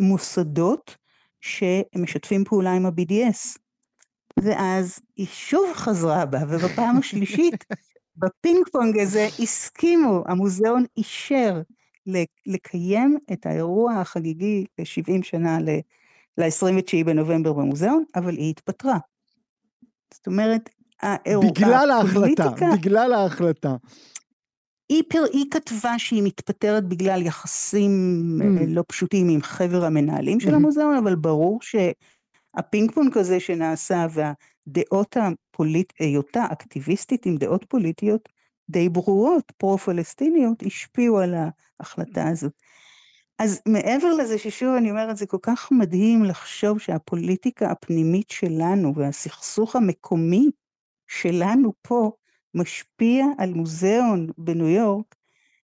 מוסדות 0.00 0.96
שמשתפים 1.40 2.44
פעולה 2.44 2.72
עם 2.72 2.86
ה-BDS. 2.86 3.58
ואז 4.42 4.98
היא 5.16 5.26
שוב 5.26 5.72
חזרה 5.74 6.26
בה, 6.26 6.38
ובפעם 6.48 6.96
השלישית 6.96 7.64
בפינג 8.20 8.68
פונג 8.72 8.98
הזה 8.98 9.28
הסכימו, 9.38 10.22
המוזיאון 10.26 10.84
אישר 10.96 11.60
לקיים 12.46 13.18
את 13.32 13.46
האירוע 13.46 13.94
החגיגי 13.94 14.64
ל-70 14.78 15.22
שנה 15.22 15.58
ל-29 16.38 17.04
בנובמבר 17.06 17.52
במוזיאון, 17.52 18.04
אבל 18.16 18.36
היא 18.36 18.50
התפטרה. 18.50 18.98
זאת 20.14 20.26
אומרת, 20.26 20.70
האירוע, 21.02 21.50
בגלל 21.50 21.90
ההחלטה, 21.90 22.50
בגלל 22.74 23.12
ההחלטה. 23.12 23.76
היא, 24.88 25.02
פר, 25.08 25.24
היא 25.32 25.44
כתבה 25.50 25.98
שהיא 25.98 26.22
מתפטרת 26.22 26.88
בגלל 26.88 27.26
יחסים 27.26 27.92
mm. 28.40 28.44
לא 28.68 28.84
פשוטים 28.88 29.28
עם 29.28 29.42
חבר 29.42 29.84
המנהלים 29.84 30.40
של 30.40 30.50
mm-hmm. 30.50 30.54
המוזיאון, 30.54 30.96
אבל 30.96 31.14
ברור 31.14 31.58
שהפינג 31.62 32.92
פונג 32.92 33.18
הזה 33.18 33.40
שנעשה 33.40 34.06
וה... 34.10 34.32
דעות 34.72 35.16
הפוליט... 35.16 35.92
היותה 35.98 36.44
אקטיביסטית 36.52 37.26
עם 37.26 37.36
דעות 37.36 37.64
פוליטיות 37.68 38.28
די 38.70 38.88
ברורות, 38.88 39.52
פרו-פלסטיניות, 39.56 40.62
השפיעו 40.62 41.18
על 41.18 41.34
ההחלטה 41.80 42.28
הזאת. 42.28 42.52
אז 43.38 43.60
מעבר 43.68 44.14
לזה 44.14 44.38
ששוב 44.38 44.74
אני 44.74 44.90
אומרת, 44.90 45.16
זה 45.16 45.26
כל 45.26 45.38
כך 45.42 45.68
מדהים 45.72 46.24
לחשוב 46.24 46.78
שהפוליטיקה 46.78 47.70
הפנימית 47.70 48.30
שלנו 48.30 48.94
והסכסוך 48.96 49.76
המקומי 49.76 50.50
שלנו 51.08 51.72
פה 51.82 52.10
משפיע 52.54 53.26
על 53.38 53.54
מוזיאון 53.54 54.26
בניו 54.38 54.68
יורק, 54.68 55.14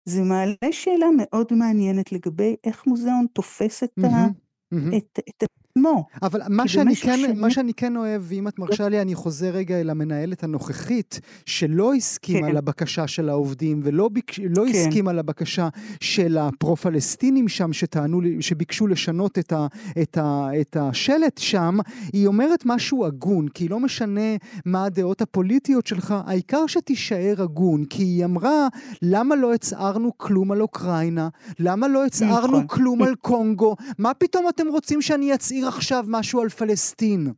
זה 0.04 0.22
מעלה 0.22 0.72
שאלה 0.72 1.06
מאוד 1.16 1.52
מעניינת 1.52 2.12
לגבי 2.12 2.56
איך 2.64 2.86
מוזיאון 2.86 3.26
תופס 3.32 3.82
את, 3.82 3.92
mm-hmm, 4.00 4.06
ה... 4.06 4.26
mm-hmm. 4.74 4.96
את, 4.96 5.18
את 5.28 5.44
עצמו. 5.78 6.06
אבל 6.22 6.40
מה 6.48 6.68
שאני, 6.68 6.96
כן, 6.96 7.16
שנים... 7.16 7.40
מה 7.40 7.50
שאני 7.50 7.74
כן 7.74 7.96
אוהב, 7.96 8.22
ואם 8.24 8.48
את 8.48 8.58
מרשה 8.58 8.88
לי, 8.88 9.00
אני 9.00 9.14
חוזר 9.14 9.50
רגע 9.50 9.80
אל 9.80 9.90
המנהלת 9.90 10.44
הנוכחית, 10.44 11.20
שלא 11.46 11.94
הסכימה 11.94 12.48
כן. 12.48 12.54
לבקשה 12.54 13.06
של 13.06 13.28
העובדים, 13.28 13.80
ולא 13.84 14.08
ביק... 14.08 14.32
לא 14.50 14.64
כן. 14.64 14.78
הסכימה 14.78 15.12
לבקשה 15.12 15.68
של 16.00 16.38
הפרו-פלסטינים 16.38 17.48
שם, 17.48 17.72
שטענו, 17.72 18.20
שביקשו 18.40 18.86
לשנות 18.86 19.38
את, 19.38 19.52
ה... 19.52 19.66
את, 20.02 20.18
ה... 20.18 20.48
את 20.60 20.76
השלט 20.80 21.38
שם, 21.38 21.78
היא 22.12 22.26
אומרת 22.26 22.62
משהו 22.66 23.06
הגון, 23.06 23.48
כי 23.48 23.68
לא 23.68 23.80
משנה 23.80 24.36
מה 24.64 24.84
הדעות 24.84 25.22
הפוליטיות 25.22 25.86
שלך, 25.86 26.14
העיקר 26.26 26.66
שתישאר 26.66 27.34
הגון, 27.38 27.84
כי 27.84 28.02
היא 28.02 28.24
אמרה, 28.24 28.68
למה 29.02 29.36
לא 29.36 29.54
הצהרנו 29.54 30.18
כלום 30.18 30.52
על 30.52 30.62
אוקראינה? 30.62 31.28
למה 31.58 31.88
לא 31.88 32.04
הצהרנו 32.04 32.46
נכון. 32.46 32.66
כלום 32.66 33.02
על 33.02 33.14
קונגו? 33.28 33.76
מה 33.98 34.14
פתאום 34.14 34.48
אתם 34.48 34.68
רוצים 34.68 35.02
שאני 35.02 35.34
אצהיר 35.34 35.63
להעביר 35.64 35.78
עכשיו 35.78 36.04
משהו 36.08 36.40
על 36.40 36.48
פלסטין. 36.48 37.32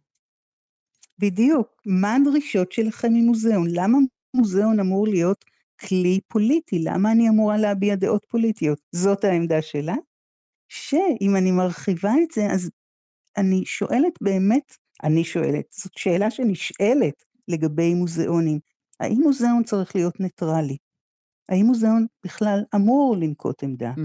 בדיוק. 1.19 1.69
מה 1.87 2.15
הדרישות 2.15 2.73
שלכם 2.73 3.09
ממוזיאון? 3.13 3.67
למה 3.71 3.99
מוזיאון 4.35 4.81
אמור 4.81 5.09
להיות 5.09 5.45
כלי 5.81 6.21
פוליטי? 6.29 6.79
למה 6.79 7.13
אני 7.13 7.29
אמורה 7.29 7.57
להביע 7.57 7.95
דעות 7.95 8.27
פוליטיות? 8.29 8.79
זאת 8.93 9.25
העמדה 9.25 9.63
שלה. 9.63 9.95
שאם 10.69 11.37
אני 11.37 11.51
מרחיבה 11.51 12.13
את 12.23 12.31
זה, 12.35 12.47
אז 12.53 12.71
אני 13.37 13.65
שואלת 13.65 14.13
באמת, 14.21 14.77
אני 15.05 15.25
שואלת, 15.25 15.65
זאת 15.71 15.93
שאלה 15.99 16.31
שנשאלת 16.31 17.25
לגבי 17.49 17.95
מוזיאונים. 17.95 18.59
האם 19.01 19.21
מוזיאון 19.23 19.65
צריך 19.65 19.97
להיות 19.97 20.21
ניטרלי? 20.21 20.77
האם 21.49 21.67
מוזיאון 21.67 22.07
בכלל 22.25 22.61
אמור 22.75 23.17
לנקוט 23.21 23.63
עמדה? 23.63 23.93
Mm. 23.97 24.01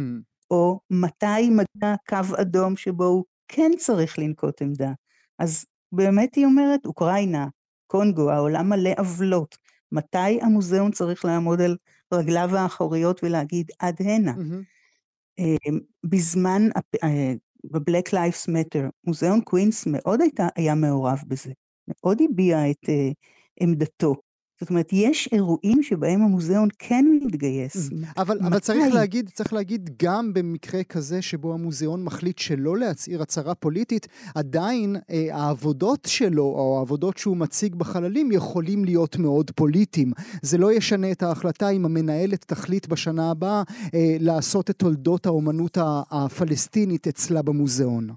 או 0.52 0.80
מתי 0.90 1.50
מגיע 1.50 1.96
קו 2.10 2.42
אדום 2.42 2.78
שבו 2.78 3.06
הוא 3.06 3.26
כן 3.54 3.72
צריך 3.78 4.20
לנקוט 4.20 4.62
עמדה. 4.62 4.92
אז 5.40 5.66
באמת 5.92 6.36
היא 6.36 6.46
אומרת, 6.46 6.86
אוקראינה, 6.86 7.48
קונגו, 7.88 8.32
העולם 8.32 8.70
מלא 8.70 8.92
עוולות. 8.98 9.58
מתי 9.92 10.42
המוזיאון 10.42 10.92
צריך 10.92 11.26
לעמוד 11.26 11.62
על 11.62 11.78
רגליו 12.14 12.50
האחוריות 12.56 13.24
ולהגיד 13.24 13.72
עד 13.80 13.96
הנה? 14.00 14.34
Mm-hmm. 14.34 15.72
בזמן, 16.04 16.62
אה, 17.04 17.34
ב-Black 17.64 18.12
Lives 18.14 18.50
Matter, 18.50 18.90
מוזיאון 19.04 19.42
קווינס 19.42 19.88
מאוד 19.88 20.22
הייתה, 20.22 20.48
היה 20.56 20.76
מעורב 20.76 21.20
בזה, 21.28 21.52
מאוד 21.88 22.22
הביע 22.30 22.72
את 22.72 22.86
uh, 22.86 23.14
עמדתו. 23.62 24.16
זאת 24.62 24.70
אומרת, 24.70 24.90
יש 24.94 25.30
אירועים 25.32 25.84
שבהם 25.84 26.22
המוזיאון 26.22 26.68
כן 26.80 27.06
מתגייס. 27.22 27.90
Mm. 27.90 27.94
אבל, 28.18 28.40
אבל 28.40 28.60
צריך, 28.60 28.94
להגיד, 28.94 29.30
צריך 29.34 29.54
להגיד, 29.54 29.90
גם 30.04 30.34
במקרה 30.34 30.84
כזה 30.84 31.22
שבו 31.22 31.54
המוזיאון 31.54 32.04
מחליט 32.04 32.40
שלא 32.40 32.78
להצהיר 32.78 33.22
הצהרה 33.22 33.56
פוליטית, 33.56 34.08
עדיין 34.36 34.96
אה, 35.10 35.28
העבודות 35.32 36.08
שלו, 36.08 36.44
או 36.44 36.78
העבודות 36.78 37.18
שהוא 37.18 37.38
מציג 37.38 37.76
בחללים, 37.76 38.32
יכולים 38.32 38.86
להיות 38.86 39.18
מאוד 39.18 39.52
פוליטיים. 39.52 40.12
זה 40.42 40.58
לא 40.58 40.74
ישנה 40.74 41.12
את 41.12 41.24
ההחלטה 41.24 41.70
אם 41.70 41.86
המנהלת 41.86 42.46
תחליט 42.48 42.88
בשנה 42.88 43.32
הבאה 43.32 43.64
אה, 43.94 44.16
לעשות 44.20 44.70
את 44.70 44.76
תולדות 44.80 45.26
האומנות 45.26 45.78
הפלסטינית 46.12 47.08
אצלה 47.08 47.42
במוזיאון. 47.42 48.10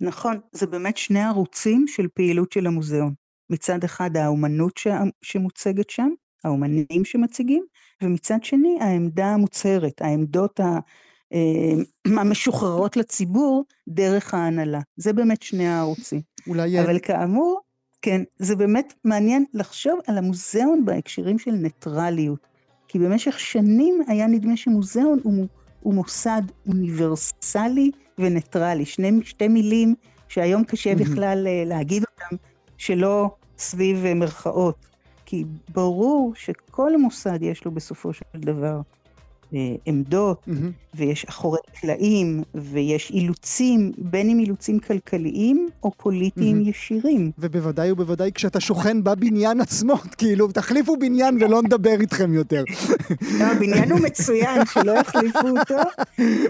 נכון, 0.00 0.40
זה 0.52 0.66
באמת 0.66 0.96
שני 0.96 1.20
ערוצים 1.20 1.84
של 1.88 2.06
פעילות 2.14 2.52
של 2.52 2.66
המוזיאון. 2.66 3.25
מצד 3.50 3.84
אחד 3.84 4.16
האומנות 4.16 4.76
ש... 4.76 4.86
שמוצגת 5.22 5.90
שם, 5.90 6.08
האומנים 6.44 7.04
שמציגים, 7.04 7.64
ומצד 8.02 8.44
שני 8.44 8.78
העמדה 8.80 9.26
המוצהרת, 9.26 10.02
העמדות 10.02 10.60
ה... 10.60 10.78
אה, 11.32 11.82
המשוחררות 12.20 12.96
לציבור 12.96 13.64
דרך 13.88 14.34
ההנהלה. 14.34 14.80
זה 14.96 15.12
באמת 15.12 15.42
שני 15.42 15.68
הערוצים. 15.68 16.20
אולי... 16.46 16.80
אבל 16.80 16.98
כאמור, 16.98 17.60
כן, 18.02 18.22
זה 18.36 18.56
באמת 18.56 18.94
מעניין 19.04 19.44
לחשוב 19.54 19.98
על 20.06 20.18
המוזיאון 20.18 20.84
בהקשרים 20.84 21.38
של 21.38 21.50
ניטרליות. 21.50 22.46
כי 22.88 22.98
במשך 22.98 23.40
שנים 23.40 24.00
היה 24.08 24.26
נדמה 24.26 24.56
שמוזיאון 24.56 25.20
הוא, 25.22 25.46
הוא 25.80 25.94
מוסד 25.94 26.42
אוניברסלי 26.68 27.90
וניטרלי. 28.18 28.84
שני, 28.84 29.10
שתי 29.22 29.48
מילים 29.48 29.94
שהיום 30.28 30.64
קשה 30.64 30.94
בכלל 30.94 31.46
אה, 31.46 31.62
להגיד 31.66 32.04
שלא 32.78 33.30
סביב 33.58 34.04
מרכאות. 34.14 34.86
כי 35.26 35.44
ברור 35.74 36.32
שכל 36.34 36.96
מוסד 36.96 37.42
יש 37.42 37.64
לו 37.64 37.70
בסופו 37.70 38.12
של 38.12 38.24
דבר 38.34 38.76
אה, 38.76 38.95
עמדות, 39.86 40.42
mm-hmm. 40.48 40.96
ויש 40.96 41.24
אחורי 41.28 41.58
קלעים, 41.80 42.42
ויש 42.54 43.10
אילוצים, 43.10 43.92
בין 43.98 44.30
אם 44.30 44.38
אילוצים 44.38 44.78
כלכליים 44.78 45.68
או 45.82 45.90
פוליטיים 45.96 46.60
mm-hmm. 46.60 46.68
ישירים. 46.68 47.30
ובוודאי 47.38 47.90
ובוודאי 47.90 48.30
כשאתה 48.34 48.60
שוכן 48.60 49.04
בבניין 49.04 49.60
עצמו, 49.60 49.96
כאילו, 50.18 50.52
תחליפו 50.52 50.96
בניין 50.96 51.38
ולא 51.42 51.62
נדבר 51.62 52.00
איתכם 52.00 52.34
יותר. 52.34 52.64
לא, 53.38 53.44
הבניין 53.44 53.92
הוא 53.92 54.00
מצוין, 54.00 54.60
שלא 54.72 54.92
יחליפו 54.92 55.48
אותו, 55.48 55.82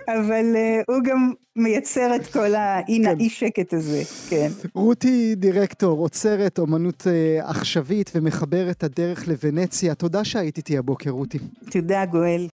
אבל 0.09 0.55
uh, 0.55 0.85
הוא 0.89 0.97
גם 1.05 1.33
מייצר 1.57 2.17
את 2.17 2.27
כל 2.27 2.55
האי 2.55 3.29
שקט 3.29 3.73
הזה, 3.73 4.03
כן. 4.29 4.49
רותי 4.75 5.35
דירקטור, 5.35 5.99
עוצרת 5.99 6.59
אומנות 6.59 7.01
uh, 7.03 7.47
עכשווית 7.49 8.11
ומחברת 8.15 8.85
הדרך 8.85 9.29
לוונציה. 9.29 9.95
תודה 9.95 10.25
שהיית 10.25 10.57
איתי 10.57 10.79
הבוקר, 10.79 11.11
רותי. 11.11 11.39
תודה, 11.71 12.05
גואל. 12.05 12.43